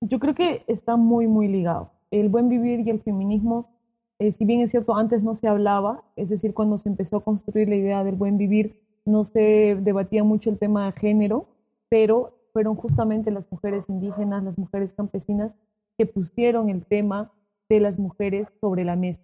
Yo 0.00 0.20
creo 0.20 0.34
que 0.36 0.62
está 0.68 0.94
muy, 0.96 1.26
muy 1.26 1.48
ligado. 1.48 1.90
El 2.12 2.28
buen 2.28 2.48
vivir 2.48 2.86
y 2.86 2.90
el 2.90 3.00
feminismo, 3.00 3.68
eh, 4.18 4.32
si 4.32 4.44
bien 4.44 4.60
es 4.60 4.70
cierto, 4.70 4.96
antes 4.96 5.22
no 5.22 5.34
se 5.34 5.48
hablaba, 5.48 6.02
es 6.16 6.28
decir, 6.28 6.54
cuando 6.54 6.78
se 6.78 6.88
empezó 6.88 7.16
a 7.16 7.24
construir 7.24 7.68
la 7.68 7.76
idea 7.76 8.04
del 8.04 8.16
buen 8.16 8.36
vivir, 8.36 8.80
no 9.04 9.24
se 9.24 9.76
debatía 9.80 10.24
mucho 10.24 10.50
el 10.50 10.58
tema 10.58 10.86
de 10.86 10.92
género, 10.92 11.46
pero 11.88 12.34
fueron 12.52 12.74
justamente 12.74 13.30
las 13.30 13.50
mujeres 13.50 13.88
indígenas, 13.88 14.42
las 14.42 14.58
mujeres 14.58 14.92
campesinas, 14.92 15.52
que 15.96 16.06
pusieron 16.06 16.68
el 16.68 16.84
tema 16.84 17.30
de 17.68 17.80
las 17.80 17.98
mujeres 17.98 18.48
sobre 18.60 18.84
la 18.84 18.96
mesa 18.96 19.22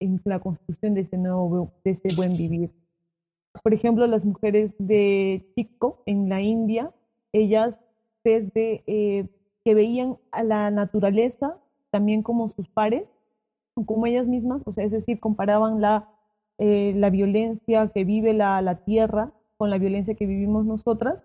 en 0.00 0.20
la 0.24 0.38
construcción 0.38 0.94
de 0.94 1.00
este 1.00 1.18
nuevo, 1.18 1.72
de 1.84 1.90
este 1.90 2.14
buen 2.14 2.36
vivir. 2.36 2.72
Por 3.62 3.74
ejemplo, 3.74 4.06
las 4.06 4.24
mujeres 4.24 4.72
de 4.78 5.44
Chico 5.54 6.02
en 6.06 6.28
la 6.28 6.40
India, 6.40 6.92
ellas 7.32 7.80
desde 8.24 8.82
eh, 8.86 9.26
que 9.64 9.74
veían 9.74 10.16
a 10.30 10.42
la 10.42 10.70
naturaleza 10.70 11.56
también 11.90 12.22
como 12.22 12.48
sus 12.50 12.68
pares, 12.68 13.04
como 13.84 14.06
ellas 14.06 14.26
mismas, 14.26 14.62
o 14.66 14.72
sea, 14.72 14.84
es 14.84 14.92
decir, 14.92 15.20
comparaban 15.20 15.80
la, 15.80 16.08
eh, 16.58 16.92
la 16.96 17.10
violencia 17.10 17.88
que 17.88 18.04
vive 18.04 18.32
la, 18.34 18.60
la 18.62 18.76
tierra 18.76 19.32
con 19.56 19.70
la 19.70 19.78
violencia 19.78 20.14
que 20.14 20.26
vivimos 20.26 20.64
nosotras 20.64 21.24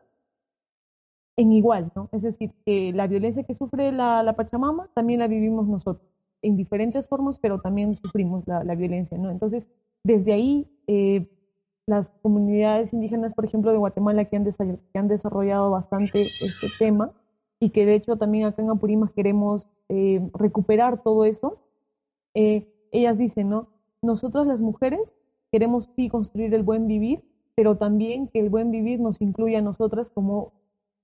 en 1.38 1.52
igual, 1.52 1.92
¿no? 1.96 2.10
Es 2.12 2.22
decir, 2.22 2.52
que 2.66 2.94
la 2.94 3.08
violencia 3.08 3.44
que 3.44 3.54
sufre 3.54 3.92
la, 3.92 4.24
la 4.24 4.34
Pachamama 4.34 4.88
también 4.94 5.20
la 5.20 5.28
vivimos 5.28 5.68
nosotros 5.68 6.08
en 6.44 6.58
diferentes 6.58 7.08
formas, 7.08 7.38
pero 7.42 7.60
también 7.60 7.96
sufrimos 7.96 8.46
la, 8.48 8.76
violencia, 8.76 9.18
¿no? 9.18 9.32
Entonces, 9.32 9.66
desde 10.04 10.34
ahí, 10.34 10.68
eh, 10.88 11.28
las 11.88 12.12
comunidades 12.22 12.94
indígenas, 12.94 13.34
por 13.34 13.46
ejemplo, 13.46 13.72
de 13.72 13.78
Guatemala, 13.78 14.26
que 14.26 14.36
han, 14.36 14.46
que 14.46 15.00
han 15.00 15.08
desarrollado 15.08 15.72
bastante 15.72 16.22
este 16.22 16.68
tema 16.78 17.12
y 17.60 17.70
que 17.70 17.86
de 17.86 17.96
hecho 17.96 18.18
también 18.18 18.46
acá 18.46 18.62
en 18.62 18.70
Apurímac 18.70 19.14
queremos 19.14 19.68
eh, 19.90 20.22
recuperar 20.34 21.02
todo 21.02 21.26
eso, 21.26 21.58
eh, 22.34 22.68
ellas 22.92 23.18
dicen, 23.18 23.50
¿no? 23.50 23.68
Nosotros 24.02 24.48
las 24.48 24.62
mujeres 24.62 25.16
queremos 25.52 25.90
sí 25.96 26.10
construir 26.10 26.54
el 26.54 26.64
buen 26.64 26.88
vivir, 26.88 27.22
pero 27.56 27.78
también 27.78 28.28
que 28.28 28.40
el 28.40 28.50
buen 28.50 28.72
vivir 28.72 29.00
nos 29.00 29.22
incluya 29.22 29.60
a 29.60 29.62
nosotras 29.62 30.10
como 30.10 30.52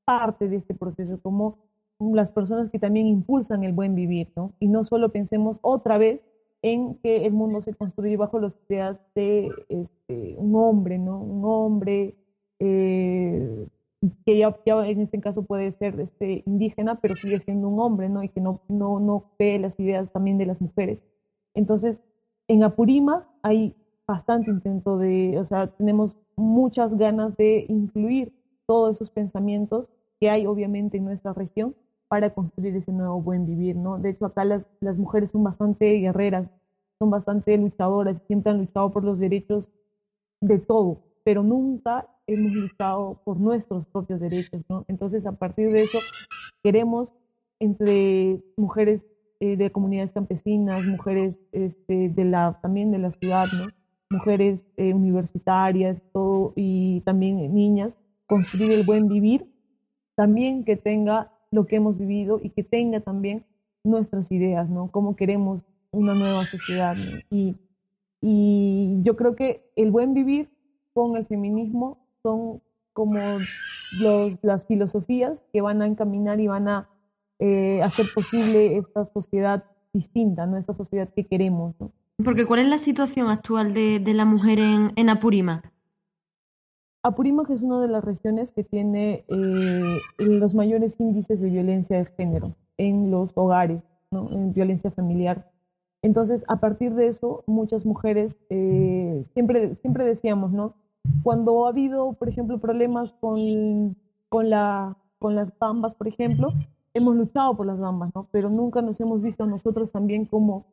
parte 0.05 0.49
de 0.49 0.57
este 0.57 0.73
proceso, 0.73 1.19
como 1.21 1.57
las 1.99 2.31
personas 2.31 2.69
que 2.69 2.79
también 2.79 3.07
impulsan 3.07 3.63
el 3.63 3.73
buen 3.73 3.93
vivir, 3.95 4.29
¿no? 4.35 4.53
Y 4.59 4.67
no 4.67 4.83
solo 4.83 5.09
pensemos 5.09 5.57
otra 5.61 5.97
vez 5.97 6.21
en 6.61 6.95
que 6.95 7.25
el 7.25 7.33
mundo 7.33 7.61
se 7.61 7.73
construye 7.73 8.17
bajo 8.17 8.39
las 8.39 8.57
ideas 8.69 8.97
de 9.15 9.49
este, 9.69 10.35
un 10.37 10.55
hombre, 10.55 10.97
¿no? 10.97 11.19
Un 11.19 11.45
hombre 11.45 12.15
eh, 12.59 13.67
que 14.25 14.37
ya, 14.37 14.55
en 14.65 15.01
este 15.01 15.19
caso 15.19 15.43
puede 15.43 15.71
ser 15.71 15.99
este, 15.99 16.43
indígena, 16.45 16.99
pero 17.01 17.15
sigue 17.15 17.39
siendo 17.39 17.67
un 17.67 17.79
hombre, 17.79 18.09
¿no? 18.09 18.23
Y 18.23 18.29
que 18.29 18.41
no, 18.41 18.61
no, 18.67 18.99
no 18.99 19.25
ve 19.37 19.59
las 19.59 19.79
ideas 19.79 20.11
también 20.11 20.37
de 20.37 20.45
las 20.45 20.61
mujeres. 20.61 20.99
Entonces, 21.53 22.03
en 22.47 22.63
Apurímac 22.63 23.27
hay 23.43 23.75
bastante 24.07 24.49
intento 24.49 24.97
de, 24.97 25.37
o 25.39 25.45
sea, 25.45 25.67
tenemos 25.67 26.17
muchas 26.35 26.97
ganas 26.97 27.35
de 27.37 27.65
incluir 27.69 28.33
todos 28.65 28.95
esos 28.95 29.09
pensamientos 29.09 29.91
que 30.19 30.29
hay 30.29 30.45
obviamente 30.45 30.97
en 30.97 31.05
nuestra 31.05 31.33
región 31.33 31.75
para 32.07 32.33
construir 32.33 32.75
ese 32.75 32.91
nuevo 32.91 33.21
buen 33.21 33.45
vivir, 33.45 33.75
¿no? 33.75 33.99
De 33.99 34.09
hecho, 34.09 34.25
acá 34.25 34.43
las, 34.43 34.65
mujeres 34.97 35.31
son 35.31 35.43
bastante 35.43 35.85
guerreras, 35.99 36.49
son 36.97 37.11
bastante 37.11 37.55
luchadoras, 37.57 38.21
siempre 38.25 38.51
han 38.51 38.57
luchado 38.57 38.91
por 38.91 39.03
los 39.03 39.19
derechos 39.19 39.69
de 40.41 40.57
todo, 40.57 40.97
pero 41.23 41.43
nunca 41.43 42.05
hemos 42.25 42.51
luchado 42.53 43.21
por 43.23 43.39
nuestros 43.39 43.85
propios 43.85 44.19
derechos, 44.19 44.61
¿no? 44.69 44.85
Entonces, 44.87 45.25
a 45.27 45.33
partir 45.33 45.71
de 45.71 45.83
eso, 45.83 45.99
queremos 46.63 47.13
entre 47.59 48.41
mujeres 48.57 49.05
eh, 49.39 49.57
de 49.57 49.71
comunidades 49.71 50.11
campesinas, 50.11 50.85
mujeres 50.85 51.39
este, 51.51 52.09
de 52.09 52.25
la, 52.25 52.59
también 52.61 52.91
de 52.91 52.99
la 52.99 53.11
ciudad, 53.11 53.47
¿no? 53.53 53.67
mujeres 54.09 54.65
eh, 54.77 54.93
universitarias 54.93 56.01
todo, 56.11 56.53
y 56.55 57.01
también 57.01 57.53
niñas, 57.53 57.99
construir 58.27 58.71
el 58.71 58.83
buen 58.83 59.07
vivir, 59.07 59.45
también 60.15 60.63
que 60.65 60.75
tenga 60.75 61.31
lo 61.51 61.65
que 61.67 61.77
hemos 61.77 61.97
vivido 61.97 62.39
y 62.41 62.49
que 62.49 62.63
tenga 62.63 62.99
también 62.99 63.45
nuestras 63.83 64.31
ideas, 64.31 64.69
¿no? 64.69 64.89
Cómo 64.91 65.15
queremos 65.15 65.63
una 65.91 66.13
nueva 66.15 66.43
sociedad. 66.45 66.95
Y, 67.29 67.55
y 68.21 68.97
yo 69.03 69.15
creo 69.15 69.35
que 69.35 69.63
el 69.75 69.91
buen 69.91 70.13
vivir 70.13 70.49
con 70.93 71.15
el 71.15 71.25
feminismo 71.25 71.97
son 72.21 72.61
como 72.93 73.19
los, 74.01 74.37
las 74.41 74.65
filosofías 74.65 75.39
que 75.53 75.61
van 75.61 75.81
a 75.81 75.87
encaminar 75.87 76.39
y 76.39 76.47
van 76.47 76.67
a 76.67 76.89
eh, 77.39 77.81
hacer 77.81 78.07
posible 78.13 78.77
esta 78.77 79.05
sociedad 79.05 79.63
distinta, 79.93 80.45
¿no? 80.45 80.57
Esta 80.57 80.73
sociedad 80.73 81.09
que 81.15 81.25
queremos, 81.25 81.73
¿no? 81.79 81.91
Porque 82.23 82.45
¿cuál 82.45 82.59
es 82.59 82.67
la 82.67 82.77
situación 82.77 83.29
actual 83.29 83.73
de, 83.73 83.99
de 83.99 84.13
la 84.13 84.25
mujer 84.25 84.59
en, 84.59 84.91
en 84.95 85.09
Apurímac? 85.09 85.71
Apurímac 87.01 87.49
es 87.49 87.61
una 87.61 87.79
de 87.79 87.87
las 87.87 88.03
regiones 88.03 88.51
que 88.51 88.63
tiene 88.65 89.23
eh, 89.29 89.99
los 90.17 90.53
mayores 90.53 90.99
índices 90.99 91.39
de 91.39 91.49
violencia 91.49 91.97
de 91.97 92.05
género 92.05 92.55
en 92.77 93.09
los 93.09 93.31
hogares, 93.35 93.81
¿no? 94.11 94.29
en 94.31 94.53
violencia 94.53 94.91
familiar. 94.91 95.49
Entonces, 96.01 96.43
a 96.47 96.57
partir 96.57 96.93
de 96.95 97.07
eso, 97.07 97.43
muchas 97.47 97.85
mujeres, 97.85 98.37
eh, 98.49 99.23
siempre, 99.33 99.75
siempre 99.75 100.05
decíamos, 100.05 100.51
¿no? 100.51 100.75
Cuando 101.23 101.65
ha 101.65 101.69
habido, 101.69 102.13
por 102.13 102.27
ejemplo, 102.27 102.59
problemas 102.59 103.13
con, 103.13 103.95
con, 104.27 104.49
la, 104.49 104.97
con 105.19 105.35
las 105.35 105.57
bambas, 105.57 105.93
por 105.93 106.07
ejemplo, 106.07 106.53
hemos 106.99 107.15
luchado 107.15 107.57
por 107.57 107.65
las 107.65 107.79
bambas, 107.79 108.11
¿no? 108.13 108.27
Pero 108.31 108.49
nunca 108.49 108.81
nos 108.81 108.99
hemos 108.99 109.21
visto 109.21 109.45
nosotros 109.45 109.91
también 109.91 110.25
como 110.25 110.65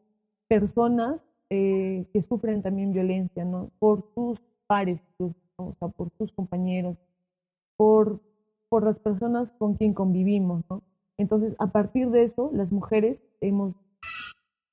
personas 0.48 1.24
eh, 1.50 2.06
que 2.12 2.22
sufren 2.22 2.62
también 2.62 2.92
violencia. 2.92 3.46
Por 3.78 4.04
sus 4.14 4.38
pares, 4.66 5.02
por 5.16 6.10
sus 6.18 6.32
compañeros, 6.32 6.96
por, 7.76 8.20
por 8.68 8.84
las 8.84 8.98
personas 8.98 9.52
con 9.52 9.74
quien 9.74 9.94
convivimos, 9.94 10.62
¿no? 10.68 10.82
Entonces, 11.18 11.56
a 11.58 11.68
partir 11.68 12.10
de 12.10 12.24
eso, 12.24 12.50
las 12.52 12.72
mujeres 12.72 13.22
hemos, 13.40 13.74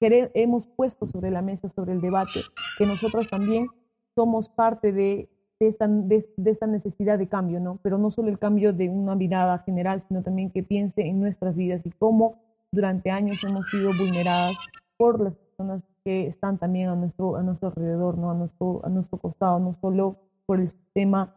hemos 0.01 0.68
puesto 0.68 1.08
sobre 1.08 1.32
la 1.32 1.41
mesa, 1.41 1.70
sobre 1.70 1.93
el 1.93 2.01
debate, 2.01 2.41
que 2.78 2.86
nosotras 2.86 3.30
también 3.30 3.68
somos 4.16 4.49
parte 4.49 4.91
de, 4.91 5.30
de, 5.60 5.68
esta, 5.68 5.88
de, 5.88 6.26
esta 6.45 6.68
necesidad 6.68 7.18
de 7.18 7.28
cambio, 7.28 7.60
¿no? 7.60 7.80
Pero 7.84 7.97
no 7.97 8.12
solo 8.12 8.30
el 8.30 8.39
cambio 8.39 8.74
de 8.74 8.89
una 8.89 9.16
mirada 9.16 9.60
general, 9.60 10.01
sino 10.01 10.22
también 10.22 10.49
que 10.49 10.64
piense 10.64 11.01
en 11.01 11.20
nuestras 11.20 11.58
vidas 11.58 11.86
y 11.86 11.91
cómo 11.91 12.36
durante 12.72 13.12
años 13.12 13.43
hemos 13.43 13.70
sido 13.70 13.91
vulneradas 13.97 14.58
por 14.97 15.22
las 15.22 15.36
personas 15.36 15.84
que 16.04 16.28
están 16.28 16.58
también 16.58 16.89
a 16.89 16.95
nuestro, 16.95 17.36
a 17.36 17.43
nuestro 17.43 17.70
alrededor, 17.70 18.18
¿no? 18.18 18.32
a, 18.32 18.34
nuestro, 18.34 18.82
a 18.84 18.89
nuestro 18.89 19.18
costado, 19.20 19.60
no 19.60 19.74
solo 19.76 20.18
por 20.45 20.60
el 20.60 20.70
sistema 20.70 21.34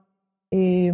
eh, 0.50 0.92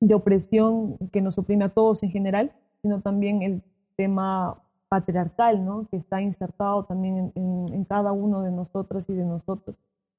de 0.00 0.14
opresión 0.14 0.98
que 1.12 1.20
nos 1.20 1.38
oprime 1.38 1.64
a 1.64 1.68
todos 1.70 2.02
en 2.02 2.10
general, 2.10 2.52
sino 2.82 3.00
también 3.00 3.42
el 3.42 3.62
tema 3.96 4.60
patriarcal, 4.88 5.64
¿no? 5.64 5.86
que 5.90 5.96
está 5.96 6.20
insertado 6.20 6.84
también 6.84 7.32
en, 7.34 7.72
en, 7.72 7.84
cada 7.84 8.12
uno 8.12 8.42
de 8.42 8.50
nosotros 8.50 9.08
y 9.08 9.14
de 9.14 9.24
nosotros. 9.24 9.76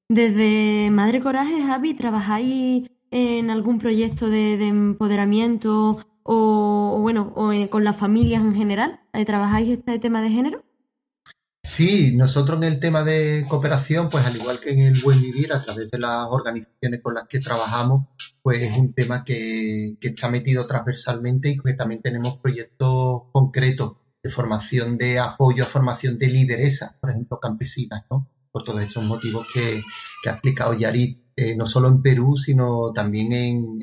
Desde 0.08 0.90
Madre 0.90 1.20
Coraje, 1.20 1.62
Javi, 1.62 1.94
¿trabajáis 1.94 2.90
en 3.10 3.50
algún 3.50 3.78
proyecto 3.78 4.28
de, 4.28 4.56
de 4.56 4.68
empoderamiento 4.68 6.04
o, 6.22 6.98
bueno, 7.00 7.32
o 7.36 7.52
con 7.70 7.84
las 7.84 7.96
familias 7.96 8.42
en 8.42 8.54
general? 8.54 9.00
¿Trabajáis 9.26 9.78
este 9.78 9.98
tema 9.98 10.20
de 10.20 10.30
género? 10.30 10.64
Sí, 11.62 12.14
nosotros 12.14 12.58
en 12.58 12.64
el 12.64 12.78
tema 12.78 13.02
de 13.02 13.46
cooperación, 13.48 14.10
pues 14.10 14.26
al 14.26 14.36
igual 14.36 14.60
que 14.60 14.70
en 14.72 14.80
el 14.80 15.00
buen 15.02 15.20
vivir, 15.20 15.50
a 15.52 15.62
través 15.62 15.90
de 15.90 15.98
las 15.98 16.28
organizaciones 16.28 17.00
con 17.02 17.14
las 17.14 17.26
que 17.26 17.40
trabajamos, 17.40 18.08
pues 18.42 18.60
es 18.60 18.76
un 18.76 18.92
tema 18.92 19.24
que, 19.24 19.96
que 19.98 20.08
está 20.08 20.28
metido 20.28 20.66
transversalmente 20.66 21.48
y 21.48 21.58
que 21.58 21.72
también 21.72 22.02
tenemos 22.02 22.38
proyectos 22.38 23.22
concretos 23.32 23.96
de 24.22 24.30
formación 24.30 24.98
de 24.98 25.18
apoyo 25.18 25.64
a 25.64 25.66
formación 25.66 26.18
de 26.18 26.28
lideresas, 26.28 26.94
por 27.00 27.10
ejemplo, 27.10 27.40
campesinas, 27.40 28.04
¿no? 28.10 28.28
Por 28.54 28.62
todos 28.62 28.82
estos 28.82 29.02
motivos 29.02 29.48
que, 29.52 29.82
ha 30.28 30.30
explicado 30.30 30.74
Yarit, 30.74 31.18
eh, 31.34 31.56
no 31.56 31.66
solo 31.66 31.88
en 31.88 32.02
Perú, 32.02 32.36
sino 32.36 32.92
también 32.92 33.32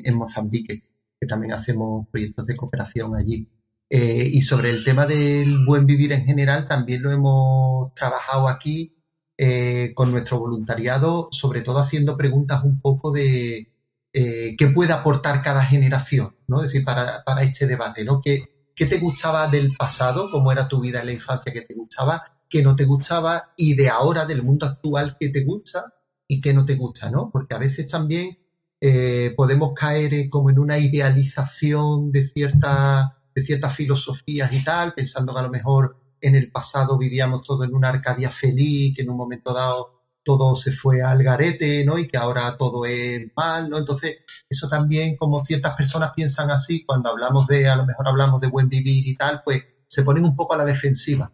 en, 0.02 0.16
Mozambique, 0.16 0.82
que 1.20 1.26
también 1.26 1.52
hacemos 1.52 2.08
proyectos 2.08 2.46
de 2.46 2.56
cooperación 2.56 3.14
allí. 3.14 3.46
Eh, 3.90 4.30
y 4.32 4.40
sobre 4.40 4.70
el 4.70 4.82
tema 4.82 5.04
del 5.04 5.66
buen 5.66 5.84
vivir 5.84 6.12
en 6.12 6.24
general, 6.24 6.66
también 6.66 7.02
lo 7.02 7.12
hemos 7.12 7.92
trabajado 7.92 8.48
aquí 8.48 8.96
eh, 9.36 9.92
con 9.94 10.10
nuestro 10.10 10.38
voluntariado, 10.38 11.28
sobre 11.32 11.60
todo 11.60 11.78
haciendo 11.78 12.16
preguntas 12.16 12.64
un 12.64 12.80
poco 12.80 13.12
de 13.12 13.68
qué 14.14 14.72
puede 14.74 14.94
aportar 14.94 15.42
cada 15.42 15.66
generación, 15.66 16.34
¿no? 16.46 16.58
Es 16.58 16.68
decir, 16.68 16.82
para, 16.82 17.22
para 17.24 17.42
este 17.42 17.66
debate, 17.66 18.04
¿no? 18.04 18.22
¿Qué, 18.22 18.70
¿Qué 18.74 18.86
te 18.86 18.98
gustaba 18.98 19.48
del 19.48 19.76
pasado? 19.76 20.30
¿Cómo 20.30 20.50
era 20.50 20.66
tu 20.66 20.80
vida 20.80 21.00
en 21.00 21.06
la 21.06 21.12
infancia 21.12 21.52
que 21.52 21.60
te 21.60 21.74
gustaba? 21.74 22.22
¿Qué 22.52 22.62
no 22.62 22.76
te 22.76 22.84
gustaba? 22.84 23.54
Y 23.56 23.74
de 23.76 23.88
ahora, 23.88 24.26
del 24.26 24.42
mundo 24.42 24.66
actual, 24.66 25.16
¿qué 25.18 25.30
te 25.30 25.42
gusta? 25.42 25.94
Y 26.28 26.38
qué 26.42 26.52
no 26.52 26.66
te 26.66 26.74
gusta, 26.74 27.10
¿no? 27.10 27.30
Porque 27.32 27.54
a 27.54 27.58
veces 27.58 27.86
también 27.86 28.36
eh, 28.78 29.32
podemos 29.34 29.72
caer 29.72 30.28
como 30.28 30.50
en 30.50 30.58
una 30.58 30.78
idealización 30.78 32.12
de 32.12 32.28
cierta 32.28 33.16
de 33.34 33.42
ciertas 33.42 33.74
filosofías 33.74 34.52
y 34.52 34.62
tal, 34.62 34.92
pensando 34.92 35.32
que 35.32 35.40
a 35.40 35.44
lo 35.44 35.48
mejor 35.48 35.96
en 36.20 36.34
el 36.34 36.52
pasado 36.52 36.98
vivíamos 36.98 37.40
todo 37.40 37.64
en 37.64 37.74
una 37.74 37.88
Arcadia 37.88 38.30
feliz, 38.30 38.94
que 38.94 39.00
en 39.00 39.08
un 39.08 39.16
momento 39.16 39.54
dado 39.54 40.02
todo 40.22 40.54
se 40.54 40.72
fue 40.72 41.00
al 41.00 41.22
garete, 41.22 41.86
¿no? 41.86 41.96
Y 41.96 42.06
que 42.06 42.18
ahora 42.18 42.54
todo 42.58 42.84
es 42.84 43.32
mal, 43.34 43.70
¿no? 43.70 43.78
Entonces, 43.78 44.18
eso 44.46 44.68
también, 44.68 45.16
como 45.16 45.42
ciertas 45.42 45.74
personas 45.74 46.12
piensan 46.14 46.50
así, 46.50 46.84
cuando 46.84 47.08
hablamos 47.08 47.46
de, 47.46 47.66
a 47.66 47.76
lo 47.76 47.86
mejor 47.86 48.06
hablamos 48.06 48.42
de 48.42 48.48
buen 48.48 48.68
vivir 48.68 49.08
y 49.08 49.16
tal, 49.16 49.40
pues 49.42 49.62
se 49.86 50.02
ponen 50.02 50.26
un 50.26 50.36
poco 50.36 50.52
a 50.52 50.58
la 50.58 50.66
defensiva. 50.66 51.32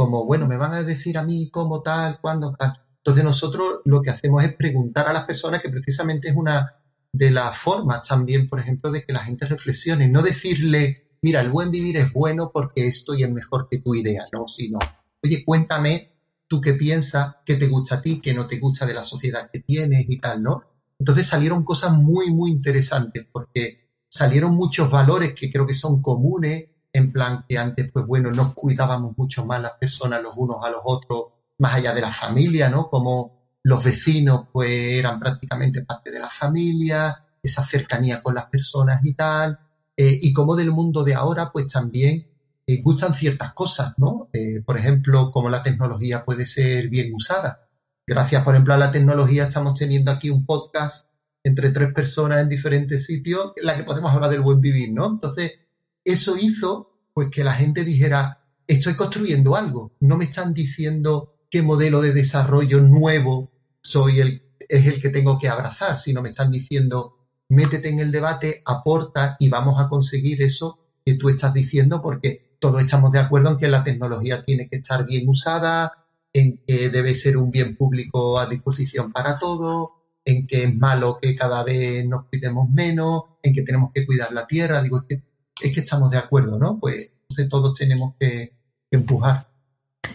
Como, 0.00 0.24
bueno, 0.24 0.48
me 0.48 0.56
van 0.56 0.72
a 0.72 0.82
decir 0.82 1.18
a 1.18 1.24
mí 1.24 1.50
cómo 1.50 1.82
tal, 1.82 2.20
cuándo 2.22 2.54
tal. 2.58 2.72
Entonces 2.96 3.22
nosotros 3.22 3.80
lo 3.84 4.00
que 4.00 4.08
hacemos 4.08 4.42
es 4.42 4.54
preguntar 4.54 5.06
a 5.06 5.12
las 5.12 5.26
personas 5.26 5.60
que 5.60 5.68
precisamente 5.68 6.28
es 6.28 6.36
una 6.36 6.74
de 7.12 7.30
las 7.30 7.58
formas 7.58 8.08
también, 8.08 8.48
por 8.48 8.60
ejemplo, 8.60 8.90
de 8.90 9.02
que 9.02 9.12
la 9.12 9.20
gente 9.20 9.44
reflexione, 9.44 10.08
no 10.08 10.22
decirle 10.22 11.10
mira, 11.22 11.40
el 11.40 11.50
buen 11.50 11.70
vivir 11.70 11.96
es 11.98 12.12
bueno 12.12 12.50
porque 12.52 12.86
esto 12.86 13.14
y 13.14 13.24
es 13.24 13.30
mejor 13.30 13.68
que 13.70 13.80
tu 13.80 13.94
idea, 13.94 14.24
¿no? 14.32 14.48
Sino, 14.48 14.78
oye, 15.22 15.44
cuéntame 15.44 16.14
tú 16.48 16.60
qué 16.60 16.74
piensas, 16.74 17.36
qué 17.44 17.56
te 17.56 17.68
gusta 17.68 17.96
a 17.96 18.02
ti, 18.02 18.20
qué 18.20 18.34
no 18.34 18.46
te 18.46 18.58
gusta 18.58 18.86
de 18.86 18.94
la 18.94 19.02
sociedad 19.02 19.50
que 19.52 19.60
tienes 19.60 20.06
y 20.08 20.18
tal, 20.18 20.42
¿no? 20.42 20.62
Entonces 20.98 21.26
salieron 21.26 21.64
cosas 21.64 21.92
muy, 21.92 22.32
muy 22.32 22.50
interesantes 22.50 23.26
porque 23.30 23.90
salieron 24.08 24.54
muchos 24.54 24.90
valores 24.90 25.34
que 25.34 25.50
creo 25.50 25.66
que 25.66 25.74
son 25.74 26.02
comunes, 26.02 26.69
en 26.92 27.12
plan 27.12 27.44
que 27.48 27.58
antes, 27.58 27.90
pues 27.92 28.06
bueno, 28.06 28.30
nos 28.30 28.54
cuidábamos 28.54 29.16
mucho 29.16 29.44
más 29.46 29.60
las 29.60 29.72
personas 29.72 30.22
los 30.22 30.36
unos 30.36 30.64
a 30.64 30.70
los 30.70 30.80
otros, 30.84 31.24
más 31.58 31.74
allá 31.74 31.94
de 31.94 32.00
la 32.00 32.12
familia, 32.12 32.68
¿no? 32.68 32.88
Como 32.88 33.40
los 33.62 33.84
vecinos, 33.84 34.46
pues 34.52 34.70
eran 34.70 35.20
prácticamente 35.20 35.84
parte 35.84 36.10
de 36.10 36.18
la 36.18 36.28
familia, 36.28 37.24
esa 37.42 37.64
cercanía 37.66 38.22
con 38.22 38.34
las 38.34 38.48
personas 38.48 39.00
y 39.04 39.14
tal 39.14 39.58
eh, 40.02 40.18
y 40.22 40.32
como 40.32 40.56
del 40.56 40.70
mundo 40.70 41.04
de 41.04 41.14
ahora, 41.14 41.50
pues 41.52 41.66
también 41.66 42.26
eh, 42.66 42.80
gustan 42.82 43.12
ciertas 43.12 43.52
cosas, 43.52 43.92
¿no? 43.98 44.30
Eh, 44.32 44.62
por 44.64 44.78
ejemplo, 44.78 45.30
cómo 45.30 45.50
la 45.50 45.62
tecnología 45.62 46.24
puede 46.24 46.46
ser 46.46 46.88
bien 46.88 47.12
usada. 47.14 47.68
Gracias, 48.06 48.42
por 48.42 48.54
ejemplo, 48.54 48.72
a 48.72 48.78
la 48.78 48.92
tecnología 48.92 49.44
estamos 49.44 49.78
teniendo 49.78 50.10
aquí 50.10 50.30
un 50.30 50.46
podcast 50.46 51.06
entre 51.44 51.68
tres 51.68 51.92
personas 51.92 52.40
en 52.40 52.48
diferentes 52.48 53.04
sitios 53.04 53.52
en 53.56 53.66
la 53.66 53.76
que 53.76 53.84
podemos 53.84 54.10
hablar 54.10 54.30
del 54.30 54.40
buen 54.40 54.62
vivir, 54.62 54.90
¿no? 54.90 55.06
Entonces, 55.06 55.58
eso 56.04 56.36
hizo 56.36 56.90
pues 57.12 57.28
que 57.30 57.44
la 57.44 57.52
gente 57.52 57.84
dijera, 57.84 58.44
estoy 58.66 58.94
construyendo 58.94 59.56
algo, 59.56 59.92
no 60.00 60.16
me 60.16 60.24
están 60.24 60.54
diciendo 60.54 61.34
qué 61.50 61.62
modelo 61.62 62.00
de 62.00 62.12
desarrollo 62.12 62.80
nuevo 62.80 63.50
soy 63.82 64.20
el, 64.20 64.42
es 64.68 64.86
el 64.86 65.00
que 65.00 65.10
tengo 65.10 65.38
que 65.38 65.48
abrazar, 65.48 65.98
sino 65.98 66.22
me 66.22 66.30
están 66.30 66.50
diciendo, 66.50 67.18
métete 67.48 67.88
en 67.88 68.00
el 68.00 68.12
debate, 68.12 68.62
aporta 68.64 69.36
y 69.38 69.48
vamos 69.48 69.80
a 69.80 69.88
conseguir 69.88 70.42
eso 70.42 70.78
que 71.04 71.14
tú 71.14 71.28
estás 71.28 71.52
diciendo 71.52 72.00
porque 72.00 72.56
todos 72.60 72.82
estamos 72.82 73.10
de 73.10 73.18
acuerdo 73.18 73.50
en 73.50 73.56
que 73.56 73.68
la 73.68 73.82
tecnología 73.82 74.42
tiene 74.44 74.68
que 74.68 74.76
estar 74.76 75.06
bien 75.06 75.28
usada, 75.28 76.06
en 76.32 76.58
que 76.66 76.90
debe 76.90 77.14
ser 77.14 77.36
un 77.36 77.50
bien 77.50 77.76
público 77.76 78.38
a 78.38 78.46
disposición 78.46 79.12
para 79.12 79.38
todos, 79.38 79.88
en 80.24 80.46
que 80.46 80.64
es 80.64 80.76
malo 80.76 81.18
que 81.20 81.34
cada 81.34 81.64
vez 81.64 82.06
nos 82.06 82.26
cuidemos 82.26 82.70
menos, 82.70 83.22
en 83.42 83.52
que 83.52 83.62
tenemos 83.62 83.90
que 83.92 84.06
cuidar 84.06 84.32
la 84.32 84.46
tierra. 84.46 84.82
Digo, 84.82 84.98
es 84.98 85.04
que, 85.08 85.22
es 85.62 85.74
que 85.74 85.80
estamos 85.80 86.10
de 86.10 86.18
acuerdo, 86.18 86.58
¿no? 86.58 86.78
Pues 86.78 87.12
entonces 87.22 87.48
todos 87.48 87.74
tenemos 87.74 88.14
que, 88.18 88.52
que 88.90 88.96
empujar. 88.96 89.48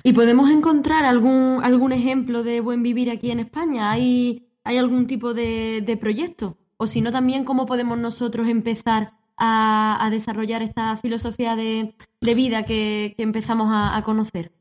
¿Y 0.04 0.14
podemos 0.14 0.50
encontrar 0.50 1.06
algún, 1.06 1.62
algún 1.64 1.92
ejemplo 1.92 2.44
de 2.44 2.60
buen 2.60 2.84
vivir 2.84 3.10
aquí 3.10 3.32
en 3.32 3.40
España? 3.40 3.92
¿Hay, 3.92 4.50
hay 4.64 4.78
algún 4.78 5.08
tipo 5.08 5.34
de, 5.34 5.82
de 5.86 5.98
proyecto? 5.98 6.58
O 6.78 6.88
si 6.88 7.02
no, 7.02 7.12
también 7.12 7.46
cómo 7.46 7.66
podemos 7.66 7.98
nosotros 7.98 8.48
empezar 8.48 9.14
a, 9.38 10.06
a 10.06 10.10
desarrollar 10.10 10.62
esta 10.62 10.98
filosofía 10.98 11.56
de, 11.56 11.96
de 12.22 12.36
vida 12.36 12.66
que, 12.66 13.14
que 13.16 13.24
empezamos 13.24 13.68
a, 13.72 13.96
a 13.96 14.04
conocer. 14.04 14.52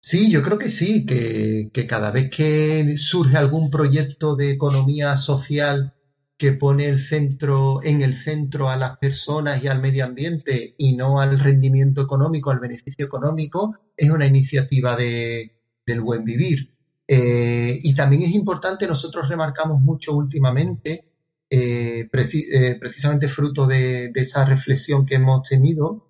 Sí, 0.00 0.30
yo 0.30 0.42
creo 0.42 0.58
que 0.58 0.68
sí, 0.68 1.06
que, 1.06 1.70
que 1.72 1.86
cada 1.86 2.10
vez 2.10 2.30
que 2.30 2.96
surge 2.98 3.38
algún 3.38 3.70
proyecto 3.70 4.36
de 4.36 4.50
economía 4.50 5.16
social 5.16 5.93
que 6.36 6.52
pone 6.52 6.86
el 6.86 6.98
centro, 6.98 7.82
en 7.82 8.02
el 8.02 8.14
centro 8.14 8.68
a 8.68 8.76
las 8.76 8.98
personas 8.98 9.62
y 9.62 9.68
al 9.68 9.80
medio 9.80 10.04
ambiente 10.04 10.74
y 10.78 10.96
no 10.96 11.20
al 11.20 11.38
rendimiento 11.38 12.02
económico, 12.02 12.50
al 12.50 12.58
beneficio 12.58 13.06
económico, 13.06 13.78
es 13.96 14.10
una 14.10 14.26
iniciativa 14.26 14.96
de, 14.96 15.54
del 15.86 16.00
buen 16.00 16.24
vivir. 16.24 16.74
Eh, 17.06 17.78
y 17.82 17.94
también 17.94 18.22
es 18.22 18.32
importante, 18.34 18.86
nosotros 18.86 19.28
remarcamos 19.28 19.80
mucho 19.80 20.14
últimamente, 20.14 21.12
eh, 21.48 22.08
eh, 22.10 22.76
precisamente 22.80 23.28
fruto 23.28 23.66
de, 23.66 24.08
de 24.10 24.20
esa 24.20 24.44
reflexión 24.44 25.06
que 25.06 25.16
hemos 25.16 25.48
tenido, 25.48 26.08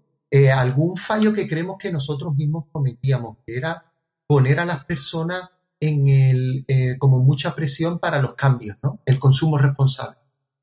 algún 0.53 0.97
fallo 0.97 1.33
que 1.33 1.47
creemos 1.47 1.77
que 1.79 1.93
nosotros 1.93 2.35
mismos 2.35 2.65
cometíamos, 2.73 3.37
que 3.47 3.57
era 3.57 3.93
poner 4.27 4.59
a 4.59 4.65
las 4.65 4.85
personas 4.85 5.49
en 5.89 6.09
el, 6.09 6.65
eh, 6.69 6.97
como 6.99 7.19
mucha 7.19 7.55
presión 7.55 7.99
para 7.99 8.21
los 8.21 8.35
cambios, 8.35 8.77
¿no? 8.83 9.01
El 9.07 9.19
consumo 9.19 9.59
responsable. 9.59 10.19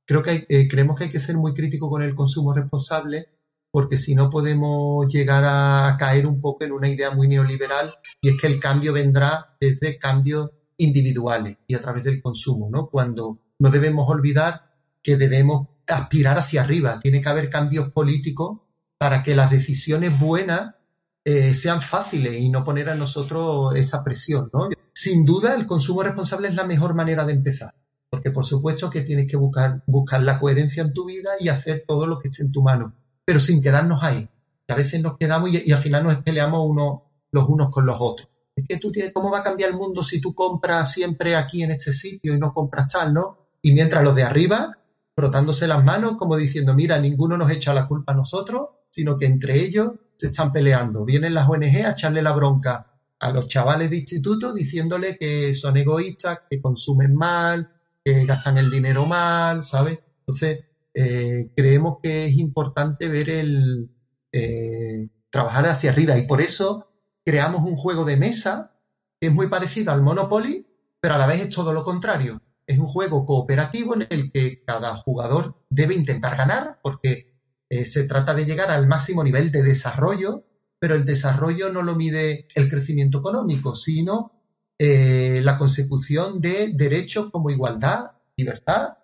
Creo 0.06 0.22
que 0.24 0.30
hay- 0.32 0.46
eh, 0.50 0.68
creemos 0.68 0.96
que 0.96 1.06
hay 1.06 1.10
que 1.12 1.20
ser 1.20 1.38
muy 1.38 1.54
crítico 1.54 1.90
con 1.90 2.02
el 2.04 2.16
consumo 2.16 2.54
responsable 2.54 3.28
porque 3.72 3.98
si 3.98 4.16
no 4.16 4.30
podemos 4.30 5.08
llegar 5.14 5.44
a 5.48 5.96
caer 5.98 6.28
un 6.28 6.42
poco 6.42 6.66
en 6.66 6.74
una 6.74 6.90
idea 6.90 7.12
muy 7.12 7.28
neoliberal 7.30 7.94
y 8.22 8.30
es 8.30 8.40
que 8.40 8.48
el 8.48 8.60
cambio 8.60 8.92
vendrá 8.94 9.56
desde 9.62 9.98
cambios 9.98 10.50
individuales 10.78 11.58
y 11.68 11.76
a 11.76 11.82
través 11.82 12.04
del 12.04 12.22
consumo, 12.22 12.70
¿no? 12.70 12.88
Cuando 12.88 13.40
no 13.60 13.70
debemos 13.70 14.10
olvidar 14.10 14.74
que 15.02 15.16
debemos 15.16 15.68
aspirar 15.88 16.38
hacia 16.38 16.64
arriba, 16.64 17.00
tiene 17.00 17.22
que 17.22 17.30
haber 17.30 17.50
cambios 17.50 17.92
políticos 17.92 18.60
para 18.98 19.24
que 19.24 19.36
las 19.36 19.50
decisiones 19.52 20.20
buenas 20.20 20.76
eh, 21.24 21.54
sean 21.54 21.82
fáciles 21.82 22.40
y 22.40 22.50
no 22.50 22.64
poner 22.64 22.90
a 22.90 22.96
nosotros 22.96 23.76
esa 23.76 24.04
presión, 24.04 24.50
¿no? 24.54 24.70
Sin 24.94 25.24
duda, 25.24 25.56
el 25.56 25.68
consumo 25.68 26.02
responsable 26.02 26.48
es 26.48 26.56
la 26.56 26.66
mejor 26.66 26.96
manera 26.96 27.26
de 27.26 27.34
empezar, 27.34 27.76
porque 28.10 28.32
por 28.32 28.44
supuesto 28.44 28.90
que 28.90 29.02
tienes 29.02 29.28
que 29.28 29.38
buscar, 29.38 29.84
buscar 29.86 30.24
la 30.24 30.40
coherencia 30.40 30.82
en 30.82 30.94
tu 30.94 31.06
vida 31.06 31.32
y 31.40 31.50
hacer 31.50 31.86
todo 31.88 32.08
lo 32.08 32.18
que 32.18 32.30
esté 32.30 32.44
en 32.44 32.52
tu 32.52 32.64
mano, 32.64 32.96
pero 33.24 33.40
sin 33.40 33.62
quedarnos 33.62 34.04
ahí. 34.04 34.30
Que 34.66 34.74
a 34.74 34.76
veces 34.76 35.02
nos 35.02 35.18
quedamos 35.18 35.52
y, 35.52 35.72
al 35.72 35.82
final 35.82 36.04
nos 36.04 36.16
peleamos 36.24 36.66
uno, 36.68 37.12
los 37.32 37.48
unos 37.48 37.70
con 37.70 37.86
los 37.86 37.98
otros. 38.00 38.28
Es 38.56 38.66
que 38.68 38.78
tú 38.78 38.92
tienes, 38.92 39.14
¿cómo 39.14 39.32
va 39.32 39.40
a 39.40 39.44
cambiar 39.44 39.70
el 39.70 39.78
mundo 39.78 40.04
si 40.04 40.20
tú 40.20 40.34
compras 40.34 40.92
siempre 40.92 41.36
aquí 41.36 41.64
en 41.64 41.72
este 41.72 41.94
sitio 41.94 42.34
y 42.34 42.40
no 42.40 42.52
compras 42.52 42.92
tal, 42.92 43.14
¿no? 43.14 43.38
Y 43.62 43.74
mientras 43.74 44.04
los 44.04 44.16
de 44.16 44.24
arriba, 44.24 44.78
frotándose 45.16 45.68
las 45.68 45.84
manos, 45.84 46.18
como 46.18 46.36
diciendo, 46.36 46.74
mira, 46.74 47.00
ninguno 47.00 47.38
nos 47.38 47.52
echa 47.52 47.74
la 47.74 47.88
culpa 47.88 48.14
a 48.14 48.16
nosotros, 48.16 48.70
sino 48.90 49.18
que 49.18 49.26
entre 49.26 49.60
ellos 49.60 49.92
se 50.22 50.28
están 50.28 50.52
peleando. 50.52 51.04
Vienen 51.04 51.34
las 51.34 51.50
ONG 51.50 51.84
a 51.84 51.92
echarle 51.94 52.22
la 52.22 52.32
bronca 52.34 52.94
a 53.20 53.32
los 53.32 53.48
chavales 53.48 53.90
de 53.90 53.98
instituto 53.98 54.54
diciéndole 54.54 55.18
que 55.18 55.56
son 55.56 55.78
egoístas, 55.78 56.42
que 56.48 56.62
consumen 56.62 57.16
mal, 57.16 57.72
que 58.06 58.24
gastan 58.26 58.60
el 58.60 58.70
dinero 58.70 59.08
mal, 59.08 59.64
¿sabes? 59.64 59.98
Entonces, 60.20 60.60
eh, 60.94 61.52
creemos 61.56 61.98
que 62.04 62.26
es 62.26 62.38
importante 62.38 63.08
ver 63.08 63.32
el 63.32 63.90
eh, 64.32 65.10
trabajar 65.32 65.66
hacia 65.66 65.90
arriba 65.90 66.16
y 66.20 66.28
por 66.28 66.40
eso 66.40 66.92
creamos 67.26 67.68
un 67.68 67.76
juego 67.76 68.06
de 68.06 68.18
mesa 68.18 68.76
que 69.20 69.30
es 69.30 69.34
muy 69.34 69.48
parecido 69.48 69.92
al 69.92 70.04
Monopoly, 70.04 70.68
pero 71.00 71.16
a 71.16 71.18
la 71.18 71.26
vez 71.26 71.42
es 71.42 71.50
todo 71.50 71.74
lo 71.74 71.84
contrario. 71.84 72.44
Es 72.68 72.78
un 72.78 72.88
juego 72.88 73.26
cooperativo 73.26 73.96
en 73.96 74.06
el 74.08 74.32
que 74.32 74.64
cada 74.64 74.96
jugador 74.98 75.66
debe 75.72 75.96
intentar 75.96 76.38
ganar 76.38 76.80
porque 76.84 77.31
eh, 77.72 77.86
se 77.86 78.04
trata 78.04 78.34
de 78.34 78.44
llegar 78.44 78.70
al 78.70 78.86
máximo 78.86 79.24
nivel 79.24 79.50
de 79.50 79.64
desarrollo, 79.64 80.44
pero 80.78 80.94
el 80.94 81.06
desarrollo 81.06 81.72
no 81.72 81.82
lo 81.84 81.96
mide 81.96 82.46
el 82.54 82.70
crecimiento 82.70 83.20
económico, 83.20 83.78
sino 83.78 84.34
eh, 84.78 85.40
la 85.42 85.58
consecución 85.58 86.42
de 86.42 86.74
derechos 86.74 87.30
como 87.32 87.50
igualdad, 87.50 88.12
libertad 88.36 88.98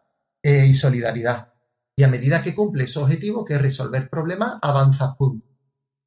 eh, 0.44 0.66
y 0.68 0.74
solidaridad. 0.74 1.54
Y 1.96 2.04
a 2.04 2.10
medida 2.10 2.44
que 2.44 2.54
cumple 2.54 2.84
ese 2.84 3.00
objetivo, 3.00 3.46
que 3.46 3.54
es 3.54 3.62
resolver 3.62 4.10
problemas, 4.10 4.60
avanza 4.62 5.16
punto. 5.16 5.48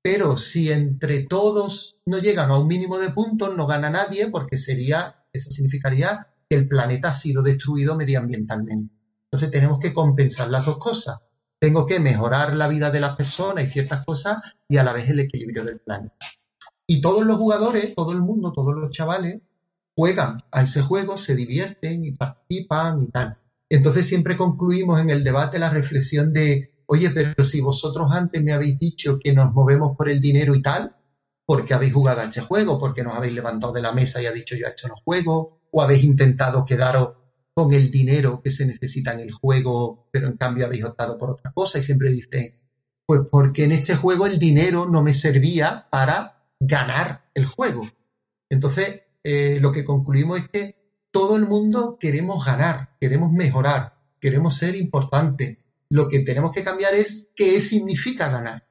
Pero 0.02 0.36
si 0.36 0.70
entre 0.70 1.24
todos 1.24 1.96
no 2.04 2.18
llegan 2.18 2.50
a 2.50 2.58
un 2.58 2.68
mínimo 2.68 2.98
de 2.98 3.08
puntos, 3.08 3.56
no 3.56 3.66
gana 3.66 3.88
nadie, 3.88 4.28
porque 4.28 4.58
sería, 4.58 5.24
eso 5.32 5.50
significaría 5.50 6.26
que 6.46 6.56
el 6.56 6.68
planeta 6.68 7.08
ha 7.08 7.14
sido 7.14 7.42
destruido 7.42 7.96
medioambientalmente. 7.96 8.94
Entonces 9.32 9.50
tenemos 9.50 9.78
que 9.78 9.94
compensar 9.94 10.50
las 10.50 10.66
dos 10.66 10.76
cosas. 10.76 11.20
Tengo 11.60 11.86
que 11.86 12.00
mejorar 12.00 12.56
la 12.56 12.68
vida 12.68 12.90
de 12.90 13.00
las 13.00 13.16
personas 13.16 13.64
y 13.64 13.70
ciertas 13.70 14.04
cosas 14.06 14.38
y 14.66 14.78
a 14.78 14.82
la 14.82 14.94
vez 14.94 15.10
el 15.10 15.20
equilibrio 15.20 15.62
del 15.62 15.78
planeta. 15.78 16.26
Y 16.86 17.02
todos 17.02 17.26
los 17.26 17.36
jugadores, 17.36 17.94
todo 17.94 18.12
el 18.12 18.22
mundo, 18.22 18.50
todos 18.52 18.74
los 18.74 18.90
chavales, 18.90 19.42
juegan 19.94 20.38
a 20.50 20.62
ese 20.62 20.80
juego, 20.80 21.18
se 21.18 21.36
divierten 21.36 22.02
y 22.04 22.12
participan 22.12 23.02
y 23.02 23.10
tal. 23.10 23.36
Entonces 23.68 24.06
siempre 24.06 24.38
concluimos 24.38 24.98
en 25.00 25.10
el 25.10 25.22
debate 25.22 25.58
la 25.58 25.68
reflexión 25.68 26.32
de, 26.32 26.82
oye, 26.86 27.10
pero 27.10 27.44
si 27.44 27.60
vosotros 27.60 28.08
antes 28.10 28.42
me 28.42 28.54
habéis 28.54 28.78
dicho 28.78 29.18
que 29.22 29.34
nos 29.34 29.52
movemos 29.52 29.94
por 29.98 30.08
el 30.08 30.20
dinero 30.20 30.54
y 30.54 30.62
tal, 30.62 30.96
¿por 31.44 31.66
qué 31.66 31.74
habéis 31.74 31.92
jugado 31.92 32.22
a 32.22 32.24
este 32.24 32.40
juego? 32.40 32.78
¿Por 32.78 32.94
qué 32.94 33.04
nos 33.04 33.14
habéis 33.14 33.34
levantado 33.34 33.74
de 33.74 33.82
la 33.82 33.92
mesa 33.92 34.22
y 34.22 34.26
ha 34.26 34.32
dicho 34.32 34.56
yo 34.56 34.66
a 34.66 34.70
esto 34.70 34.88
no 34.88 34.96
juego? 34.96 35.60
¿O 35.70 35.82
habéis 35.82 36.04
intentado 36.04 36.64
quedaros 36.64 37.19
con 37.54 37.72
el 37.72 37.90
dinero 37.90 38.40
que 38.42 38.50
se 38.50 38.66
necesita 38.66 39.12
en 39.12 39.20
el 39.20 39.32
juego, 39.32 40.08
pero 40.10 40.28
en 40.28 40.36
cambio 40.36 40.66
habéis 40.66 40.84
optado 40.84 41.18
por 41.18 41.30
otra 41.30 41.52
cosa? 41.52 41.78
Y 41.78 41.82
siempre 41.82 42.10
dicen, 42.10 42.60
pues 43.06 43.22
porque 43.30 43.64
en 43.64 43.72
este 43.72 43.96
juego 43.96 44.26
el 44.26 44.38
dinero 44.38 44.88
no 44.88 45.02
me 45.02 45.14
servía 45.14 45.88
para 45.90 46.46
ganar 46.60 47.30
el 47.34 47.46
juego. 47.46 47.88
Entonces, 48.48 49.02
eh, 49.24 49.58
lo 49.60 49.72
que 49.72 49.84
concluimos 49.84 50.38
es 50.38 50.48
que 50.48 50.76
todo 51.10 51.36
el 51.36 51.46
mundo 51.46 51.98
queremos 51.98 52.44
ganar, 52.44 52.96
queremos 53.00 53.32
mejorar, 53.32 53.94
queremos 54.20 54.56
ser 54.56 54.76
importantes. 54.76 55.58
Lo 55.88 56.08
que 56.08 56.20
tenemos 56.20 56.52
que 56.52 56.62
cambiar 56.62 56.94
es 56.94 57.30
qué 57.34 57.60
significa 57.60 58.30
ganar. 58.30 58.66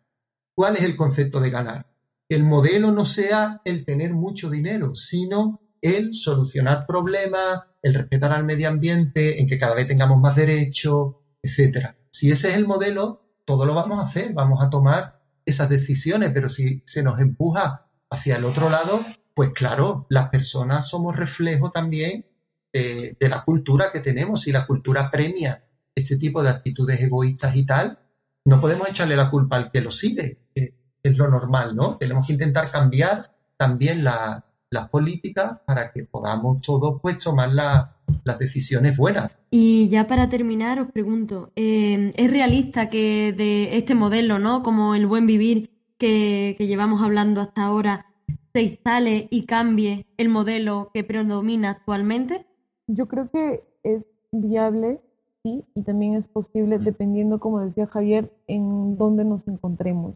¿Cuál 0.56 0.78
es 0.78 0.84
el 0.84 0.96
concepto 0.96 1.40
de 1.40 1.50
ganar? 1.50 1.88
Que 2.28 2.36
el 2.36 2.44
modelo 2.44 2.92
no 2.92 3.06
sea 3.06 3.62
el 3.66 3.86
tener 3.86 4.14
mucho 4.14 4.50
dinero, 4.50 4.96
sino 4.96 5.62
el 5.82 6.14
solucionar 6.14 6.86
problemas, 6.86 7.62
el 7.82 7.94
respetar 7.94 8.32
al 8.32 8.46
medio 8.46 8.70
ambiente, 8.70 9.40
en 9.40 9.48
que 9.48 9.58
cada 9.58 9.76
vez 9.76 9.88
tengamos 9.88 10.20
más 10.20 10.36
derechos, 10.36 11.16
etcétera. 11.42 11.96
Si 12.12 12.32
ese 12.32 12.50
es 12.50 12.58
el 12.58 12.68
modelo, 12.68 13.22
todo 13.46 13.66
lo 13.66 13.74
vamos 13.74 14.00
a 14.00 14.08
hacer, 14.08 14.34
vamos 14.34 14.62
a 14.62 14.70
tomar 14.70 15.22
esas 15.46 15.70
decisiones, 15.70 16.32
pero 16.34 16.50
si 16.50 16.84
se 16.86 17.04
nos 17.04 17.20
empuja 17.20 17.88
hacia 18.10 18.38
el 18.38 18.46
otro 18.46 18.70
lado, 18.70 19.04
pues 19.34 19.52
claro, 19.54 20.06
las 20.10 20.30
personas 20.30 20.88
somos 20.88 21.16
reflejo 21.16 21.72
también 21.72 22.26
eh, 22.74 23.16
de 23.20 23.30
la 23.30 23.44
cultura 23.44 23.92
que 23.92 24.00
tenemos. 24.00 24.42
Si 24.42 24.52
la 24.52 24.68
cultura 24.68 25.10
premia 25.10 25.64
este 25.96 26.18
tipo 26.18 26.44
de 26.44 26.50
actitudes 26.50 27.00
egoístas 27.02 27.56
y 27.56 27.66
tal, 27.66 28.00
no 28.46 28.60
podemos 28.62 28.90
echarle 28.90 29.16
la 29.16 29.30
culpa 29.30 29.58
al 29.58 29.72
que 29.72 29.82
lo 29.82 29.92
sigue, 29.92 30.40
que 30.54 30.76
es 31.02 31.18
lo 31.18 31.28
normal, 31.30 31.76
¿no? 31.76 31.98
Tenemos 31.98 32.28
que 32.28 32.34
intentar 32.34 32.72
cambiar 32.72 33.36
también 33.58 34.04
la, 34.04 34.46
las 34.72 34.90
políticas 34.90 35.58
para 35.66 35.92
que 35.92 36.04
podamos 36.04 36.62
todos 36.62 37.00
pues 37.02 37.18
tomar 37.20 37.50
la- 37.50 37.96
las 38.24 38.40
decisiones 38.40 38.98
buenas. 38.98 39.38
Y 39.52 39.88
ya 39.90 40.08
para 40.08 40.30
terminar, 40.30 40.80
os 40.80 40.92
pregunto, 40.92 41.50
eh, 41.56 42.12
¿es 42.16 42.32
realista 42.32 42.90
que 42.90 43.34
de 43.34 43.78
este 43.78 43.96
modelo, 43.96 44.40
¿no? 44.40 44.64
Como 44.64 44.96
el 44.96 45.08
buen 45.08 45.26
vivir 45.26 45.70
que, 45.98 46.56
que 46.58 46.68
llevamos 46.68 47.02
hablando 47.02 47.42
hasta 47.42 47.64
ahora, 47.64 48.06
se 48.54 48.62
instale 48.64 49.28
y 49.30 49.46
cambie 49.46 50.06
el 50.18 50.30
modelo 50.30 50.90
que 50.94 51.04
predomina 51.04 51.72
actualmente? 51.72 52.46
Yo 52.88 53.08
creo 53.08 53.30
que 53.32 53.64
es 53.84 54.08
viable, 54.32 55.00
sí, 55.44 55.64
y 55.76 55.84
también 55.84 56.16
es 56.16 56.28
posible 56.28 56.80
dependiendo, 56.80 57.40
como 57.40 57.60
decía 57.60 57.88
Javier, 57.88 58.32
en 58.48 58.98
dónde 58.98 59.24
nos 59.26 59.48
encontremos. 59.48 60.16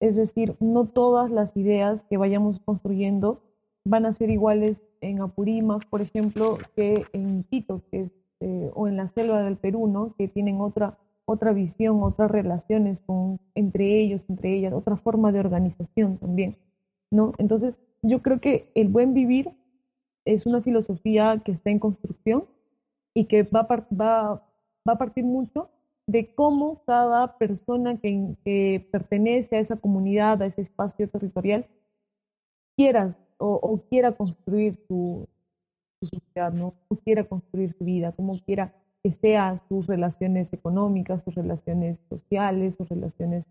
Es 0.00 0.16
decir, 0.16 0.54
no 0.60 0.86
todas 0.86 1.30
las 1.30 1.56
ideas 1.56 2.04
que 2.10 2.16
vayamos 2.16 2.60
construyendo 2.64 3.40
van 3.84 4.06
a 4.06 4.12
ser 4.12 4.30
iguales 4.30 4.82
en 5.00 5.20
Apurímac, 5.20 5.86
por 5.88 6.00
ejemplo, 6.00 6.58
que 6.74 7.04
en 7.12 7.44
Quito, 7.44 7.82
que 7.90 8.02
es, 8.02 8.12
eh, 8.40 8.70
o 8.74 8.88
en 8.88 8.96
la 8.96 9.08
selva 9.08 9.42
del 9.42 9.56
Perú, 9.56 9.86
¿no? 9.86 10.14
que 10.16 10.28
tienen 10.28 10.60
otra, 10.60 10.98
otra 11.24 11.52
visión, 11.52 12.02
otras 12.02 12.30
relaciones 12.30 13.00
con, 13.00 13.38
entre 13.54 14.00
ellos, 14.00 14.24
entre 14.28 14.54
ellas, 14.56 14.72
otra 14.72 14.96
forma 14.96 15.32
de 15.32 15.40
organización 15.40 16.18
también. 16.18 16.56
¿no? 17.10 17.32
Entonces, 17.38 17.74
yo 18.02 18.22
creo 18.22 18.40
que 18.40 18.70
el 18.74 18.88
buen 18.88 19.14
vivir 19.14 19.50
es 20.24 20.46
una 20.46 20.62
filosofía 20.62 21.40
que 21.44 21.52
está 21.52 21.70
en 21.70 21.78
construcción 21.78 22.44
y 23.14 23.26
que 23.26 23.42
va 23.42 23.60
a, 23.60 23.86
va, 23.94 24.46
va 24.86 24.92
a 24.92 24.98
partir 24.98 25.24
mucho 25.24 25.68
de 26.06 26.34
cómo 26.34 26.82
cada 26.84 27.38
persona 27.38 27.98
que, 27.98 28.86
pertenece 28.90 29.56
a 29.56 29.60
esa 29.60 29.76
comunidad, 29.76 30.42
a 30.42 30.46
ese 30.46 30.60
espacio 30.60 31.08
territorial, 31.08 31.66
quiera 32.76 33.16
o, 33.38 33.80
quiera 33.88 34.12
construir 34.12 34.76
su, 34.88 35.26
sociedad, 36.00 36.52
¿no? 36.52 36.74
O 36.88 36.96
quiera 36.96 37.24
construir 37.24 37.72
su 37.72 37.84
vida, 37.84 38.12
cómo 38.12 38.38
quiera 38.44 38.72
que 39.02 39.10
sean 39.10 39.58
sus 39.68 39.86
relaciones 39.86 40.52
económicas, 40.52 41.22
sus 41.22 41.34
relaciones 41.34 42.00
sociales, 42.08 42.74
sus 42.76 42.88
relaciones 42.88 43.44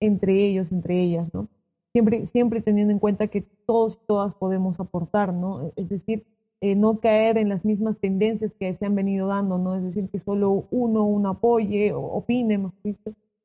entre 0.00 0.44
ellos, 0.44 0.72
entre 0.72 1.00
ellas, 1.02 1.32
¿no? 1.32 1.48
Siempre, 1.92 2.26
siempre 2.26 2.60
teniendo 2.60 2.92
en 2.92 2.98
cuenta 2.98 3.28
que 3.28 3.44
todos 3.66 3.94
y 3.94 4.06
todas 4.06 4.34
podemos 4.34 4.78
aportar, 4.80 5.32
¿no? 5.32 5.72
Es 5.76 5.88
decir, 5.88 6.24
eh, 6.60 6.74
no 6.74 7.00
caer 7.00 7.36
en 7.36 7.48
las 7.48 7.64
mismas 7.64 7.98
tendencias 7.98 8.52
que 8.58 8.74
se 8.74 8.86
han 8.86 8.94
venido 8.94 9.28
dando, 9.28 9.58
¿no? 9.58 9.76
Es 9.76 9.82
decir, 9.82 10.08
que 10.08 10.18
solo 10.18 10.64
uno, 10.70 11.04
un 11.04 11.26
apoye 11.26 11.92
o 11.92 12.00
opine, 12.00 12.58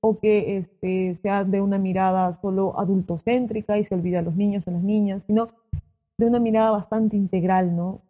o 0.02 0.18
que 0.18 0.58
este, 0.58 1.16
sea 1.16 1.44
de 1.44 1.62
una 1.62 1.78
mirada 1.78 2.34
solo 2.34 2.78
adultocéntrica 2.80 3.78
y 3.78 3.86
se 3.86 3.96
olvida 3.96 4.20
a 4.20 4.24
los 4.24 4.36
niños, 4.36 4.68
a 4.68 4.72
las 4.72 4.82
niñas, 4.82 5.24
sino 5.28 5.50
de 6.22 6.28
una 6.28 6.40
mirada 6.40 6.72
bastante 6.72 7.18
integral, 7.18 7.76
¿no? 7.76 8.02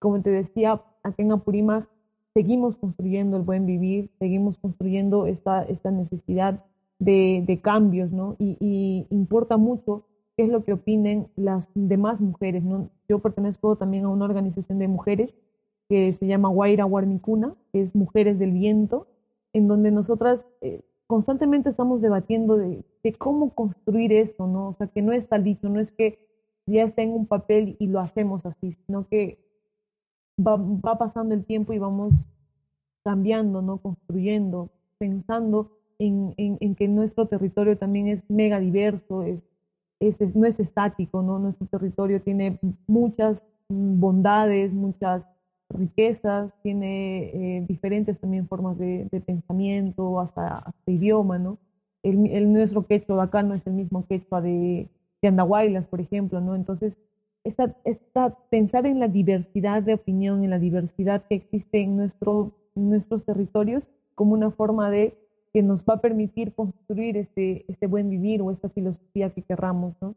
Como 0.00 0.20
te 0.20 0.30
decía, 0.30 0.82
aquí 1.04 1.22
en 1.22 1.32
Apurímac 1.32 1.88
seguimos 2.34 2.76
construyendo 2.76 3.36
el 3.36 3.44
buen 3.44 3.64
vivir, 3.64 4.10
seguimos 4.18 4.58
construyendo 4.58 5.26
esta, 5.26 5.62
esta 5.62 5.90
necesidad 5.90 6.64
de, 6.98 7.44
de 7.46 7.60
cambios, 7.60 8.10
¿no? 8.12 8.34
Y, 8.38 9.06
importa 9.10 9.56
mucho 9.56 10.04
qué 10.36 10.44
es 10.44 10.48
lo 10.50 10.64
que 10.64 10.72
opinen 10.72 11.28
las 11.36 11.70
demás 11.74 12.20
mujeres. 12.20 12.64
¿no? 12.64 12.90
Yo 13.08 13.20
pertenezco 13.20 13.76
también 13.76 14.04
a 14.04 14.08
una 14.08 14.24
organización 14.24 14.78
de 14.78 14.88
mujeres 14.88 15.34
que 15.88 16.12
se 16.14 16.26
llama 16.26 16.48
Guaira 16.48 16.86
que 17.72 17.82
es 17.82 17.94
Mujeres 17.94 18.38
del 18.38 18.52
Viento, 18.52 19.06
en 19.52 19.68
donde 19.68 19.90
nosotras 19.90 20.46
eh, 20.60 20.82
constantemente 21.06 21.68
estamos 21.68 22.00
debatiendo 22.00 22.56
de, 22.56 22.84
cómo 23.18 23.54
construir 23.54 24.12
esto, 24.12 24.46
¿no? 24.46 24.68
O 24.68 24.74
sea, 24.74 24.86
que 24.86 25.02
no 25.02 25.12
está 25.12 25.38
dicho, 25.38 25.68
no 25.68 25.80
es 25.80 25.92
que 25.92 26.29
ya 26.70 26.84
está 26.84 27.02
en 27.02 27.10
un 27.10 27.26
papel 27.26 27.76
y 27.78 27.86
lo 27.86 28.00
hacemos 28.00 28.44
así, 28.46 28.72
sino 28.86 29.06
que 29.08 29.38
va, 30.38 30.98
pasando 30.98 31.34
el 31.34 31.44
tiempo 31.44 31.72
y 31.72 31.78
vamos 31.78 32.14
cambiando, 33.04 33.62
¿no? 33.62 33.78
Construyendo, 33.78 34.70
pensando 34.98 35.70
en, 35.98 36.34
en, 36.36 36.58
en, 36.60 36.74
que 36.74 36.88
nuestro 36.88 37.26
territorio 37.26 37.76
también 37.76 38.08
es 38.08 38.28
mega 38.30 38.60
diverso, 38.60 39.22
es 39.22 39.42
no 40.34 40.46
es 40.46 40.58
estático, 40.60 41.22
¿no? 41.22 41.38
Nuestro 41.38 41.66
territorio 41.66 42.20
tiene 42.22 42.58
muchas 42.86 43.44
bondades, 43.68 44.72
muchas 44.72 45.22
riquezas, 45.68 46.52
tiene 46.62 47.58
eh, 47.58 47.64
diferentes 47.68 48.18
también 48.18 48.48
formas 48.48 48.78
de, 48.78 49.06
pensamiento, 49.24 50.18
hasta, 50.20 50.72
idioma, 50.86 51.38
¿no? 51.38 51.58
El, 52.02 52.52
nuestro 52.52 52.86
quechua 52.86 53.16
de 53.16 53.22
acá 53.22 53.42
no 53.42 53.54
es 53.54 53.66
el 53.66 53.74
mismo 53.74 54.06
quechua 54.06 54.40
de, 54.40 54.88
de 55.22 55.28
Andahuaylas, 55.28 55.86
por 55.86 56.00
ejemplo, 56.00 56.40
¿no? 56.40 56.54
Entonces, 56.54 56.98
esta, 57.44 57.74
pensar 58.50 58.86
en 58.86 59.00
la 59.00 59.08
diversidad 59.08 59.82
de 59.82 59.94
opinión, 59.94 60.44
en 60.44 60.50
la 60.50 60.58
diversidad 60.58 61.24
que 61.26 61.36
existe 61.36 61.80
en 61.80 61.96
nuestros 61.96 63.24
territorios 63.24 63.88
como 64.14 64.34
una 64.34 64.50
forma 64.50 64.90
de 64.90 65.14
que 65.52 65.62
nos 65.62 65.82
va 65.84 65.94
a 65.94 66.00
permitir 66.00 66.52
construir 66.54 67.16
este, 67.16 67.64
este 67.68 67.86
buen 67.86 68.08
vivir 68.08 68.42
o 68.42 68.50
esta 68.50 68.68
filosofía 68.68 69.30
que 69.30 69.42
querramos, 69.42 69.94
¿no? 70.00 70.14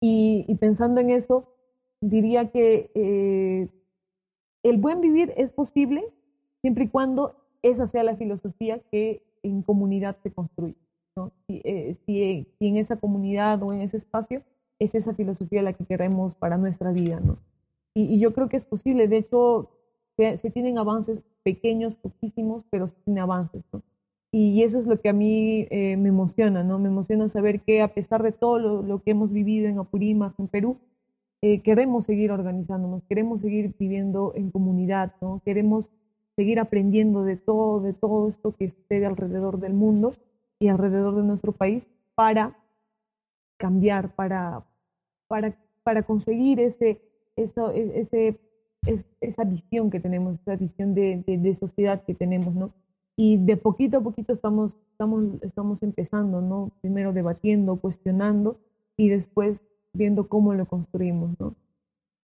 Y, 0.00 0.54
pensando 0.60 1.00
en 1.00 1.10
eso, 1.10 1.52
diría 2.00 2.50
que 2.50 2.90
eh, 2.94 3.68
el 4.62 4.78
buen 4.78 5.00
vivir 5.00 5.34
es 5.36 5.50
posible 5.50 6.04
siempre 6.62 6.84
y 6.84 6.88
cuando 6.88 7.36
esa 7.62 7.86
sea 7.86 8.02
la 8.02 8.16
filosofía 8.16 8.80
que 8.90 9.22
en 9.42 9.62
comunidad 9.62 10.16
se 10.22 10.30
construye. 10.30 10.76
Si, 11.46 11.60
eh, 11.64 11.96
si, 12.06 12.46
en 12.60 12.76
esa 12.76 12.96
comunidad 12.96 13.62
o 13.62 13.72
en 13.72 13.82
ese 13.82 13.96
espacio 13.96 14.42
es 14.78 14.94
esa 14.94 15.14
filosofía 15.14 15.62
la 15.62 15.72
que 15.72 15.84
queremos 15.84 16.34
para 16.34 16.56
nuestra 16.56 16.92
vida. 16.92 17.20
Y, 17.94 18.18
yo 18.18 18.32
creo 18.32 18.48
que 18.48 18.56
es 18.56 18.64
posible. 18.64 19.08
De 19.08 19.18
hecho, 19.18 19.70
se, 20.16 20.50
tienen 20.50 20.78
avances 20.78 21.22
pequeños, 21.42 21.94
poquísimos, 21.96 22.64
pero 22.70 22.86
se 22.86 22.96
tienen 23.04 23.22
avances. 23.22 23.62
Y 24.32 24.62
eso 24.62 24.78
es 24.78 24.86
lo 24.86 25.00
que 25.00 25.08
a 25.08 25.12
mí 25.12 25.66
eh, 25.70 25.96
me 25.96 26.08
emociona, 26.08 26.62
¿no? 26.62 26.78
Me 26.78 26.88
emociona 26.88 27.28
saber 27.28 27.60
que 27.60 27.82
a 27.82 27.88
pesar 27.88 28.22
de 28.22 28.32
todo 28.32 28.58
lo, 28.58 29.02
que 29.02 29.10
hemos 29.10 29.32
vivido 29.32 29.68
en 29.68 29.78
Apurímac, 29.78 30.38
en 30.38 30.46
Perú, 30.46 30.76
eh, 31.42 31.60
queremos 31.60 32.04
seguir 32.04 32.30
organizándonos, 32.30 33.02
queremos 33.08 33.40
seguir 33.40 33.74
viviendo 33.78 34.32
en 34.36 34.50
comunidad, 34.50 35.12
¿no? 35.20 35.42
Queremos 35.44 35.90
seguir 36.36 36.60
aprendiendo 36.60 37.24
de 37.24 37.36
todo, 37.36 37.80
de 37.80 37.92
todo 37.92 38.28
esto 38.28 38.54
que 38.56 38.70
sucede 38.70 39.06
alrededor 39.06 39.58
del 39.58 39.74
mundo 39.74 40.14
y 40.60 40.68
alrededor 40.68 41.16
de 41.16 41.24
nuestro 41.24 41.50
país 41.50 41.88
para 42.14 42.56
cambiar, 43.56 44.14
para, 44.14 44.62
para, 45.26 45.56
para 45.82 46.04
conseguir 46.04 46.60
ese, 46.60 47.00
eso, 47.34 47.72
e, 47.72 47.98
ese, 47.98 48.38
esa 49.20 49.44
visión 49.44 49.90
que 49.90 49.98
tenemos, 49.98 50.38
esa 50.40 50.54
visión 50.54 50.94
de, 50.94 51.24
de, 51.26 51.38
de 51.38 51.54
sociedad 51.56 52.04
que 52.04 52.14
tenemos, 52.14 52.54
¿no? 52.54 52.72
y 53.22 53.36
de 53.36 53.58
poquito 53.58 53.98
a 53.98 54.00
poquito 54.00 54.32
estamos, 54.32 54.78
estamos, 54.92 55.24
estamos 55.42 55.82
empezando, 55.82 56.40
¿no? 56.40 56.72
Primero 56.80 57.12
debatiendo, 57.12 57.76
cuestionando 57.76 58.58
y 58.96 59.10
después 59.10 59.60
viendo 59.92 60.26
cómo 60.26 60.54
lo 60.54 60.64
construimos, 60.64 61.38
¿no? 61.38 61.54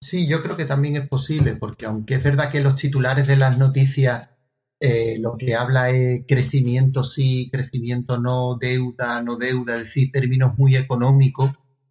Sí, 0.00 0.26
yo 0.26 0.42
creo 0.42 0.56
que 0.56 0.64
también 0.64 0.96
es 0.96 1.06
posible, 1.06 1.54
porque 1.54 1.84
aunque 1.84 2.14
es 2.14 2.24
verdad 2.24 2.50
que 2.50 2.62
los 2.62 2.76
titulares 2.76 3.26
de 3.26 3.36
las 3.36 3.58
noticias 3.58 4.30
eh, 4.80 5.18
lo 5.20 5.36
que 5.36 5.54
habla 5.54 5.90
es 5.90 6.24
crecimiento 6.28 7.04
sí, 7.04 7.48
crecimiento 7.50 8.18
no, 8.18 8.56
deuda, 8.60 9.22
no 9.22 9.36
deuda, 9.36 9.76
es 9.76 9.84
decir, 9.84 10.10
términos 10.12 10.58
muy 10.58 10.76
económicos, 10.76 11.50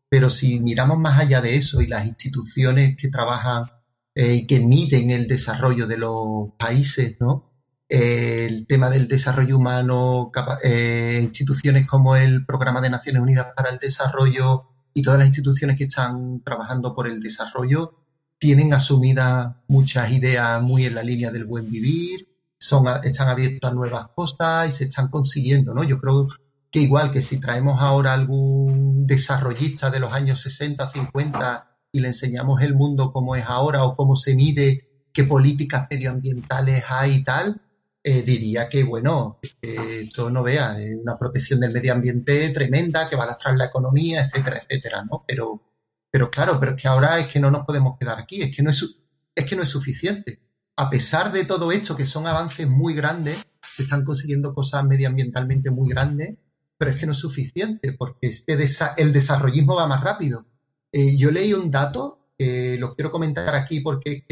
pero 0.10 0.30
si 0.30 0.60
miramos 0.60 1.00
más 1.00 1.20
allá 1.20 1.42
de 1.42 1.56
eso 1.56 1.82
y 1.82 1.88
las 1.88 2.06
instituciones 2.06 2.96
que 2.98 3.10
trabajan 3.10 3.66
eh, 4.14 4.36
y 4.36 4.48
que 4.48 4.60
miden 4.60 5.12
el 5.12 5.28
desarrollo 5.28 5.88
de 5.88 5.98
los 5.98 6.54
países, 6.58 7.18
¿no? 7.20 7.52
el 7.88 8.66
tema 8.68 8.90
del 8.90 9.08
desarrollo 9.08 9.58
humano, 9.58 10.32
eh, 10.64 11.20
instituciones 11.22 11.86
como 11.86 12.16
el 12.16 12.46
Programa 12.46 12.82
de 12.82 12.90
Naciones 12.90 13.22
Unidas 13.22 13.48
para 13.56 13.70
el 13.70 13.80
Desarrollo 13.80 14.70
y 14.94 15.04
todas 15.04 15.20
las 15.20 15.28
instituciones 15.28 15.78
que 15.78 15.84
están 15.86 16.42
trabajando 16.42 16.96
por 16.96 17.08
el 17.08 17.20
desarrollo 17.20 18.00
tienen 18.40 18.74
asumidas 18.74 19.56
muchas 19.68 20.12
ideas 20.12 20.62
muy 20.62 20.86
en 20.86 20.96
la 20.96 21.04
línea 21.04 21.32
del 21.32 21.46
buen 21.46 21.70
vivir, 21.70 22.35
son, 22.58 22.86
están 23.04 23.30
abiertos 23.30 23.70
a 23.70 23.74
nuevas 23.74 24.08
cosas 24.16 24.70
y 24.70 24.74
se 24.74 24.84
están 24.86 25.10
consiguiendo, 25.10 25.74
¿no? 25.74 25.84
Yo 25.84 26.00
creo 26.00 26.28
que 26.72 26.80
igual 26.80 27.12
que 27.12 27.22
si 27.22 27.40
traemos 27.40 27.82
ahora 27.82 28.14
algún 28.14 29.08
desarrollista 29.08 29.90
de 29.90 30.00
los 30.00 30.12
años 30.12 30.42
60, 30.42 30.90
50 30.90 31.78
y 31.92 32.02
le 32.02 32.10
enseñamos 32.10 32.62
el 32.62 32.76
mundo 32.76 33.12
como 33.12 33.36
es 33.36 33.46
ahora 33.48 33.84
o 33.86 33.96
cómo 33.96 34.16
se 34.16 34.36
mide, 34.36 35.08
qué 35.14 35.24
políticas 35.24 35.88
medioambientales 35.90 36.84
hay 36.90 37.14
y 37.14 37.24
tal, 37.24 37.62
eh, 38.04 38.22
diría 38.22 38.70
que, 38.70 38.84
bueno, 38.84 39.40
esto 39.62 40.30
no 40.30 40.44
vea, 40.44 40.76
una 41.02 41.18
protección 41.18 41.60
del 41.60 41.72
medio 41.72 41.94
ambiente 41.94 42.50
tremenda 42.50 43.10
que 43.10 43.16
va 43.16 43.24
a 43.24 43.28
lastrar 43.28 43.56
la 43.58 43.66
economía, 43.66 44.26
etcétera, 44.26 44.58
etcétera, 44.58 45.06
¿no? 45.10 45.24
Pero, 45.28 45.64
pero 46.12 46.30
claro, 46.30 46.60
pero 46.60 46.76
es 46.76 46.82
que 46.82 46.88
ahora 46.88 47.18
es 47.18 47.28
que 47.28 47.40
no 47.40 47.50
nos 47.50 47.66
podemos 47.66 47.98
quedar 47.98 48.20
aquí, 48.20 48.42
es 48.42 48.56
que 48.56 48.62
no 48.62 48.70
es, 48.70 48.98
es 49.34 49.46
que 49.46 49.56
no 49.56 49.64
es 49.64 49.70
suficiente. 49.70 50.40
A 50.78 50.90
pesar 50.90 51.32
de 51.32 51.46
todo 51.46 51.72
esto, 51.72 51.96
que 51.96 52.06
son 52.06 52.28
avances 52.28 52.68
muy 52.68 52.94
grandes, 52.94 53.46
se 53.62 53.84
están 53.84 54.04
consiguiendo 54.04 54.54
cosas 54.54 54.86
medioambientalmente 54.86 55.70
muy 55.72 55.90
grandes, 55.90 56.38
pero 56.78 56.92
es 56.92 56.98
que 56.98 57.06
no 57.06 57.14
es 57.14 57.20
suficiente, 57.20 57.94
porque 57.94 58.28
este 58.28 58.58
el 58.98 59.14
desarrollismo 59.14 59.76
va 59.76 59.88
más 59.88 60.04
rápido. 60.04 60.46
Eh, 60.92 61.16
yo 61.18 61.32
leí 61.32 61.54
un 61.54 61.72
dato, 61.72 62.30
que 62.38 62.78
lo 62.78 62.96
quiero 62.96 63.12
comentar 63.12 63.56
aquí 63.56 63.80
porque 63.80 64.26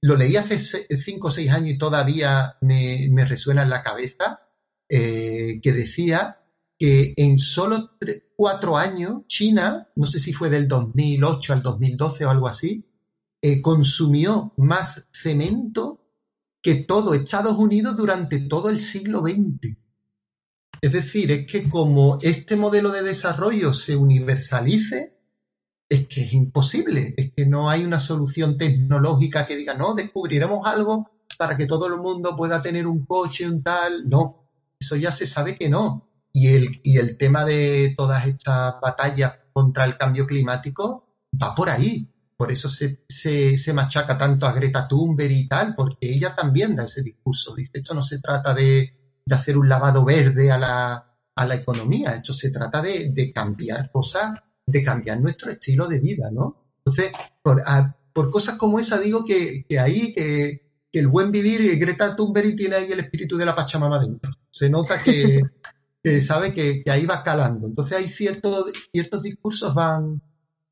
lo 0.00 0.16
leí 0.16 0.36
hace 0.36 0.58
cinco 0.58 1.28
o 1.28 1.30
seis 1.30 1.50
años 1.50 1.70
y 1.70 1.78
todavía 1.78 2.56
me, 2.60 3.24
resuena 3.26 3.62
en 3.62 3.70
la 3.70 3.82
cabeza, 3.82 4.40
eh, 4.88 5.60
que 5.62 5.72
decía 5.72 6.40
que 6.78 7.14
en 7.16 7.38
solo 7.38 7.90
cuatro 8.36 8.76
años 8.76 9.26
China, 9.26 9.88
no 9.96 10.06
sé 10.06 10.20
si 10.20 10.32
fue 10.32 10.50
del 10.50 10.68
2008 10.68 11.52
al 11.52 11.62
2012 11.62 12.24
o 12.24 12.30
algo 12.30 12.48
así, 12.48 12.84
eh, 13.42 13.60
consumió 13.60 14.52
más 14.56 15.08
cemento 15.12 16.00
que 16.62 16.74
todo 16.74 17.14
Estados 17.14 17.56
Unidos 17.58 17.96
durante 17.96 18.40
todo 18.40 18.70
el 18.70 18.78
siglo 18.78 19.20
XX. 19.20 19.76
Es 20.80 20.92
decir, 20.92 21.30
es 21.30 21.46
que 21.46 21.68
como 21.68 22.18
este 22.22 22.56
modelo 22.56 22.90
de 22.90 23.02
desarrollo 23.02 23.72
se 23.72 23.96
universalice, 23.96 25.16
es 25.88 26.08
que 26.08 26.24
es 26.24 26.32
imposible, 26.32 27.14
es 27.16 27.32
que 27.32 27.46
no 27.46 27.70
hay 27.70 27.84
una 27.84 28.00
solución 28.00 28.56
tecnológica 28.56 29.46
que 29.46 29.56
diga, 29.56 29.74
no, 29.74 29.94
descubriremos 29.94 30.66
algo 30.66 31.10
para 31.38 31.56
que 31.56 31.66
todo 31.66 31.86
el 31.86 31.98
mundo 32.00 32.36
pueda 32.36 32.60
tener 32.62 32.86
un 32.86 33.06
coche, 33.06 33.48
un 33.48 33.62
tal, 33.62 34.08
no, 34.08 34.46
eso 34.78 34.96
ya 34.96 35.12
se 35.12 35.26
sabe 35.26 35.56
que 35.56 35.68
no. 35.68 36.08
Y 36.32 36.48
el, 36.48 36.80
y 36.82 36.98
el 36.98 37.16
tema 37.16 37.44
de 37.44 37.94
todas 37.96 38.26
estas 38.26 38.74
batallas 38.82 39.38
contra 39.52 39.84
el 39.84 39.96
cambio 39.96 40.26
climático 40.26 41.06
va 41.40 41.54
por 41.54 41.70
ahí. 41.70 42.12
Por 42.36 42.52
eso 42.52 42.68
se, 42.68 43.04
se, 43.08 43.56
se, 43.56 43.72
machaca 43.72 44.18
tanto 44.18 44.46
a 44.46 44.52
Greta 44.52 44.86
Thunberg 44.86 45.32
y 45.32 45.48
tal, 45.48 45.74
porque 45.74 46.10
ella 46.10 46.34
también 46.34 46.76
da 46.76 46.84
ese 46.84 47.02
discurso. 47.02 47.54
Dice, 47.54 47.72
esto 47.74 47.94
no 47.94 48.02
se 48.02 48.20
trata 48.20 48.52
de, 48.52 49.20
de 49.24 49.34
hacer 49.34 49.56
un 49.56 49.68
lavado 49.68 50.04
verde 50.04 50.50
a 50.50 50.58
la, 50.58 51.06
a 51.36 51.46
la 51.46 51.54
economía, 51.54 52.12
esto 52.12 52.32
se 52.32 52.50
trata 52.50 52.80
de, 52.80 53.10
de, 53.12 53.32
cambiar 53.32 53.90
cosas, 53.90 54.40
de 54.64 54.82
cambiar 54.82 55.20
nuestro 55.20 55.50
estilo 55.50 55.86
de 55.86 55.98
vida, 55.98 56.30
¿no? 56.30 56.74
Entonces, 56.78 57.12
por, 57.42 57.62
a, 57.66 57.94
por 58.12 58.30
cosas 58.30 58.56
como 58.56 58.78
esa 58.78 58.98
digo 58.98 59.24
que, 59.24 59.66
que 59.68 59.78
ahí, 59.78 60.14
que, 60.14 60.62
que, 60.90 60.98
el 60.98 61.08
buen 61.08 61.30
vivir, 61.30 61.60
y 61.60 61.78
Greta 61.78 62.16
Thunberg 62.16 62.56
tiene 62.56 62.76
ahí 62.76 62.90
el 62.90 63.00
espíritu 63.00 63.36
de 63.36 63.44
la 63.44 63.54
Pachamama 63.54 64.00
dentro. 64.00 64.30
Se 64.48 64.70
nota 64.70 65.02
que, 65.02 65.42
que 66.02 66.20
sabe 66.22 66.54
que, 66.54 66.82
que, 66.82 66.90
ahí 66.90 67.04
va 67.04 67.22
calando. 67.22 67.66
Entonces 67.66 67.98
hay 67.98 68.08
ciertos, 68.08 68.72
ciertos 68.90 69.22
discursos 69.22 69.74
van, 69.74 70.22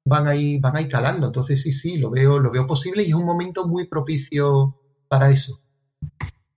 van 0.05 0.29
ahí, 0.29 0.59
van 0.59 0.77
ahí 0.77 0.89
calando. 0.89 1.27
Entonces 1.27 1.63
sí, 1.63 1.73
sí, 1.73 1.99
lo 1.99 2.11
veo, 2.11 2.39
lo 2.39 2.51
veo 2.51 2.67
posible 2.67 3.03
y 3.03 3.09
es 3.09 3.15
un 3.15 3.25
momento 3.25 3.67
muy 3.67 3.87
propicio 3.87 4.77
para 5.09 5.31
eso. 5.31 5.61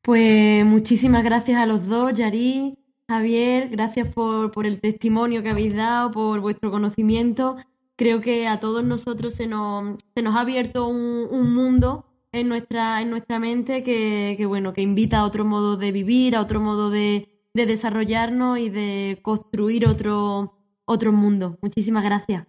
Pues 0.02 0.66
muchísimas 0.66 1.24
gracias 1.24 1.60
a 1.60 1.66
los 1.66 1.86
dos, 1.86 2.14
Yari, 2.14 2.78
Javier, 3.10 3.70
gracias 3.70 4.08
por, 4.08 4.52
por 4.52 4.66
el 4.66 4.80
testimonio 4.80 5.44
que 5.44 5.50
habéis 5.50 5.76
dado, 5.76 6.12
por 6.12 6.40
vuestro 6.40 6.72
conocimiento. 6.72 7.58
Creo 7.96 8.22
que 8.22 8.48
a 8.48 8.60
todos 8.60 8.84
nosotros 8.84 9.34
se 9.34 9.48
nos, 9.48 9.98
se 10.16 10.22
nos 10.22 10.36
ha 10.36 10.42
abierto 10.42 10.88
un, 10.88 11.28
un 11.30 11.54
mundo 11.54 12.06
en 12.32 12.48
nuestra, 12.48 13.02
en 13.02 13.10
nuestra 13.10 13.40
mente 13.40 13.84
que, 13.84 14.36
que, 14.38 14.46
bueno, 14.46 14.74
que 14.74 14.82
invita 14.82 15.20
a 15.20 15.26
otro 15.26 15.46
modo 15.46 15.78
de 15.78 15.92
vivir, 15.92 16.36
a 16.36 16.42
otro 16.42 16.60
modo 16.60 16.90
de, 16.90 17.28
de 17.54 17.66
desarrollarnos 17.66 18.60
y 18.60 18.70
de 18.70 19.20
construir 19.22 19.88
otro, 19.88 20.54
otro 20.86 21.12
mundo. 21.12 21.58
Muchísimas 21.62 22.04
gracias. 22.04 22.46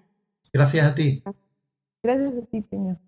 Gracias 0.52 0.90
a 0.90 0.94
ti. 0.94 1.22
Gracias 2.02 2.32
a 2.34 2.46
ti, 2.46 2.60
Peña. 2.62 2.98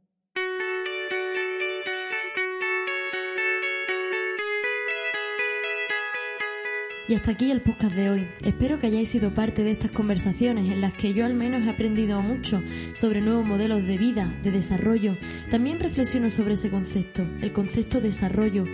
Y 7.11 7.15
hasta 7.15 7.33
aquí 7.33 7.51
el 7.51 7.61
podcast 7.61 7.97
de 7.97 8.09
hoy. 8.09 8.29
Espero 8.45 8.79
que 8.79 8.87
hayáis 8.87 9.09
sido 9.09 9.35
parte 9.35 9.65
de 9.65 9.73
estas 9.73 9.91
conversaciones 9.91 10.71
en 10.71 10.81
las 10.81 10.93
que 10.93 11.13
yo 11.13 11.27
al 11.27 11.35
menos 11.35 11.65
he 11.65 11.71
aprendido 11.71 12.23
mucho 12.23 12.63
sobre 12.95 13.21
nuevos 13.21 13.45
modelos 13.45 13.85
de 13.85 13.99
vida, 13.99 14.33
de 14.45 14.53
desarrollo. 14.53 15.17
También 15.51 15.81
reflexiono 15.81 16.31
sobre 16.31 16.55
ese 16.55 16.71
concepto, 16.71 17.23
el 17.43 17.53
concepto 17.53 18.01
desarrollo 18.01 18.65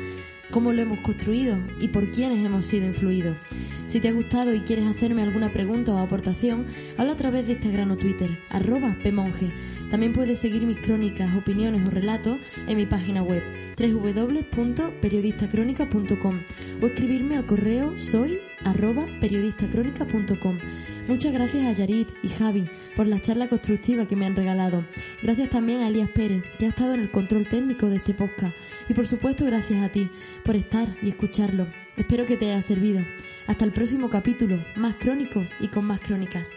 cómo 0.50 0.72
lo 0.72 0.82
hemos 0.82 0.98
construido 1.00 1.58
y 1.80 1.88
por 1.88 2.10
quiénes 2.10 2.44
hemos 2.44 2.66
sido 2.66 2.86
influidos. 2.86 3.36
Si 3.86 4.00
te 4.00 4.08
ha 4.08 4.12
gustado 4.12 4.52
y 4.54 4.60
quieres 4.60 4.86
hacerme 4.86 5.22
alguna 5.22 5.52
pregunta 5.52 5.92
o 5.94 5.98
aportación, 5.98 6.66
habla 6.96 7.12
a 7.12 7.16
través 7.16 7.46
de 7.46 7.52
Instagram 7.54 7.90
o 7.92 7.96
Twitter, 7.96 8.38
arroba 8.50 8.96
pmonge. 9.02 9.50
También 9.90 10.12
puedes 10.12 10.40
seguir 10.40 10.66
mis 10.66 10.78
crónicas, 10.78 11.34
opiniones 11.36 11.86
o 11.86 11.90
relatos 11.90 12.38
en 12.66 12.76
mi 12.76 12.86
página 12.86 13.22
web 13.22 13.44
www.periodistacrónica.com 13.78 16.40
o 16.82 16.86
escribirme 16.86 17.36
al 17.36 17.46
correo 17.46 17.96
soy 17.96 18.40
arroba 18.64 19.06
periodistacrónica.com. 19.20 20.58
Muchas 21.08 21.32
gracias 21.32 21.64
a 21.64 21.72
Yarit 21.72 22.08
y 22.24 22.28
Javi 22.28 22.68
por 22.96 23.06
la 23.06 23.20
charla 23.20 23.48
constructiva 23.48 24.06
que 24.06 24.16
me 24.16 24.26
han 24.26 24.34
regalado. 24.34 24.84
Gracias 25.22 25.50
también 25.50 25.80
a 25.80 25.88
Elías 25.88 26.10
Pérez, 26.10 26.42
que 26.58 26.66
ha 26.66 26.70
estado 26.70 26.94
en 26.94 27.00
el 27.00 27.12
control 27.12 27.48
técnico 27.48 27.86
de 27.86 27.96
este 27.96 28.12
podcast. 28.12 28.56
Y 28.88 28.94
por 28.94 29.06
supuesto 29.06 29.44
gracias 29.44 29.84
a 29.84 29.92
ti 29.92 30.10
por 30.44 30.56
estar 30.56 30.88
y 31.02 31.10
escucharlo. 31.10 31.68
Espero 31.96 32.26
que 32.26 32.36
te 32.36 32.50
haya 32.50 32.60
servido. 32.60 33.04
Hasta 33.46 33.64
el 33.64 33.72
próximo 33.72 34.10
capítulo, 34.10 34.58
más 34.74 34.96
crónicos 34.96 35.54
y 35.60 35.68
con 35.68 35.84
más 35.84 36.00
crónicas. 36.00 36.48